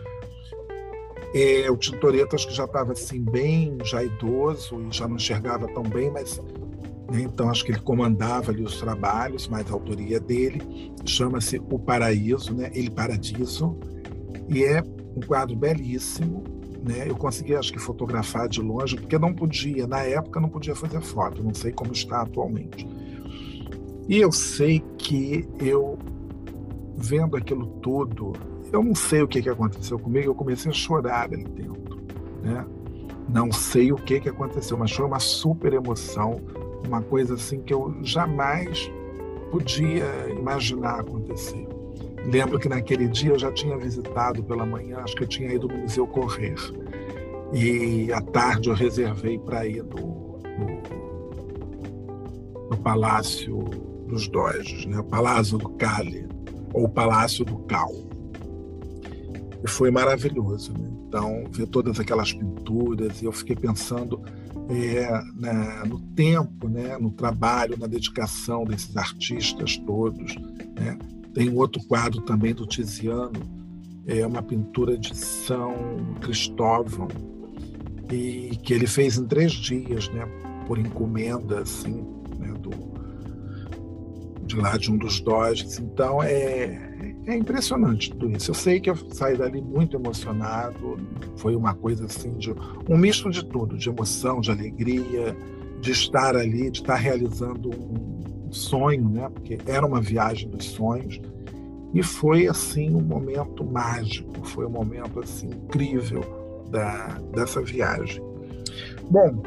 É, 1.33 1.71
o 1.71 1.77
Tintoretto 1.77 2.35
acho 2.35 2.47
que 2.47 2.53
já 2.53 2.65
estava 2.65 2.91
assim 2.91 3.21
bem 3.21 3.77
já 3.83 4.03
idoso 4.03 4.81
e 4.81 4.91
já 4.91 5.07
não 5.07 5.15
enxergava 5.15 5.65
tão 5.73 5.83
bem, 5.83 6.11
mas 6.11 6.41
né, 7.11 7.21
então 7.21 7.49
acho 7.49 7.65
que 7.65 7.71
ele 7.71 7.79
comandava 7.79 8.51
ali 8.51 8.63
os 8.63 8.79
trabalhos, 8.79 9.47
mas 9.47 9.69
a 9.69 9.73
autoria 9.73 10.19
dele 10.19 10.91
chama-se 11.05 11.59
O 11.69 11.77
Paraíso, 11.77 12.53
né? 12.53 12.71
Ele 12.73 12.89
Paradiso, 12.89 13.77
e 14.47 14.63
é 14.63 14.81
um 15.15 15.19
quadro 15.19 15.55
belíssimo, 15.55 16.43
né? 16.83 17.05
Eu 17.07 17.15
consegui, 17.15 17.55
acho 17.55 17.71
que, 17.71 17.79
fotografar 17.79 18.47
de 18.47 18.61
longe, 18.61 18.95
porque 18.95 19.17
não 19.17 19.33
podia, 19.33 19.85
na 19.85 20.01
época 20.03 20.39
não 20.39 20.49
podia 20.49 20.75
fazer 20.75 21.01
foto, 21.01 21.43
não 21.43 21.53
sei 21.53 21.71
como 21.71 21.91
está 21.91 22.21
atualmente. 22.21 22.87
E 24.07 24.17
eu 24.17 24.31
sei 24.31 24.81
que 24.97 25.47
eu, 25.59 25.97
vendo 26.95 27.35
aquilo 27.35 27.67
tudo, 27.81 28.33
eu 28.71 28.83
não 28.83 28.95
sei 28.95 29.21
o 29.21 29.27
que, 29.27 29.41
que 29.41 29.49
aconteceu 29.49 29.99
comigo, 29.99 30.27
eu 30.27 30.35
comecei 30.35 30.71
a 30.71 30.73
chorar 30.73 31.25
ali 31.25 31.43
dentro, 31.43 32.01
né? 32.41 32.65
Não 33.29 33.51
sei 33.51 33.91
o 33.91 33.95
que, 33.95 34.19
que 34.19 34.29
aconteceu, 34.29 34.77
mas 34.77 34.91
foi 34.91 35.05
uma 35.05 35.19
super 35.19 35.73
emoção, 35.73 36.41
uma 36.85 37.01
coisa 37.01 37.35
assim 37.35 37.61
que 37.61 37.73
eu 37.73 37.95
jamais 38.01 38.91
podia 39.51 40.05
imaginar 40.29 41.01
acontecer. 41.01 41.67
Lembro 42.25 42.59
que 42.59 42.69
naquele 42.69 43.07
dia 43.07 43.31
eu 43.31 43.39
já 43.39 43.51
tinha 43.51 43.77
visitado 43.77 44.43
pela 44.43 44.65
manhã, 44.65 44.99
acho 44.99 45.15
que 45.15 45.23
eu 45.23 45.27
tinha 45.27 45.53
ido 45.53 45.67
no 45.67 45.77
Museu 45.77 46.05
Correr. 46.07 46.55
E 47.53 48.11
à 48.13 48.21
tarde 48.21 48.69
eu 48.69 48.75
reservei 48.75 49.37
para 49.37 49.65
ir 49.65 49.83
no, 49.83 50.39
no, 50.57 50.81
no 52.69 52.77
Palácio 52.77 53.57
dos 54.07 54.27
Doges, 54.27 54.85
né? 54.85 55.01
Palácio 55.09 55.57
do 55.57 55.69
Cali, 55.69 56.27
ou 56.73 56.87
Palácio 56.87 57.43
do 57.43 57.57
Cal. 57.59 57.91
E 59.63 59.69
foi 59.69 59.91
maravilhoso. 59.91 60.73
Né? 60.73 60.89
Então, 61.07 61.43
ver 61.51 61.67
todas 61.67 61.99
aquelas 61.99 62.33
pinturas, 62.33 63.21
e 63.21 63.25
eu 63.25 63.31
fiquei 63.31 63.55
pensando 63.55 64.21
é, 64.69 65.21
na, 65.35 65.85
no 65.85 65.99
tempo, 65.99 66.67
né? 66.67 66.97
no 66.97 67.11
trabalho, 67.11 67.77
na 67.77 67.87
dedicação 67.87 68.63
desses 68.63 68.95
artistas 68.95 69.77
todos. 69.77 70.35
Né? 70.75 70.97
Tem 71.33 71.49
outro 71.55 71.81
quadro 71.87 72.21
também 72.21 72.53
do 72.53 72.65
Tiziano, 72.65 73.39
é 74.07 74.25
uma 74.25 74.41
pintura 74.41 74.97
de 74.97 75.15
São 75.15 76.15
Cristóvão, 76.21 77.07
e 78.11 78.57
que 78.63 78.73
ele 78.73 78.87
fez 78.87 79.17
em 79.17 79.25
três 79.25 79.53
dias, 79.53 80.09
né? 80.09 80.25
por 80.67 80.77
encomenda, 80.77 81.59
assim, 81.59 82.05
né? 82.37 82.53
do, 82.59 82.71
de 84.45 84.55
lá 84.57 84.75
de 84.77 84.91
um 84.91 84.97
dos 84.97 85.21
doges. 85.21 85.79
Então, 85.79 86.21
é, 86.21 86.90
é 87.25 87.35
impressionante 87.35 88.11
tudo 88.11 88.35
isso. 88.35 88.51
Eu 88.51 88.55
sei 88.55 88.79
que 88.79 88.89
eu 88.89 88.95
saí 89.11 89.37
dali 89.37 89.61
muito 89.61 89.95
emocionado. 89.95 90.97
Foi 91.37 91.55
uma 91.55 91.73
coisa 91.73 92.05
assim 92.05 92.33
de 92.33 92.53
um 92.89 92.97
misto 92.97 93.29
de 93.29 93.45
tudo, 93.45 93.77
de 93.77 93.89
emoção, 93.89 94.41
de 94.41 94.51
alegria, 94.51 95.35
de 95.79 95.91
estar 95.91 96.35
ali, 96.35 96.71
de 96.71 96.79
estar 96.79 96.95
realizando 96.95 97.69
um 97.69 98.51
sonho, 98.51 99.07
né? 99.09 99.29
Porque 99.29 99.59
era 99.65 99.85
uma 99.85 100.01
viagem 100.01 100.49
dos 100.49 100.65
sonhos. 100.65 101.21
E 101.93 102.01
foi 102.01 102.47
assim 102.47 102.95
um 102.95 103.01
momento 103.01 103.63
mágico, 103.63 104.45
foi 104.45 104.65
um 104.65 104.69
momento 104.69 105.19
assim 105.19 105.47
incrível 105.47 106.21
da 106.69 107.19
dessa 107.33 107.61
viagem. 107.61 108.23
Bom, 109.09 109.43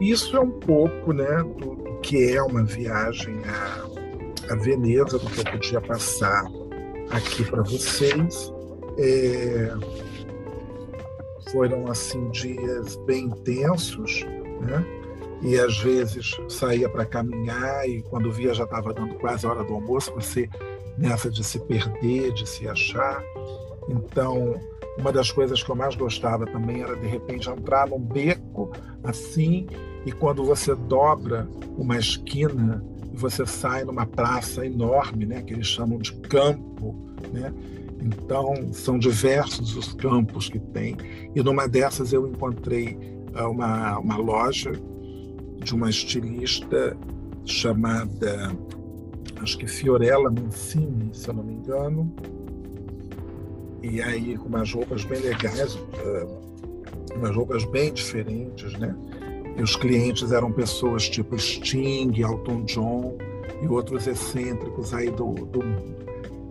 isso 0.00 0.36
é 0.36 0.40
um 0.40 0.50
pouco, 0.50 1.12
né, 1.12 1.44
do, 1.58 1.74
do 1.74 1.98
que 2.00 2.30
é 2.32 2.42
uma 2.42 2.64
viagem 2.64 3.36
a, 3.44 4.52
a 4.52 4.56
Veneza, 4.56 5.18
do 5.18 5.28
que 5.28 5.40
eu 5.40 5.44
podia 5.44 5.80
passar 5.80 6.46
aqui 7.10 7.44
para 7.44 7.62
vocês. 7.62 8.52
É, 8.98 9.72
foram 11.50 11.90
assim 11.90 12.28
dias 12.30 12.96
bem 13.06 13.26
intensos, 13.26 14.24
né? 14.60 14.84
E 15.40 15.56
às 15.56 15.78
vezes 15.78 16.36
saía 16.48 16.88
para 16.88 17.06
caminhar 17.06 17.88
e 17.88 18.02
quando 18.02 18.30
via 18.32 18.52
já 18.52 18.64
estava 18.64 18.92
dando 18.92 19.14
quase 19.14 19.46
a 19.46 19.50
hora 19.50 19.62
do 19.62 19.74
almoço, 19.74 20.12
você 20.12 20.48
nessa 20.96 21.30
de 21.30 21.44
se 21.44 21.60
perder, 21.60 22.32
de 22.32 22.48
se 22.48 22.68
achar. 22.68 23.22
Então, 23.88 24.60
uma 24.98 25.12
das 25.12 25.30
coisas 25.30 25.62
que 25.62 25.70
eu 25.70 25.76
mais 25.76 25.94
gostava 25.94 26.44
também 26.44 26.82
era 26.82 26.96
de 26.96 27.06
repente 27.06 27.48
entrar 27.48 27.88
num 27.88 28.00
beco 28.00 28.72
assim 29.04 29.68
e 30.04 30.10
quando 30.10 30.44
você 30.44 30.74
dobra 30.74 31.48
uma 31.76 31.96
esquina 31.96 32.84
você 33.18 33.44
sai 33.44 33.84
numa 33.84 34.06
praça 34.06 34.64
enorme, 34.64 35.26
né, 35.26 35.42
que 35.42 35.52
eles 35.52 35.66
chamam 35.66 35.98
de 35.98 36.12
campo, 36.14 36.94
né? 37.32 37.52
Então, 38.00 38.72
são 38.72 38.98
diversos 38.98 39.76
os 39.76 39.92
campos 39.92 40.48
que 40.48 40.58
tem. 40.58 40.96
E 41.34 41.42
numa 41.42 41.66
dessas 41.66 42.12
eu 42.12 42.26
encontrei 42.28 42.96
ah, 43.34 43.48
uma, 43.48 43.98
uma 43.98 44.16
loja 44.16 44.72
de 45.62 45.74
uma 45.74 45.90
estilista 45.90 46.96
chamada, 47.44 48.52
acho 49.42 49.58
que 49.58 49.66
Fiorella 49.66 50.30
Mancini, 50.30 51.10
se 51.12 51.28
eu 51.28 51.34
não 51.34 51.42
me 51.42 51.54
engano. 51.54 52.14
E 53.82 54.00
aí, 54.00 54.36
com 54.36 54.48
umas 54.48 54.72
roupas 54.72 55.04
bem 55.04 55.20
legais, 55.20 55.76
ah, 56.04 56.26
umas 57.16 57.34
roupas 57.34 57.64
bem 57.64 57.92
diferentes, 57.92 58.72
né? 58.78 58.94
E 59.58 59.62
os 59.62 59.74
clientes 59.74 60.30
eram 60.30 60.52
pessoas 60.52 61.08
tipo 61.08 61.36
Sting, 61.36 62.12
Elton 62.16 62.62
John 62.64 63.18
e 63.60 63.66
outros 63.66 64.06
excêntricos 64.06 64.94
aí 64.94 65.10
do, 65.10 65.32
do 65.32 65.64
mundo. 65.64 65.98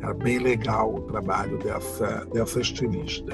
Era 0.01 0.13
bem 0.13 0.39
legal 0.39 0.93
o 0.93 1.01
trabalho 1.03 1.57
dessa, 1.57 2.25
dessa 2.33 2.59
estilista. 2.59 3.33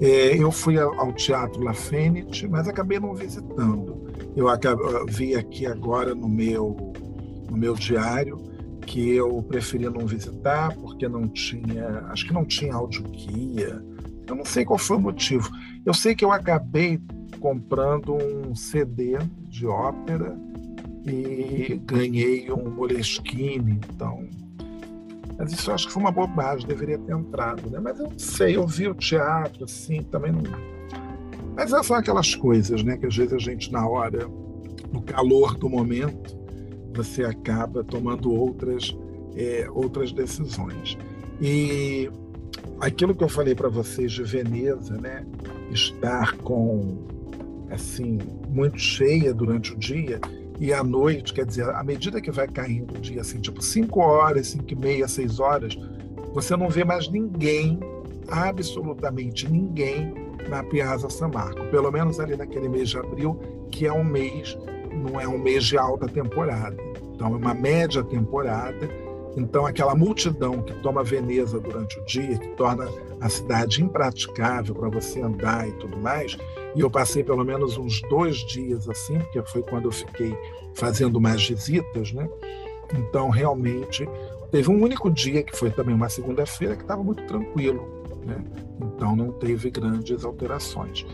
É, 0.00 0.36
eu 0.36 0.50
fui 0.50 0.78
ao 0.78 1.12
Teatro 1.12 1.62
La 1.62 1.74
Fênix, 1.74 2.42
mas 2.44 2.66
acabei 2.66 2.98
não 2.98 3.14
visitando. 3.14 4.04
Eu 4.34 4.46
vi 5.06 5.36
aqui 5.36 5.66
agora 5.66 6.14
no 6.14 6.28
meu, 6.28 6.92
no 7.48 7.56
meu 7.56 7.74
diário 7.74 8.42
que 8.86 9.14
eu 9.14 9.42
preferia 9.42 9.90
não 9.90 10.06
visitar 10.06 10.74
porque 10.76 11.06
não 11.08 11.28
tinha, 11.28 12.06
acho 12.08 12.26
que 12.26 12.32
não 12.32 12.44
tinha 12.44 12.74
audioguia. 12.74 13.84
Eu 14.26 14.34
não 14.34 14.44
sei 14.44 14.64
qual 14.64 14.78
foi 14.78 14.96
o 14.96 15.00
motivo. 15.00 15.48
Eu 15.84 15.94
sei 15.94 16.14
que 16.14 16.24
eu 16.24 16.32
acabei 16.32 16.98
comprando 17.40 18.14
um 18.14 18.54
CD 18.54 19.18
de 19.48 19.66
ópera 19.66 20.36
e 21.06 21.80
ganhei 21.84 22.50
um 22.50 22.70
Moleskine, 22.70 23.78
então. 23.92 24.26
Mas 25.36 25.52
isso 25.52 25.70
eu 25.70 25.74
acho 25.74 25.86
que 25.88 25.92
foi 25.92 26.02
uma 26.02 26.12
bobagem, 26.12 26.66
deveria 26.66 26.98
ter 26.98 27.12
entrado, 27.12 27.68
né? 27.68 27.80
Mas 27.80 27.98
eu 27.98 28.08
não 28.08 28.18
sei, 28.18 28.56
eu 28.56 28.66
vi 28.66 28.88
o 28.88 28.94
teatro, 28.94 29.64
assim, 29.64 30.02
também 30.02 30.32
não. 30.32 30.42
Mas 31.56 31.70
são 31.86 31.96
aquelas 31.96 32.34
coisas, 32.34 32.82
né? 32.82 32.96
Que 32.96 33.06
às 33.06 33.16
vezes 33.16 33.32
a 33.32 33.38
gente, 33.38 33.70
na 33.72 33.86
hora, 33.86 34.28
no 34.92 35.02
calor 35.02 35.56
do 35.56 35.68
momento, 35.68 36.36
você 36.94 37.24
acaba 37.24 37.82
tomando 37.82 38.32
outras, 38.32 38.96
é, 39.36 39.68
outras 39.72 40.12
decisões. 40.12 40.96
E 41.40 42.08
aquilo 42.80 43.14
que 43.14 43.24
eu 43.24 43.28
falei 43.28 43.54
para 43.54 43.68
vocês 43.68 44.12
de 44.12 44.22
Veneza, 44.22 44.96
né? 44.96 45.26
Estar 45.70 46.36
com 46.38 47.13
assim 47.70 48.18
muito 48.48 48.78
cheia 48.78 49.32
durante 49.32 49.72
o 49.72 49.76
dia 49.76 50.20
e 50.60 50.72
à 50.72 50.84
noite, 50.84 51.32
quer 51.32 51.44
dizer, 51.44 51.68
à 51.68 51.82
medida 51.82 52.20
que 52.20 52.30
vai 52.30 52.46
caindo 52.46 52.96
o 52.96 53.00
dia, 53.00 53.22
assim, 53.22 53.40
tipo 53.40 53.60
5 53.60 54.00
horas, 54.00 54.48
5 54.48 54.64
e 54.68 54.76
meia, 54.76 55.08
6 55.08 55.40
horas, 55.40 55.76
você 56.32 56.56
não 56.56 56.68
vê 56.68 56.84
mais 56.84 57.08
ninguém, 57.08 57.80
absolutamente 58.28 59.50
ninguém, 59.50 60.14
na 60.48 60.62
Piazza 60.62 61.10
San 61.10 61.28
Marco. 61.28 61.64
Pelo 61.70 61.90
menos 61.90 62.20
ali 62.20 62.36
naquele 62.36 62.68
mês 62.68 62.90
de 62.90 62.98
abril, 62.98 63.38
que 63.70 63.86
é 63.86 63.92
um 63.92 64.04
mês, 64.04 64.56
não 64.92 65.20
é 65.20 65.26
um 65.26 65.38
mês 65.38 65.64
de 65.64 65.76
alta 65.76 66.06
temporada. 66.06 66.76
Então, 67.14 67.34
é 67.34 67.36
uma 67.36 67.54
média 67.54 68.02
temporada. 68.04 68.88
Então, 69.36 69.66
aquela 69.66 69.94
multidão 69.94 70.62
que 70.62 70.72
toma 70.74 71.02
Veneza 71.02 71.58
durante 71.58 71.98
o 71.98 72.04
dia, 72.04 72.38
que 72.38 72.48
torna 72.48 72.88
a 73.20 73.28
cidade 73.28 73.82
impraticável 73.82 74.74
para 74.74 74.88
você 74.88 75.20
andar 75.20 75.68
e 75.68 75.72
tudo 75.72 75.96
mais, 75.96 76.36
e 76.74 76.80
eu 76.80 76.90
passei 76.90 77.24
pelo 77.24 77.44
menos 77.44 77.76
uns 77.76 78.00
dois 78.02 78.36
dias 78.46 78.88
assim, 78.88 79.18
porque 79.18 79.42
foi 79.42 79.62
quando 79.62 79.86
eu 79.86 79.92
fiquei 79.92 80.36
fazendo 80.74 81.20
mais 81.20 81.46
visitas, 81.46 82.12
né? 82.12 82.28
Então, 82.92 83.28
realmente, 83.28 84.08
teve 84.50 84.70
um 84.70 84.80
único 84.80 85.10
dia, 85.10 85.42
que 85.42 85.56
foi 85.56 85.70
também 85.70 85.94
uma 85.94 86.08
segunda-feira, 86.08 86.76
que 86.76 86.82
estava 86.82 87.02
muito 87.02 87.24
tranquilo, 87.26 88.04
né? 88.24 88.36
Então, 88.80 89.16
não 89.16 89.32
teve 89.32 89.70
grandes 89.70 90.24
alterações. 90.24 91.04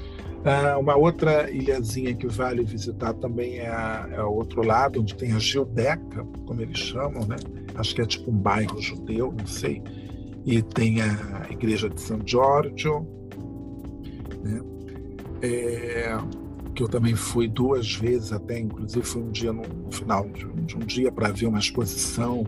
Ah, 0.45 0.79
uma 0.79 0.97
outra 0.97 1.51
ilhazinha 1.51 2.15
que 2.15 2.27
vale 2.27 2.65
visitar 2.65 3.13
também 3.13 3.59
é, 3.59 4.07
é 4.13 4.23
o 4.23 4.33
outro 4.33 4.63
lado, 4.63 5.01
onde 5.01 5.15
tem 5.15 5.33
a 5.33 5.39
Gildeca, 5.39 6.27
como 6.47 6.63
eles 6.63 6.79
chamam, 6.79 7.27
né? 7.27 7.37
Acho 7.75 7.95
que 7.95 8.03
é 8.03 8.07
tipo 8.07 8.31
um 8.31 8.37
bairro 8.37 8.81
judeu, 8.81 9.35
não 9.37 9.47
sei. 9.47 9.83
E 10.45 10.63
tem 10.63 11.01
a 11.03 11.47
igreja 11.51 11.89
de 11.89 12.01
São 12.01 12.19
Giorgio, 12.25 13.07
né? 14.43 14.61
é, 15.43 16.19
que 16.75 16.83
eu 16.83 16.89
também 16.89 17.15
fui 17.15 17.49
duas 17.49 17.95
vezes 17.95 18.33
até, 18.33 18.59
inclusive 18.59 19.05
foi 19.05 19.23
um 19.23 19.31
dia 19.31 19.53
no, 19.53 19.63
no 19.63 19.93
final 19.93 20.29
de, 20.29 20.47
de, 20.63 20.77
um 20.77 20.81
dia 20.81 21.13
para 21.13 21.31
ver 21.31 21.47
uma 21.47 21.59
exposição 21.59 22.45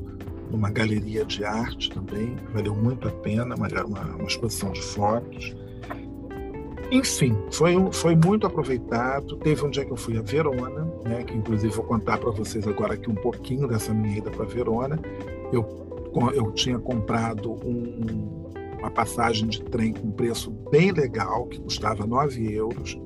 numa 0.50 0.70
galeria 0.70 1.24
de 1.24 1.44
arte 1.44 1.90
também, 1.90 2.36
valeu 2.52 2.74
muito 2.74 3.08
a 3.08 3.10
pena, 3.10 3.54
uma, 3.54 3.68
uma 4.16 4.26
exposição 4.26 4.70
de 4.72 4.82
fotos. 4.82 5.54
Enfim, 6.92 7.34
foi, 7.50 7.74
foi 7.90 8.14
muito 8.14 8.46
aproveitado. 8.46 9.38
Teve 9.38 9.64
um 9.64 9.70
dia 9.70 9.82
que 9.82 9.90
eu 9.90 9.96
fui 9.96 10.18
a 10.18 10.20
Verona, 10.20 10.86
né, 11.06 11.24
que 11.24 11.34
inclusive 11.34 11.72
vou 11.72 11.86
contar 11.86 12.18
para 12.18 12.30
vocês 12.30 12.68
agora 12.68 12.92
aqui 12.92 13.08
um 13.08 13.14
pouquinho 13.14 13.66
dessa 13.66 13.94
minha 13.94 14.18
ida 14.18 14.30
para 14.30 14.44
Verona. 14.44 15.00
Eu, 15.50 15.66
eu 16.34 16.52
tinha 16.52 16.78
comprado 16.78 17.50
um, 17.50 18.42
uma 18.78 18.90
passagem 18.90 19.48
de 19.48 19.62
trem 19.62 19.94
com 19.94 20.10
preço 20.10 20.50
bem 20.70 20.92
legal, 20.92 21.46
que 21.46 21.58
custava 21.62 22.06
9 22.06 22.52
euros, 22.52 23.00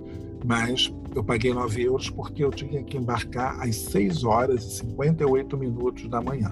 mas 0.45 0.93
eu 1.15 1.23
paguei 1.23 1.55
9 1.55 1.85
euros 1.85 2.11
porque 2.11 2.43
eu 2.43 2.51
tinha 2.51 2.83
que 2.83 2.97
embarcar 2.97 3.61
às 3.61 3.77
6 3.77 4.25
horas 4.25 4.65
e 4.65 4.79
58 4.79 5.57
minutos 5.57 6.09
da 6.09 6.21
manhã. 6.21 6.51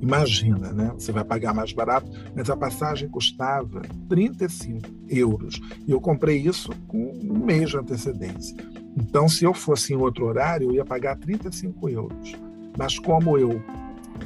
Imagina, 0.00 0.72
né? 0.72 0.92
Você 0.94 1.12
vai 1.12 1.24
pagar 1.24 1.54
mais 1.54 1.72
barato, 1.72 2.10
mas 2.34 2.48
a 2.48 2.56
passagem 2.56 3.08
custava 3.08 3.82
35 4.08 4.88
euros. 5.08 5.60
E 5.86 5.90
eu 5.90 6.00
comprei 6.00 6.38
isso 6.38 6.70
com 6.88 7.12
um 7.22 7.44
mês 7.44 7.70
de 7.70 7.76
antecedência. 7.76 8.56
Então, 8.96 9.28
se 9.28 9.44
eu 9.44 9.54
fosse 9.54 9.92
em 9.92 9.96
outro 9.96 10.26
horário, 10.26 10.70
eu 10.70 10.74
ia 10.74 10.84
pagar 10.84 11.16
35 11.16 11.88
euros. 11.88 12.32
Mas 12.78 12.98
como 12.98 13.36
eu 13.38 13.62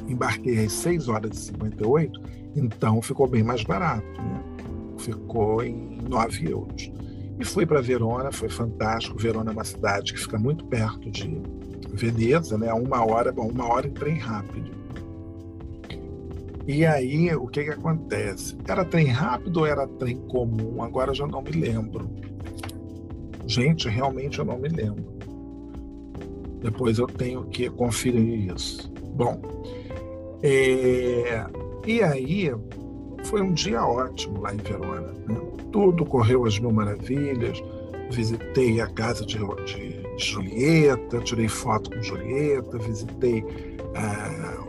embarquei 0.07 0.65
às 0.65 0.71
6 0.73 1.07
horas 1.07 1.37
e 1.37 1.41
58, 1.47 2.21
então 2.55 3.01
ficou 3.01 3.27
bem 3.27 3.43
mais 3.43 3.63
barato, 3.63 4.21
né? 4.21 4.43
ficou 4.97 5.63
em 5.63 5.99
9 6.07 6.51
euros. 6.51 6.91
E 7.37 7.43
fui 7.43 7.65
para 7.65 7.81
Verona, 7.81 8.31
foi 8.31 8.47
fantástico. 8.47 9.19
Verona 9.19 9.51
é 9.51 9.53
uma 9.53 9.65
cidade 9.65 10.13
que 10.13 10.19
fica 10.19 10.39
muito 10.39 10.63
perto 10.65 11.11
de, 11.11 11.41
Veneza, 11.95 12.57
né? 12.57 12.73
Uma 12.73 13.05
hora, 13.05 13.31
bom, 13.31 13.47
uma 13.47 13.71
hora 13.71 13.87
em 13.87 13.91
trem 13.91 14.17
rápido. 14.17 14.74
E 16.67 16.83
aí, 16.85 17.33
o 17.35 17.47
que 17.47 17.63
que 17.63 17.69
acontece? 17.69 18.57
Era 18.67 18.83
trem 18.83 19.07
rápido 19.07 19.57
ou 19.57 19.65
era 19.67 19.87
trem 19.87 20.17
comum? 20.27 20.81
Agora 20.81 21.11
eu 21.11 21.15
já 21.15 21.27
não 21.27 21.41
me 21.41 21.51
lembro. 21.51 22.09
Gente, 23.45 23.87
realmente 23.87 24.39
eu 24.39 24.45
não 24.45 24.57
me 24.57 24.69
lembro. 24.69 25.05
Depois 26.61 26.97
eu 26.97 27.05
tenho 27.05 27.45
que 27.45 27.69
conferir 27.69 28.51
isso. 28.51 28.91
Bom, 29.15 29.39
é... 30.41 31.45
e 31.85 32.01
aí 32.01 32.51
foi 33.25 33.41
um 33.41 33.53
dia 33.53 33.85
ótimo 33.85 34.41
lá 34.41 34.53
em 34.53 34.57
Verona. 34.57 35.13
Né? 35.27 35.39
Tudo 35.71 36.03
correu 36.03 36.45
às 36.45 36.57
mil 36.57 36.71
maravilhas. 36.71 37.61
Visitei 38.09 38.81
a 38.81 38.87
casa 38.87 39.23
de, 39.23 39.37
de 39.37 40.05
Julieta, 40.17 41.19
tirei 41.19 41.47
foto 41.47 41.91
com 41.91 42.01
Julieta, 42.01 42.77
visitei 42.79 43.41
uh, 43.41 44.64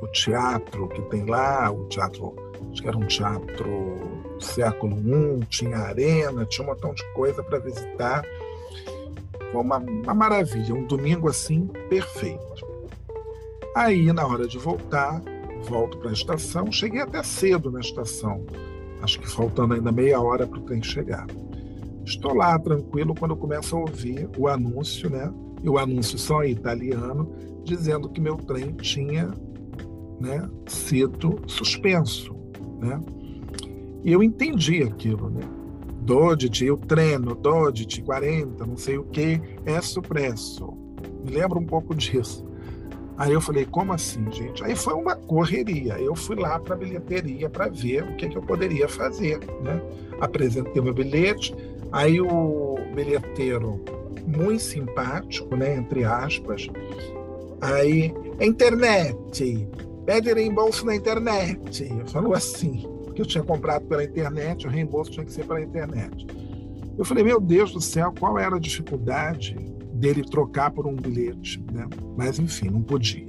o, 0.00 0.06
teatro 0.08 0.88
que 0.88 1.02
tem 1.02 1.24
lá, 1.24 1.70
o 1.70 1.84
teatro, 1.86 2.34
acho 2.70 2.82
que 2.82 2.88
era 2.88 2.96
um 2.96 3.06
teatro 3.06 3.96
século 4.40 4.96
I, 4.96 5.44
tinha 5.46 5.78
arena, 5.78 6.44
tinha 6.46 6.66
um 6.66 6.70
montão 6.70 6.94
de 6.94 7.04
coisa 7.12 7.42
para 7.42 7.58
visitar. 7.58 8.22
Foi 9.50 9.60
uma, 9.60 9.78
uma 9.78 10.14
maravilha, 10.14 10.74
um 10.74 10.86
domingo 10.86 11.28
assim 11.28 11.66
perfeito. 11.88 12.66
Aí, 13.74 14.12
na 14.12 14.26
hora 14.26 14.46
de 14.46 14.58
voltar, 14.58 15.22
volto 15.62 15.98
para 15.98 16.10
a 16.10 16.12
estação. 16.12 16.70
Cheguei 16.70 17.00
até 17.00 17.22
cedo 17.22 17.70
na 17.70 17.80
estação, 17.80 18.44
acho 19.02 19.20
que 19.20 19.28
faltando 19.28 19.74
ainda 19.74 19.92
meia 19.92 20.20
hora 20.20 20.46
para 20.46 20.58
o 20.58 20.62
trem 20.62 20.82
chegar. 20.82 21.26
Estou 22.04 22.34
lá 22.34 22.58
tranquilo 22.58 23.14
quando 23.14 23.36
começo 23.36 23.76
a 23.76 23.80
ouvir 23.80 24.28
o 24.38 24.48
anúncio, 24.48 25.10
né? 25.10 25.32
E 25.62 25.68
o 25.68 25.78
anúncio 25.78 26.18
só 26.18 26.42
em 26.42 26.52
italiano, 26.52 27.30
dizendo 27.64 28.08
que 28.08 28.20
meu 28.20 28.36
trem 28.36 28.72
tinha 28.76 29.30
né, 30.20 30.48
sido 30.66 31.40
suspenso, 31.46 32.34
né? 32.80 33.00
E 34.04 34.12
eu 34.12 34.22
entendi 34.22 34.82
aquilo, 34.82 35.30
né? 35.30 35.40
Dodit, 36.00 36.70
o 36.70 36.76
treino, 36.76 37.34
Dodit 37.34 38.00
40, 38.02 38.64
não 38.64 38.76
sei 38.76 38.96
o 38.96 39.04
que, 39.04 39.40
é 39.66 39.80
supresso. 39.80 40.72
Me 41.24 41.32
lembro 41.32 41.58
um 41.58 41.66
pouco 41.66 41.94
disso. 41.94 42.46
Aí 43.18 43.32
eu 43.32 43.40
falei, 43.40 43.66
como 43.66 43.92
assim, 43.92 44.24
gente? 44.30 44.64
Aí 44.64 44.76
foi 44.76 44.94
uma 44.94 45.16
correria. 45.16 45.98
Eu 46.00 46.14
fui 46.14 46.36
lá 46.36 46.58
para 46.58 46.74
a 46.74 46.78
bilheteria 46.78 47.50
para 47.50 47.68
ver 47.68 48.04
o 48.04 48.16
que, 48.16 48.28
que 48.28 48.38
eu 48.38 48.42
poderia 48.42 48.88
fazer. 48.88 49.40
Né? 49.60 49.82
Apresentei 50.20 50.80
meu 50.80 50.94
bilhete, 50.94 51.54
Aí 51.92 52.20
o 52.20 52.76
bilheteiro, 52.94 53.82
muito 54.26 54.62
simpático, 54.62 55.56
né, 55.56 55.76
entre 55.76 56.04
aspas, 56.04 56.68
aí, 57.60 58.12
internet, 58.40 59.66
pede 60.08 60.32
reembolso 60.32 60.86
na 60.86 60.96
internet. 60.96 61.86
Falou 62.06 62.32
assim, 62.32 62.80
porque 63.04 63.20
eu 63.20 63.26
tinha 63.26 63.44
comprado 63.44 63.84
pela 63.84 64.02
internet, 64.02 64.66
o 64.66 64.70
reembolso 64.70 65.10
tinha 65.10 65.26
que 65.26 65.30
ser 65.30 65.44
pela 65.44 65.60
internet. 65.60 66.26
Eu 66.96 67.04
falei, 67.04 67.22
meu 67.22 67.38
Deus 67.38 67.72
do 67.72 67.80
céu, 67.82 68.10
qual 68.18 68.38
era 68.38 68.56
a 68.56 68.58
dificuldade 68.58 69.54
dele 69.92 70.22
trocar 70.22 70.70
por 70.70 70.86
um 70.86 70.96
bilhete, 70.96 71.62
né? 71.70 71.86
Mas 72.16 72.38
enfim, 72.38 72.70
não 72.70 72.82
podia. 72.82 73.28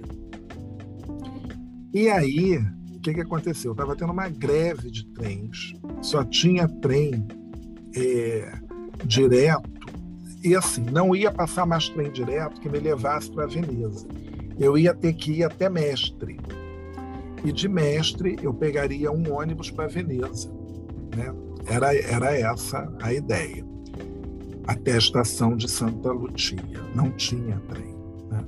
E 1.93 2.07
aí, 2.07 2.57
o 2.95 3.01
que, 3.01 3.13
que 3.13 3.21
aconteceu? 3.21 3.73
Estava 3.73 3.93
tendo 3.93 4.13
uma 4.13 4.30
greve 4.30 4.89
de 4.89 5.05
trens, 5.07 5.73
só 6.01 6.23
tinha 6.23 6.65
trem 6.65 7.27
é, 7.93 8.57
direto, 9.03 9.69
e 10.41 10.55
assim, 10.55 10.86
não 10.93 11.13
ia 11.13 11.30
passar 11.30 11.65
mais 11.65 11.89
trem 11.89 12.09
direto 12.09 12.61
que 12.61 12.69
me 12.69 12.80
levasse 12.80 13.30
para 13.30 13.47
Veneza. 13.47 14.07
Eu 14.57 14.77
ia 14.77 14.93
ter 14.93 15.11
que 15.11 15.39
ir 15.39 15.43
até 15.43 15.67
Mestre. 15.67 16.39
E 17.43 17.51
de 17.51 17.67
Mestre 17.67 18.37
eu 18.41 18.53
pegaria 18.53 19.11
um 19.11 19.33
ônibus 19.33 19.71
para 19.71 19.87
Veneza. 19.87 20.51
Né? 21.15 21.33
Era, 21.67 21.95
era 21.95 22.35
essa 22.35 22.91
a 23.01 23.13
ideia. 23.13 23.65
Até 24.67 24.93
a 24.93 24.97
estação 24.97 25.55
de 25.55 25.69
Santa 25.69 26.11
Lucia. 26.11 26.59
Não 26.93 27.11
tinha 27.11 27.59
trem. 27.69 27.95
Né? 28.29 28.45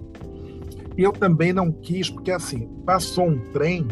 E 0.98 1.04
eu 1.04 1.12
também 1.12 1.54
não 1.54 1.72
quis, 1.72 2.10
porque 2.10 2.32
assim, 2.32 2.68
passou 2.86 3.28
um 3.28 3.40
trem 3.52 3.88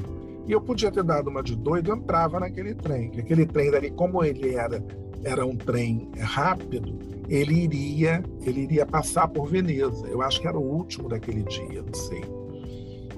e 0.47 0.51
eu 0.51 0.61
podia 0.61 0.91
ter 0.91 1.03
dado 1.03 1.29
uma 1.29 1.43
de 1.43 1.55
doido, 1.55 1.91
eu 1.91 1.95
entrava 1.95 2.39
naquele 2.39 2.73
trem. 2.73 3.11
Que 3.11 3.21
aquele 3.21 3.45
trem 3.45 3.71
dali, 3.71 3.91
como 3.91 4.23
ele 4.23 4.55
era 4.55 4.83
era 5.23 5.45
um 5.45 5.55
trem 5.55 6.09
rápido, 6.19 6.97
ele 7.27 7.63
iria, 7.63 8.23
ele 8.41 8.61
iria 8.61 8.85
passar 8.85 9.27
por 9.27 9.47
Veneza. 9.47 10.07
Eu 10.07 10.21
acho 10.21 10.41
que 10.41 10.47
era 10.47 10.57
o 10.57 10.63
último 10.63 11.09
daquele 11.09 11.43
dia, 11.43 11.83
não 11.83 11.93
sei. 11.93 12.23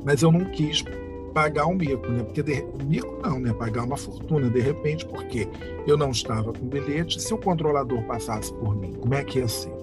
Mas 0.03 0.21
eu 0.21 0.31
não 0.31 0.45
quis 0.45 0.83
pagar 1.31 1.65
um 1.65 1.75
mico, 1.75 2.07
né? 2.07 2.23
Porque 2.23 2.43
de, 2.43 2.63
mico 2.85 3.19
não, 3.23 3.39
né? 3.39 3.53
Pagar 3.53 3.83
uma 3.83 3.97
fortuna 3.97 4.49
de 4.49 4.59
repente, 4.59 5.05
porque 5.05 5.47
eu 5.87 5.97
não 5.97 6.11
estava 6.11 6.53
com 6.53 6.65
bilhete. 6.67 7.21
Se 7.21 7.33
o 7.33 7.37
controlador 7.37 8.03
passasse 8.03 8.53
por 8.53 8.75
mim, 8.75 8.93
como 8.93 9.13
é 9.13 9.23
que 9.23 9.39
ia 9.39 9.47
ser? 9.47 9.73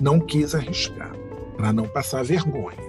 Não 0.00 0.20
quis 0.20 0.54
arriscar 0.54 1.14
para 1.56 1.72
não 1.72 1.88
passar 1.88 2.22
vergonha. 2.24 2.88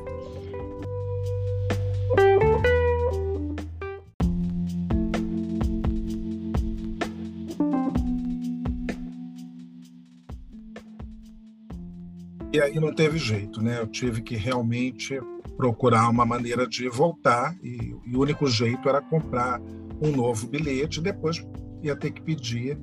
E 12.51 12.59
aí 12.59 12.79
não 12.79 12.93
teve 12.93 13.17
jeito, 13.17 13.61
né? 13.61 13.79
Eu 13.79 13.87
tive 13.87 14.21
que 14.21 14.35
realmente 14.35 15.19
procurar 15.59 16.09
uma 16.09 16.25
maneira 16.25 16.65
de 16.65 16.87
voltar 16.87 17.53
e, 17.61 17.93
e 18.05 18.15
o 18.15 18.21
único 18.21 18.47
jeito 18.47 18.87
era 18.87 19.01
comprar 19.01 19.59
um 20.01 20.09
novo 20.09 20.47
bilhete. 20.47 21.01
Depois 21.01 21.45
ia 21.83 21.97
ter 21.97 22.11
que 22.11 22.21
pedir 22.21 22.79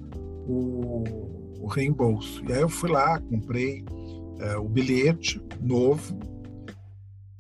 o, 0.47 1.03
o 1.59 1.67
reembolso. 1.69 2.45
E 2.47 2.53
aí 2.53 2.61
eu 2.61 2.69
fui 2.69 2.91
lá, 2.91 3.19
comprei 3.19 3.83
é, 4.41 4.59
o 4.59 4.69
bilhete 4.69 5.43
novo 5.59 6.19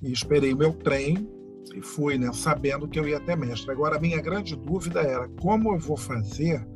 e 0.01 0.11
esperei 0.11 0.55
meu 0.55 0.73
trem 0.73 1.29
e 1.75 1.83
fui, 1.83 2.17
né? 2.17 2.33
Sabendo 2.33 2.89
que 2.89 2.99
eu 2.99 3.07
ia 3.07 3.19
até 3.19 3.37
Mestre. 3.37 3.71
Agora 3.71 3.99
a 3.99 4.01
minha 4.01 4.23
grande 4.23 4.57
dúvida 4.57 5.03
era 5.03 5.29
como 5.43 5.75
eu 5.75 5.79
vou 5.79 5.99
fazer 5.99 6.67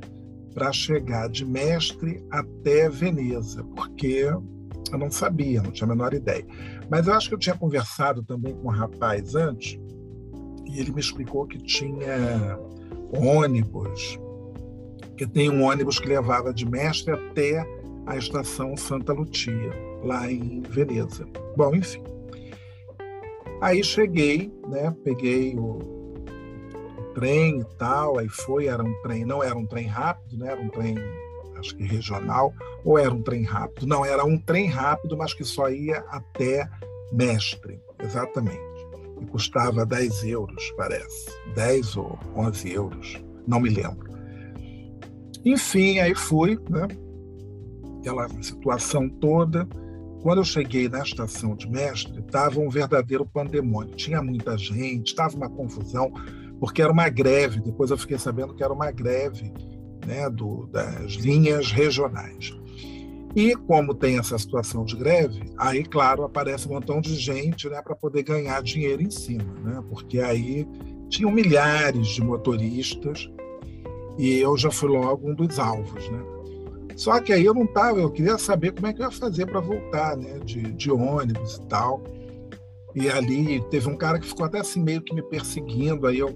para 0.52 0.70
chegar 0.70 1.30
de 1.30 1.46
Mestre 1.46 2.22
até 2.30 2.90
Veneza, 2.90 3.64
porque 3.74 4.26
eu 4.94 4.98
não 4.98 5.10
sabia, 5.10 5.62
não 5.62 5.70
tinha 5.70 5.86
a 5.86 5.90
menor 5.90 6.14
ideia. 6.14 6.44
Mas 6.90 7.06
eu 7.06 7.14
acho 7.14 7.28
que 7.28 7.34
eu 7.34 7.38
tinha 7.38 7.56
conversado 7.56 8.22
também 8.22 8.54
com 8.54 8.68
um 8.68 8.70
rapaz 8.70 9.34
antes, 9.34 9.78
e 10.66 10.78
ele 10.80 10.92
me 10.92 11.00
explicou 11.00 11.46
que 11.46 11.58
tinha 11.58 12.58
ônibus, 13.12 14.18
que 15.16 15.26
tem 15.26 15.50
um 15.50 15.64
ônibus 15.64 15.98
que 15.98 16.08
levava 16.08 16.52
de 16.52 16.68
Mestre 16.68 17.12
até 17.12 17.66
a 18.06 18.16
estação 18.16 18.76
Santa 18.76 19.12
Lucia, 19.12 19.72
lá 20.02 20.30
em 20.30 20.62
Veneza. 20.62 21.26
Bom, 21.56 21.74
enfim. 21.74 22.02
Aí 23.60 23.84
cheguei, 23.84 24.52
né, 24.68 24.94
peguei 25.04 25.54
o 25.56 25.78
trem 27.14 27.60
e 27.60 27.64
tal, 27.76 28.18
aí 28.18 28.28
foi, 28.28 28.66
era 28.66 28.82
um 28.82 28.94
trem, 29.02 29.24
não 29.24 29.42
era 29.42 29.56
um 29.56 29.66
trem 29.66 29.86
rápido, 29.86 30.38
né, 30.38 30.52
era 30.52 30.60
um 30.60 30.68
trem 30.68 30.94
acho 31.60 31.76
que 31.76 31.84
regional, 31.84 32.52
ou 32.84 32.98
era 32.98 33.12
um 33.12 33.22
trem 33.22 33.44
rápido? 33.44 33.86
Não, 33.86 34.04
era 34.04 34.24
um 34.24 34.38
trem 34.38 34.66
rápido, 34.66 35.16
mas 35.16 35.32
que 35.32 35.44
só 35.44 35.68
ia 35.70 35.98
até 36.08 36.68
Mestre, 37.12 37.80
exatamente. 38.02 38.58
E 39.20 39.26
custava 39.26 39.84
10 39.84 40.24
euros, 40.24 40.72
parece. 40.76 41.30
10 41.54 41.96
ou 41.96 42.18
11 42.36 42.72
euros, 42.72 43.22
não 43.46 43.60
me 43.60 43.68
lembro. 43.68 44.10
Enfim, 45.44 45.98
aí 45.98 46.14
fui, 46.14 46.58
né? 46.68 46.88
Aquela 48.00 48.28
situação 48.42 49.08
toda. 49.08 49.66
Quando 50.22 50.38
eu 50.38 50.44
cheguei 50.44 50.88
na 50.88 51.02
estação 51.02 51.56
de 51.56 51.68
Mestre, 51.68 52.20
estava 52.20 52.60
um 52.60 52.68
verdadeiro 52.68 53.24
pandemônio. 53.26 53.94
Tinha 53.96 54.22
muita 54.22 54.56
gente, 54.56 55.08
estava 55.08 55.36
uma 55.36 55.48
confusão, 55.48 56.12
porque 56.58 56.82
era 56.82 56.92
uma 56.92 57.08
greve. 57.08 57.60
Depois 57.60 57.90
eu 57.90 57.98
fiquei 57.98 58.18
sabendo 58.18 58.54
que 58.54 58.62
era 58.62 58.72
uma 58.72 58.90
greve 58.90 59.52
né, 60.10 60.28
do, 60.28 60.66
das 60.66 61.12
linhas 61.12 61.70
regionais. 61.70 62.52
E 63.36 63.54
como 63.54 63.94
tem 63.94 64.18
essa 64.18 64.36
situação 64.36 64.84
de 64.84 64.96
greve, 64.96 65.40
aí, 65.56 65.84
claro, 65.84 66.24
aparece 66.24 66.66
um 66.66 66.72
montão 66.72 67.00
de 67.00 67.14
gente 67.14 67.68
né, 67.68 67.80
para 67.80 67.94
poder 67.94 68.24
ganhar 68.24 68.60
dinheiro 68.60 69.00
em 69.00 69.10
cima, 69.10 69.54
né? 69.62 69.80
porque 69.88 70.18
aí 70.18 70.66
tinham 71.08 71.30
milhares 71.30 72.08
de 72.08 72.22
motoristas 72.22 73.30
e 74.18 74.38
eu 74.38 74.56
já 74.56 74.70
fui 74.70 74.88
logo 74.88 75.30
um 75.30 75.34
dos 75.34 75.60
alvos. 75.60 76.10
Né? 76.10 76.24
Só 76.96 77.20
que 77.20 77.32
aí 77.32 77.44
eu 77.44 77.54
não 77.54 77.64
estava, 77.64 78.00
eu 78.00 78.10
queria 78.10 78.36
saber 78.36 78.72
como 78.72 78.88
é 78.88 78.92
que 78.92 79.00
eu 79.00 79.06
ia 79.06 79.12
fazer 79.12 79.46
para 79.46 79.60
voltar 79.60 80.16
né, 80.16 80.40
de, 80.44 80.60
de 80.72 80.90
ônibus 80.90 81.54
e 81.54 81.66
tal. 81.68 82.02
E 82.96 83.08
ali 83.08 83.60
teve 83.70 83.88
um 83.88 83.96
cara 83.96 84.18
que 84.18 84.26
ficou 84.26 84.44
até 84.44 84.58
assim 84.58 84.82
meio 84.82 85.00
que 85.00 85.14
me 85.14 85.22
perseguindo, 85.22 86.08
aí 86.08 86.18
eu 86.18 86.34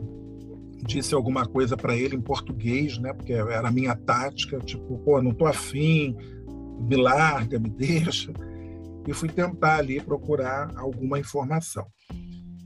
disse 0.87 1.15
alguma 1.15 1.47
coisa 1.47 1.77
para 1.77 1.97
ele 1.97 2.17
em 2.17 2.21
português, 2.21 2.99
né? 2.99 3.13
Porque 3.13 3.33
era 3.33 3.69
a 3.69 3.73
minha 3.73 3.97
tática, 3.97 4.59
tipo, 4.61 4.99
pô, 4.99 5.21
não 5.21 5.33
tô 5.33 5.47
afim, 5.47 6.17
me 6.89 6.97
larga, 6.97 7.59
me 7.59 7.71
deixa. 7.71 8.33
e 9.07 9.13
fui 9.13 9.29
tentar 9.29 9.77
ali 9.77 10.01
procurar 10.01 10.73
alguma 10.77 11.19
informação. 11.19 11.87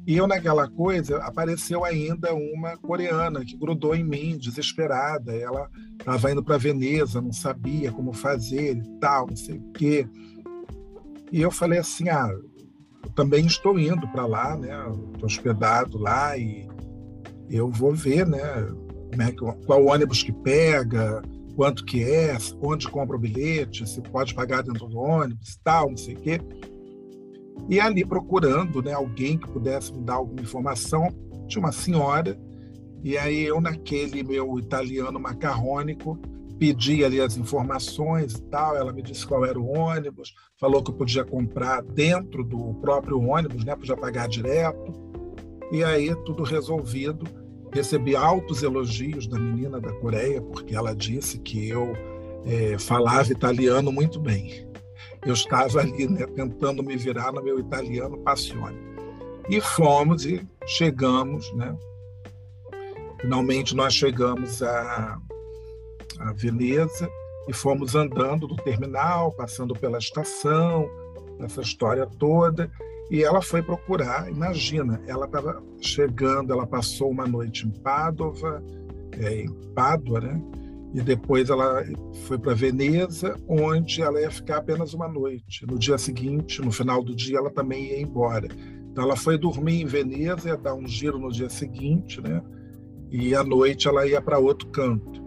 E 0.07 0.17
eu, 0.17 0.27
naquela 0.27 0.67
coisa, 0.67 1.19
apareceu 1.19 1.85
ainda 1.85 2.33
uma 2.35 2.79
coreana 2.79 3.45
que 3.45 3.57
grudou 3.57 3.95
em 3.95 4.03
mim, 4.03 4.39
desesperada. 4.39 5.35
Ela 5.35 5.69
estava 5.99 6.33
indo 6.33 6.43
para 6.43 6.57
Veneza, 6.57 7.21
não 7.21 7.33
sabia 7.33 7.93
como 7.93 8.15
fazer 8.15 8.79
e 8.79 9.01
tal, 9.01 9.27
não 9.27 9.37
sei 9.37 9.59
o 9.59 9.73
quê. 9.73 10.09
E 11.31 11.43
eu 11.43 11.51
falei 11.51 11.79
assim: 11.79 12.09
ah, 12.09 12.31
também 13.15 13.45
estou 13.45 13.79
indo 13.79 14.09
para 14.09 14.25
lá, 14.25 14.57
né? 14.57 14.71
Estou 15.13 15.27
hospedado 15.27 15.99
lá 15.99 16.39
e 16.39 16.67
eu 17.51 17.71
vou 17.71 17.95
ver, 17.95 18.27
né? 18.27 18.41
É 19.19 19.33
qual 19.67 19.87
ônibus 19.87 20.23
que 20.23 20.33
pega, 20.33 21.23
quanto 21.57 21.85
que 21.85 22.05
é, 22.05 22.37
onde 22.63 22.89
compra 22.89 23.17
o 23.17 23.19
bilhete, 23.19 23.89
se 23.89 24.01
pode 24.01 24.35
pagar 24.35 24.63
dentro 24.63 24.87
do 24.87 24.99
ônibus, 24.99 25.59
tal, 25.65 25.91
não 25.91 25.97
sei 25.97 26.15
o 26.15 26.21
quê. 26.21 26.41
E 27.69 27.81
ali 27.81 28.05
procurando 28.05 28.81
né, 28.83 28.93
alguém 28.93 29.37
que 29.37 29.49
pudesse 29.49 29.93
me 29.93 30.03
dar 30.03 30.15
alguma 30.15 30.41
informação, 30.41 31.09
tinha 31.49 31.61
uma 31.61 31.73
senhora, 31.73 32.39
e 33.03 33.17
aí 33.19 33.43
eu, 33.43 33.61
naquele 33.61 34.23
meu 34.23 34.59
italiano 34.59 35.19
macarrônico, 35.19 36.19
pedi 36.59 37.05
ali 37.05 37.21
as 37.21 37.37
informações 37.37 38.35
e 38.35 38.43
tal, 38.43 38.77
ela 38.77 38.93
me 38.93 39.03
disse 39.03 39.27
qual 39.27 39.45
era 39.45 39.59
o 39.59 39.77
ônibus, 39.77 40.35
falou 40.61 40.83
que 40.83 40.91
eu 40.91 40.95
podia 40.95 41.25
comprar 41.25 41.83
dentro 41.83 42.45
do 42.45 42.75
próprio 42.75 43.21
ônibus, 43.21 43.65
né, 43.65 43.75
podia 43.75 43.97
pagar 43.97 44.29
direto, 44.29 44.93
e 45.73 45.85
aí 45.85 46.15
tudo 46.25 46.43
resolvido. 46.43 47.27
Recebi 47.73 48.17
altos 48.17 48.63
elogios 48.63 49.27
da 49.27 49.39
menina 49.39 49.79
da 49.79 49.93
Coreia, 49.93 50.41
porque 50.41 50.75
ela 50.75 50.95
disse 50.95 51.39
que 51.39 51.69
eu 51.69 51.93
é, 52.47 52.79
falava 52.79 53.31
italiano 53.31 53.93
muito 53.93 54.19
bem 54.19 54.69
eu 55.27 55.35
estava 55.35 55.81
ali 55.81 56.09
né, 56.09 56.27
tentando 56.27 56.83
me 56.83 56.97
virar 56.97 57.33
no 57.33 57.43
meu 57.43 57.59
italiano 57.59 58.19
passione. 58.19 58.79
E 59.49 59.61
fomos 59.61 60.27
e 60.27 60.47
chegamos, 60.67 61.53
né? 61.55 61.77
Finalmente 63.21 63.75
nós 63.75 63.95
chegamos 63.95 64.63
a, 64.63 65.19
a 66.21 66.33
Veneza 66.35 67.11
e 67.49 67.53
fomos 67.53 67.95
andando 67.95 68.47
do 68.47 68.57
terminal, 68.57 69.33
passando 69.33 69.75
pela 69.75 69.99
estação, 69.99 70.89
essa 71.41 71.63
história 71.63 72.07
toda. 72.19 72.71
E 73.11 73.23
ela 73.23 73.41
foi 73.41 73.63
procurar, 73.63 74.31
imagina, 74.31 75.01
ela 75.07 75.25
estava 75.27 75.63
chegando, 75.81 76.53
ela 76.53 76.67
passou 76.67 77.11
uma 77.11 77.27
noite 77.27 77.67
em 77.67 77.71
Padova, 77.71 78.63
é, 79.19 79.43
em 79.43 79.53
Pádua, 79.75 80.21
né? 80.21 80.43
e 80.95 81.03
depois 81.03 81.51
ela 81.51 81.85
foi 82.27 82.39
para 82.39 82.55
Veneza, 82.55 83.37
onde 83.47 84.01
ela 84.01 84.21
ia 84.21 84.31
ficar 84.31 84.59
apenas 84.59 84.95
uma 84.95 85.09
noite. 85.09 85.67
No 85.67 85.79
dia 85.79 85.99
seguinte, 85.99 86.63
no 86.63 86.73
final 86.73 87.03
do 87.03 87.15
dia, 87.15 87.39
ela 87.39 87.51
também 87.51 87.91
ia 87.91 88.01
embora. 88.01 88.49
Então 88.91 89.05
ela 89.05 89.17
foi 89.17 89.37
dormir 89.37 89.83
em 89.83 89.87
Veneza, 89.87 90.49
ia 90.49 90.57
dar 90.57 90.75
um 90.75 90.87
giro 90.87 91.19
no 91.19 91.31
dia 91.31 91.51
seguinte, 91.51 92.21
né? 92.21 92.43
E 93.11 93.35
à 93.35 93.45
noite 93.45 93.87
ela 93.87 94.07
ia 94.07 94.21
para 94.21 94.39
outro 94.39 94.69
canto. 94.69 95.23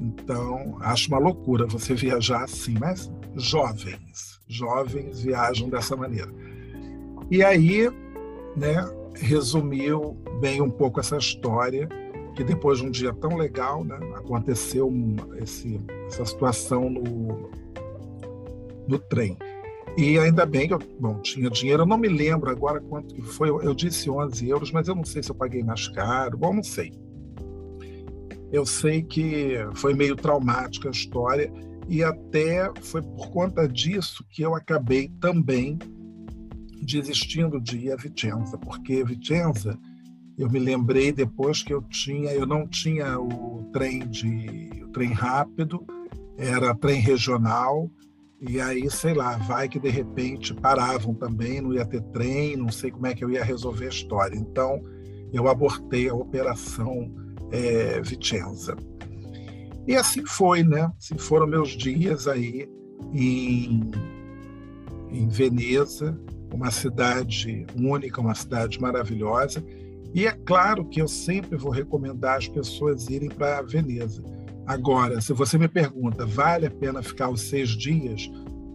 Então, 0.00 0.76
acho 0.80 1.08
uma 1.08 1.18
loucura 1.18 1.66
você 1.66 1.94
viajar 1.94 2.44
assim, 2.44 2.74
mas 2.78 3.10
jovens, 3.34 4.40
jovens 4.46 5.22
viajam 5.22 5.68
dessa 5.68 5.96
maneira. 5.96 6.30
E 7.30 7.42
aí, 7.42 7.90
né, 8.56 8.84
resumiu 9.14 10.16
bem 10.40 10.60
um 10.60 10.70
pouco 10.70 11.00
essa 11.00 11.16
história 11.16 11.88
que 12.34 12.44
depois 12.44 12.78
de 12.78 12.86
um 12.86 12.90
dia 12.90 13.14
tão 13.14 13.36
legal, 13.36 13.82
né, 13.82 13.98
aconteceu 14.14 14.92
esse, 15.42 15.80
essa 16.06 16.24
situação 16.24 16.90
no, 16.90 17.50
no 18.86 18.98
trem. 18.98 19.36
E 19.96 20.18
ainda 20.18 20.44
bem 20.44 20.68
que 20.68 20.74
eu 20.74 20.78
bom, 21.00 21.18
tinha 21.22 21.48
dinheiro, 21.48 21.82
eu 21.82 21.86
não 21.86 21.96
me 21.96 22.08
lembro 22.08 22.50
agora 22.50 22.78
quanto 22.80 23.14
que 23.14 23.22
foi, 23.22 23.48
eu 23.48 23.74
disse 23.74 24.10
11 24.10 24.46
euros, 24.46 24.70
mas 24.70 24.86
eu 24.86 24.94
não 24.94 25.04
sei 25.04 25.22
se 25.22 25.30
eu 25.30 25.34
paguei 25.34 25.62
mais 25.62 25.88
caro, 25.88 26.36
bom, 26.36 26.52
não 26.52 26.62
sei. 26.62 26.92
Eu 28.52 28.66
sei 28.66 29.02
que 29.02 29.56
foi 29.74 29.94
meio 29.94 30.14
traumática 30.14 30.88
a 30.88 30.92
história 30.92 31.50
e 31.88 32.04
até 32.04 32.70
foi 32.82 33.00
por 33.00 33.30
conta 33.30 33.66
disso 33.66 34.24
que 34.28 34.42
eu 34.42 34.54
acabei 34.54 35.08
também 35.20 35.78
desistindo 36.86 37.60
de 37.60 37.76
ir 37.78 37.92
a 37.92 37.96
Vicenza, 37.96 38.56
porque 38.56 39.04
Vicenza 39.04 39.78
eu 40.38 40.50
me 40.50 40.58
lembrei 40.58 41.12
depois 41.12 41.62
que 41.62 41.72
eu 41.72 41.82
tinha, 41.82 42.30
eu 42.32 42.46
não 42.46 42.66
tinha 42.66 43.18
o 43.18 43.68
trem 43.72 44.06
de 44.06 44.70
o 44.84 44.88
trem 44.88 45.12
rápido, 45.12 45.84
era 46.36 46.74
trem 46.74 47.00
regional 47.00 47.90
e 48.40 48.60
aí 48.60 48.90
sei 48.90 49.14
lá, 49.14 49.36
vai 49.38 49.68
que 49.68 49.80
de 49.80 49.88
repente 49.88 50.54
paravam 50.54 51.14
também, 51.14 51.60
não 51.60 51.72
ia 51.72 51.86
ter 51.86 52.02
trem, 52.02 52.56
não 52.56 52.70
sei 52.70 52.90
como 52.90 53.06
é 53.06 53.14
que 53.14 53.24
eu 53.24 53.30
ia 53.30 53.42
resolver 53.42 53.86
a 53.86 53.90
história. 53.90 54.36
Então 54.36 54.80
eu 55.32 55.48
abortei 55.48 56.08
a 56.08 56.14
operação 56.14 57.14
é, 57.50 58.00
Vicenza. 58.02 58.76
E 59.86 59.94
assim 59.94 60.26
foi, 60.26 60.62
né? 60.62 60.90
Assim 60.98 61.16
foram 61.16 61.46
meus 61.46 61.70
dias 61.70 62.26
aí 62.26 62.68
em, 63.14 63.90
em 65.10 65.28
Veneza, 65.28 66.18
uma 66.52 66.70
cidade 66.70 67.66
única, 67.76 68.20
uma 68.20 68.34
cidade 68.34 68.80
maravilhosa 68.80 69.62
e 70.16 70.26
é 70.26 70.32
claro 70.32 70.84
que 70.86 71.00
eu 71.00 71.06
sempre 71.06 71.58
vou 71.58 71.70
recomendar 71.70 72.38
as 72.38 72.48
pessoas 72.48 73.06
irem 73.10 73.28
para 73.28 73.60
Veneza. 73.60 74.22
Agora, 74.66 75.20
se 75.20 75.32
você 75.34 75.58
me 75.58 75.68
pergunta, 75.68 76.24
vale 76.24 76.64
a 76.64 76.70
pena 76.70 77.02
ficar 77.02 77.28
os 77.28 77.42
seis 77.42 77.68
dias? 77.68 78.30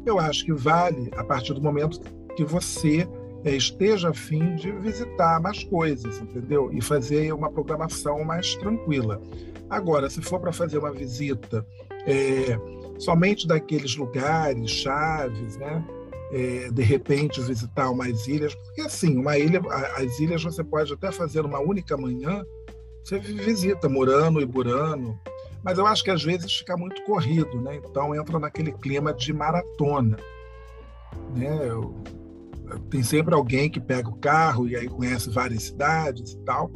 Eu 0.06 0.20
acho 0.20 0.46
que 0.46 0.54
vale 0.54 1.10
a 1.18 1.24
partir 1.24 1.56
do 1.56 1.62
momento 1.62 2.00
que 2.36 2.46
você 2.46 3.08
é, 3.44 3.56
esteja 3.56 4.10
a 4.10 4.14
fim 4.14 4.56
de 4.56 4.72
visitar 4.72 5.42
mais 5.42 5.64
coisas, 5.64 6.20
entendeu? 6.20 6.72
E 6.72 6.80
fazer 6.80 7.34
uma 7.34 7.52
programação 7.52 8.24
mais 8.24 8.54
tranquila. 8.56 9.20
Agora, 9.68 10.12
se 10.12 10.22
for 10.22 10.40
para 10.40 10.54
fazer 10.54 10.78
uma 10.78 10.92
visita 10.92 11.66
é, 12.06 12.56
somente 13.00 13.48
daqueles 13.48 13.96
lugares 13.96 14.70
chaves, 14.70 15.58
né? 15.58 15.84
É, 16.32 16.70
de 16.72 16.82
repente 16.82 17.42
visitar 17.42 17.90
umas 17.90 18.28
ilhas, 18.28 18.56
porque 18.56 18.82
assim, 18.82 19.18
uma 19.18 19.38
ilha, 19.38 19.62
as 19.96 20.20
ilhas 20.20 20.44
você 20.44 20.64
pode 20.64 20.94
até 20.94 21.12
fazer 21.12 21.42
uma 21.46 21.60
única 21.60 21.98
manhã, 21.98 22.46
você 23.04 23.20
visita 23.20 23.90
Murano 23.90 24.40
e 24.42 24.46
Burano, 24.46 25.20
mas 25.64 25.78
eu 25.78 25.86
acho 25.86 26.04
que 26.04 26.12
às 26.12 26.24
vezes 26.24 26.54
fica 26.54 26.78
muito 26.78 27.04
corrido, 27.04 27.62
né? 27.62 27.80
Então 27.84 28.16
entra 28.16 28.40
naquele 28.40 28.72
clima 28.72 29.14
de 29.14 29.34
maratona, 29.34 30.18
né? 31.36 31.70
Eu, 31.70 31.96
tem 32.90 33.04
sempre 33.04 33.34
alguém 33.36 33.70
que 33.70 33.80
pega 33.80 34.10
o 34.10 34.16
carro 34.16 34.68
e 34.68 34.76
aí 34.76 34.88
conhece 34.88 35.30
várias 35.30 35.64
cidades 35.64 36.34
e 36.34 36.38
tal, 36.40 36.72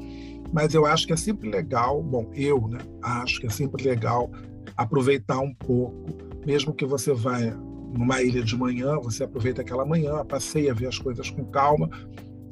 mas 0.51 0.73
eu 0.73 0.85
acho 0.85 1.07
que 1.07 1.13
é 1.13 1.17
sempre 1.17 1.49
legal, 1.49 2.03
bom, 2.03 2.29
eu, 2.33 2.67
né? 2.67 2.79
Acho 3.01 3.39
que 3.39 3.47
é 3.47 3.49
sempre 3.49 3.83
legal 3.83 4.29
aproveitar 4.75 5.39
um 5.39 5.53
pouco, 5.53 6.05
mesmo 6.45 6.73
que 6.73 6.85
você 6.85 7.13
vá 7.13 7.37
numa 7.97 8.21
ilha 8.21 8.43
de 8.43 8.55
manhã, 8.57 8.95
você 8.99 9.23
aproveita 9.23 9.61
aquela 9.61 9.85
manhã, 9.85 10.23
passeia, 10.25 10.73
vê 10.73 10.85
as 10.85 10.97
coisas 10.97 11.29
com 11.29 11.45
calma, 11.45 11.89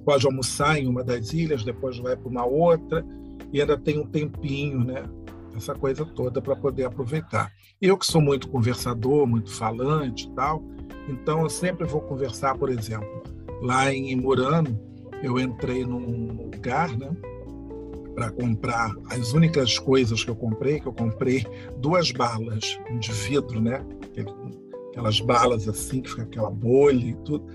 pode 0.05 0.25
almoçar 0.25 0.77
em 0.77 0.87
uma 0.87 1.03
das 1.03 1.33
ilhas, 1.33 1.63
depois 1.63 1.97
vai 1.97 2.15
para 2.15 2.29
uma 2.29 2.45
outra 2.45 3.05
e 3.51 3.61
ainda 3.61 3.77
tem 3.77 3.99
um 3.99 4.07
tempinho, 4.07 4.83
né? 4.83 5.03
Essa 5.55 5.75
coisa 5.75 6.03
toda 6.03 6.41
para 6.41 6.55
poder 6.55 6.85
aproveitar. 6.85 7.51
Eu 7.79 7.97
que 7.97 8.05
sou 8.05 8.19
muito 8.19 8.49
conversador, 8.49 9.27
muito 9.27 9.51
falante 9.51 10.27
e 10.27 10.31
tal, 10.31 10.63
então 11.07 11.41
eu 11.41 11.49
sempre 11.49 11.85
vou 11.85 12.01
conversar, 12.01 12.57
por 12.57 12.69
exemplo, 12.69 13.23
lá 13.61 13.93
em 13.93 14.15
Murano, 14.15 14.79
eu 15.21 15.39
entrei 15.39 15.85
num 15.85 16.49
lugar, 16.51 16.97
né? 16.97 17.15
para 18.13 18.31
comprar 18.31 18.93
as 19.09 19.33
únicas 19.33 19.79
coisas 19.79 20.23
que 20.23 20.29
eu 20.29 20.35
comprei, 20.35 20.79
que 20.79 20.87
eu 20.87 20.93
comprei 20.93 21.45
duas 21.77 22.11
balas 22.11 22.79
de 22.99 23.11
vidro, 23.11 23.59
né? 23.59 23.83
Aquelas 24.93 25.19
balas 25.19 25.67
assim, 25.67 26.01
que 26.01 26.09
fica 26.09 26.21
aquela 26.21 26.51
bolha 26.51 27.03
e 27.03 27.15
tudo. 27.25 27.45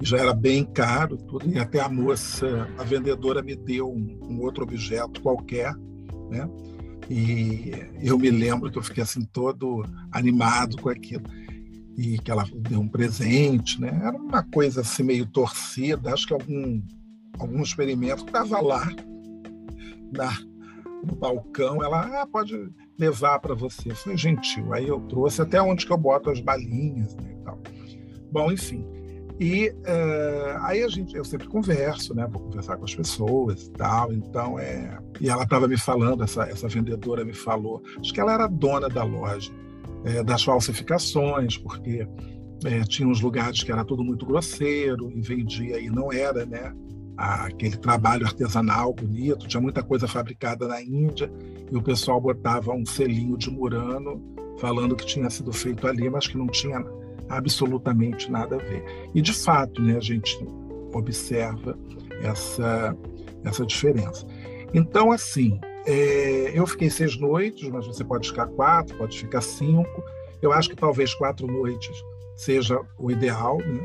E 0.00 0.06
já 0.06 0.18
era 0.18 0.34
bem 0.34 0.64
caro, 0.64 1.16
tudo. 1.16 1.48
E 1.48 1.58
até 1.58 1.80
a 1.80 1.88
moça, 1.88 2.68
a 2.78 2.84
vendedora, 2.84 3.42
me 3.42 3.56
deu 3.56 3.90
um, 3.90 4.18
um 4.22 4.42
outro 4.42 4.62
objeto 4.62 5.20
qualquer, 5.22 5.74
né? 6.30 6.48
E 7.10 7.72
eu 8.02 8.18
me 8.18 8.30
lembro 8.30 8.70
que 8.70 8.78
eu 8.78 8.82
fiquei 8.82 9.02
assim 9.02 9.24
todo 9.24 9.82
animado 10.12 10.76
com 10.76 10.90
aquilo 10.90 11.24
e 11.96 12.18
que 12.18 12.30
ela 12.30 12.44
deu 12.54 12.80
um 12.80 12.88
presente, 12.88 13.80
né? 13.80 13.88
Era 14.04 14.16
uma 14.16 14.42
coisa 14.42 14.82
assim 14.82 15.02
meio 15.02 15.26
torcida, 15.26 16.12
acho 16.12 16.26
que 16.26 16.34
algum 16.34 16.82
algum 17.38 17.62
experimento 17.62 18.24
estava 18.24 18.60
lá 18.60 18.86
na, 20.12 20.36
no 21.04 21.14
balcão, 21.14 21.82
ela 21.82 22.22
ah, 22.22 22.26
pode 22.26 22.70
levar 22.98 23.38
para 23.38 23.54
você. 23.54 23.94
Foi 23.94 24.16
gentil. 24.16 24.72
Aí 24.72 24.88
eu 24.88 25.00
trouxe 25.02 25.42
até 25.42 25.60
onde 25.60 25.86
que 25.86 25.92
eu 25.92 25.98
boto 25.98 26.30
as 26.30 26.40
balinhas 26.40 27.14
né, 27.16 27.36
e 27.38 27.44
tal. 27.44 27.58
Bom, 28.30 28.50
enfim. 28.52 28.84
E 29.40 29.70
uh, 29.70 30.58
aí 30.62 30.82
a 30.82 30.88
gente, 30.88 31.16
eu 31.16 31.24
sempre 31.24 31.46
converso, 31.46 32.12
né? 32.12 32.26
Vou 32.28 32.42
conversar 32.42 32.76
com 32.76 32.84
as 32.84 32.94
pessoas 32.94 33.66
e 33.66 33.70
tal. 33.70 34.12
Então 34.12 34.58
é. 34.58 34.98
E 35.20 35.28
ela 35.28 35.44
estava 35.44 35.68
me 35.68 35.78
falando, 35.78 36.24
essa, 36.24 36.42
essa 36.44 36.66
vendedora 36.68 37.24
me 37.24 37.34
falou, 37.34 37.82
acho 37.98 38.12
que 38.12 38.20
ela 38.20 38.34
era 38.34 38.46
dona 38.48 38.88
da 38.88 39.04
loja, 39.04 39.52
é, 40.04 40.22
das 40.24 40.42
falsificações, 40.42 41.56
porque 41.56 42.06
é, 42.64 42.80
tinha 42.82 43.08
uns 43.08 43.20
lugares 43.20 43.62
que 43.62 43.70
era 43.70 43.84
tudo 43.84 44.02
muito 44.02 44.26
grosseiro 44.26 45.10
e 45.14 45.20
vendia 45.20 45.78
e 45.78 45.88
não 45.88 46.12
era, 46.12 46.44
né? 46.44 46.74
Aquele 47.18 47.76
trabalho 47.76 48.24
artesanal 48.24 48.94
bonito, 48.94 49.48
tinha 49.48 49.60
muita 49.60 49.82
coisa 49.82 50.06
fabricada 50.06 50.68
na 50.68 50.80
Índia 50.80 51.30
e 51.70 51.76
o 51.76 51.82
pessoal 51.82 52.20
botava 52.20 52.72
um 52.72 52.86
selinho 52.86 53.36
de 53.36 53.50
Murano 53.50 54.22
falando 54.58 54.94
que 54.94 55.04
tinha 55.04 55.28
sido 55.28 55.52
feito 55.52 55.86
ali, 55.86 56.08
mas 56.08 56.28
que 56.28 56.38
não 56.38 56.46
tinha 56.46 56.84
absolutamente 57.28 58.30
nada 58.30 58.54
a 58.54 58.58
ver. 58.58 58.84
E 59.14 59.20
de 59.20 59.32
fato, 59.32 59.82
né, 59.82 59.96
a 59.96 60.00
gente 60.00 60.38
observa 60.94 61.76
essa 62.22 62.96
essa 63.44 63.64
diferença. 63.66 64.26
Então, 64.74 65.12
assim, 65.12 65.58
é, 65.86 66.52
eu 66.58 66.66
fiquei 66.66 66.90
seis 66.90 67.18
noites, 67.18 67.68
mas 67.68 67.86
você 67.86 68.04
pode 68.04 68.28
ficar 68.28 68.46
quatro, 68.46 68.96
pode 68.96 69.18
ficar 69.18 69.40
cinco. 69.40 70.02
Eu 70.42 70.52
acho 70.52 70.68
que 70.68 70.76
talvez 70.76 71.14
quatro 71.14 71.46
noites 71.46 72.04
seja 72.36 72.80
o 72.98 73.10
ideal, 73.10 73.58
né? 73.58 73.80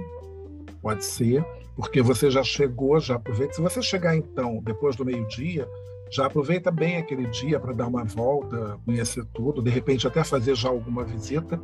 pode 0.84 1.06
ser, 1.06 1.44
porque 1.76 2.02
você 2.02 2.30
já 2.30 2.44
chegou, 2.44 3.00
já 3.00 3.16
aproveita. 3.16 3.54
Se 3.54 3.62
você 3.62 3.82
chegar 3.82 4.16
então 4.16 4.62
depois 4.64 4.96
do 4.96 5.06
meio-dia, 5.06 5.68
já 6.12 6.28
aproveita 6.28 6.70
bem 6.70 6.98
aquele 6.98 7.26
dia 7.28 7.60
para 7.60 7.74
dar 7.74 7.88
uma 7.88 8.04
volta, 8.04 8.78
conhecer 8.86 9.26
tudo, 9.34 9.62
de 9.62 9.72
repente 9.72 10.08
até 10.08 10.24
fazer 10.24 10.56
já 10.56 10.70
alguma 10.70 11.04
visita 11.04 11.60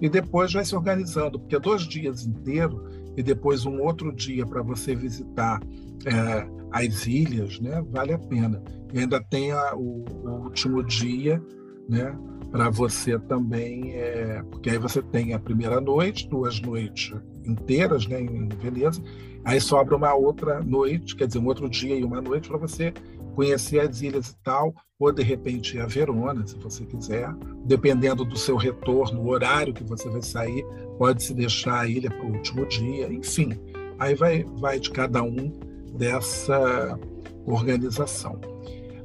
e 0.00 0.08
depois 0.08 0.52
vai 0.52 0.64
se 0.64 0.74
organizando, 0.74 1.38
porque 1.38 1.58
dois 1.58 1.82
dias 1.82 2.26
inteiros 2.26 2.80
e 3.16 3.22
depois 3.22 3.64
um 3.64 3.80
outro 3.80 4.12
dia 4.12 4.44
para 4.44 4.62
você 4.62 4.94
visitar 4.94 5.60
é, 6.04 6.46
as 6.70 7.06
ilhas, 7.06 7.58
né, 7.60 7.82
vale 7.90 8.12
a 8.12 8.18
pena. 8.18 8.62
E 8.92 8.98
ainda 8.98 9.22
tem 9.22 9.52
a, 9.52 9.74
o, 9.74 10.04
o, 10.24 10.30
último 10.44 10.82
dia, 10.82 11.42
né, 11.88 12.14
para 12.56 12.70
você 12.70 13.18
também, 13.18 13.92
é, 13.92 14.42
porque 14.50 14.70
aí 14.70 14.78
você 14.78 15.02
tem 15.02 15.34
a 15.34 15.38
primeira 15.38 15.78
noite, 15.78 16.26
duas 16.26 16.58
noites 16.58 17.14
inteiras, 17.44 18.06
né, 18.06 18.18
em 18.18 18.48
Veneza, 18.48 19.02
aí 19.44 19.60
sobra 19.60 19.94
uma 19.94 20.14
outra 20.14 20.62
noite, 20.62 21.14
quer 21.14 21.26
dizer, 21.26 21.38
um 21.38 21.44
outro 21.44 21.68
dia 21.68 21.94
e 21.94 22.02
uma 22.02 22.22
noite 22.22 22.48
para 22.48 22.56
você 22.56 22.94
conhecer 23.34 23.80
as 23.80 24.00
ilhas 24.00 24.30
e 24.30 24.36
tal, 24.42 24.74
ou 24.98 25.12
de 25.12 25.22
repente 25.22 25.78
a 25.78 25.84
Verona, 25.84 26.46
se 26.46 26.56
você 26.56 26.86
quiser, 26.86 27.30
dependendo 27.66 28.24
do 28.24 28.38
seu 28.38 28.56
retorno, 28.56 29.20
o 29.20 29.28
horário 29.28 29.74
que 29.74 29.84
você 29.84 30.08
vai 30.08 30.22
sair, 30.22 30.64
pode 30.96 31.24
se 31.24 31.34
deixar 31.34 31.80
a 31.80 31.86
ilha 31.86 32.08
para 32.08 32.24
o 32.24 32.32
último 32.32 32.64
dia, 32.64 33.12
enfim, 33.12 33.50
aí 33.98 34.14
vai, 34.14 34.46
vai 34.58 34.80
de 34.80 34.90
cada 34.90 35.22
um 35.22 35.52
dessa 35.98 36.98
organização. 37.44 38.40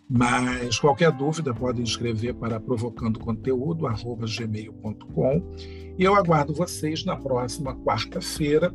Mas 0.10 0.80
qualquer 0.80 1.12
dúvida 1.12 1.54
podem 1.54 1.84
escrever 1.84 2.34
para 2.36 2.60
provocandoconteúdo@gmail.com 2.60 5.56
e 5.98 6.04
eu 6.04 6.16
aguardo 6.16 6.54
vocês 6.54 7.06
na 7.06 7.16
próxima 7.16 7.76
quarta-feira 7.78 8.74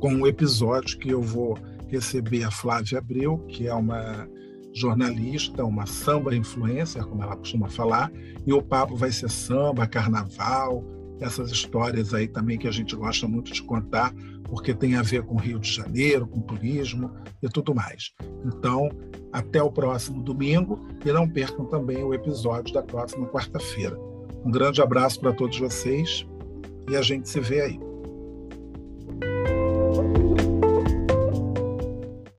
com 0.00 0.12
um 0.12 0.26
episódio 0.26 0.98
que 0.98 1.08
eu 1.08 1.22
vou 1.22 1.56
receber 1.88 2.44
a 2.44 2.50
Flávia 2.50 2.98
Abreu, 2.98 3.38
que 3.48 3.66
é 3.66 3.74
uma 3.74 4.28
jornalista, 4.74 5.64
uma 5.64 5.86
samba 5.86 6.34
influencer, 6.34 7.06
como 7.06 7.22
ela 7.22 7.36
costuma 7.36 7.68
falar, 7.68 8.10
e 8.44 8.52
o 8.52 8.60
papo 8.60 8.96
vai 8.96 9.12
ser 9.12 9.30
samba, 9.30 9.86
carnaval, 9.86 10.84
essas 11.20 11.50
histórias 11.50 12.12
aí 12.12 12.26
também 12.26 12.58
que 12.58 12.66
a 12.66 12.72
gente 12.72 12.94
gosta 12.96 13.28
muito 13.28 13.52
de 13.52 13.62
contar, 13.62 14.12
porque 14.44 14.74
tem 14.74 14.96
a 14.96 15.02
ver 15.02 15.22
com 15.24 15.36
Rio 15.36 15.58
de 15.58 15.70
Janeiro, 15.70 16.26
com 16.26 16.40
turismo 16.40 17.10
e 17.42 17.48
tudo 17.48 17.74
mais. 17.74 18.12
Então, 18.44 18.88
até 19.32 19.62
o 19.62 19.70
próximo 19.70 20.22
domingo 20.22 20.86
e 21.04 21.12
não 21.12 21.28
percam 21.28 21.64
também 21.66 22.04
o 22.04 22.14
episódio 22.14 22.72
da 22.72 22.82
próxima 22.82 23.26
quarta-feira. 23.28 23.98
Um 24.44 24.50
grande 24.50 24.82
abraço 24.82 25.20
para 25.20 25.32
todos 25.32 25.58
vocês 25.58 26.26
e 26.88 26.96
a 26.96 27.02
gente 27.02 27.28
se 27.28 27.40
vê 27.40 27.60
aí. 27.62 27.80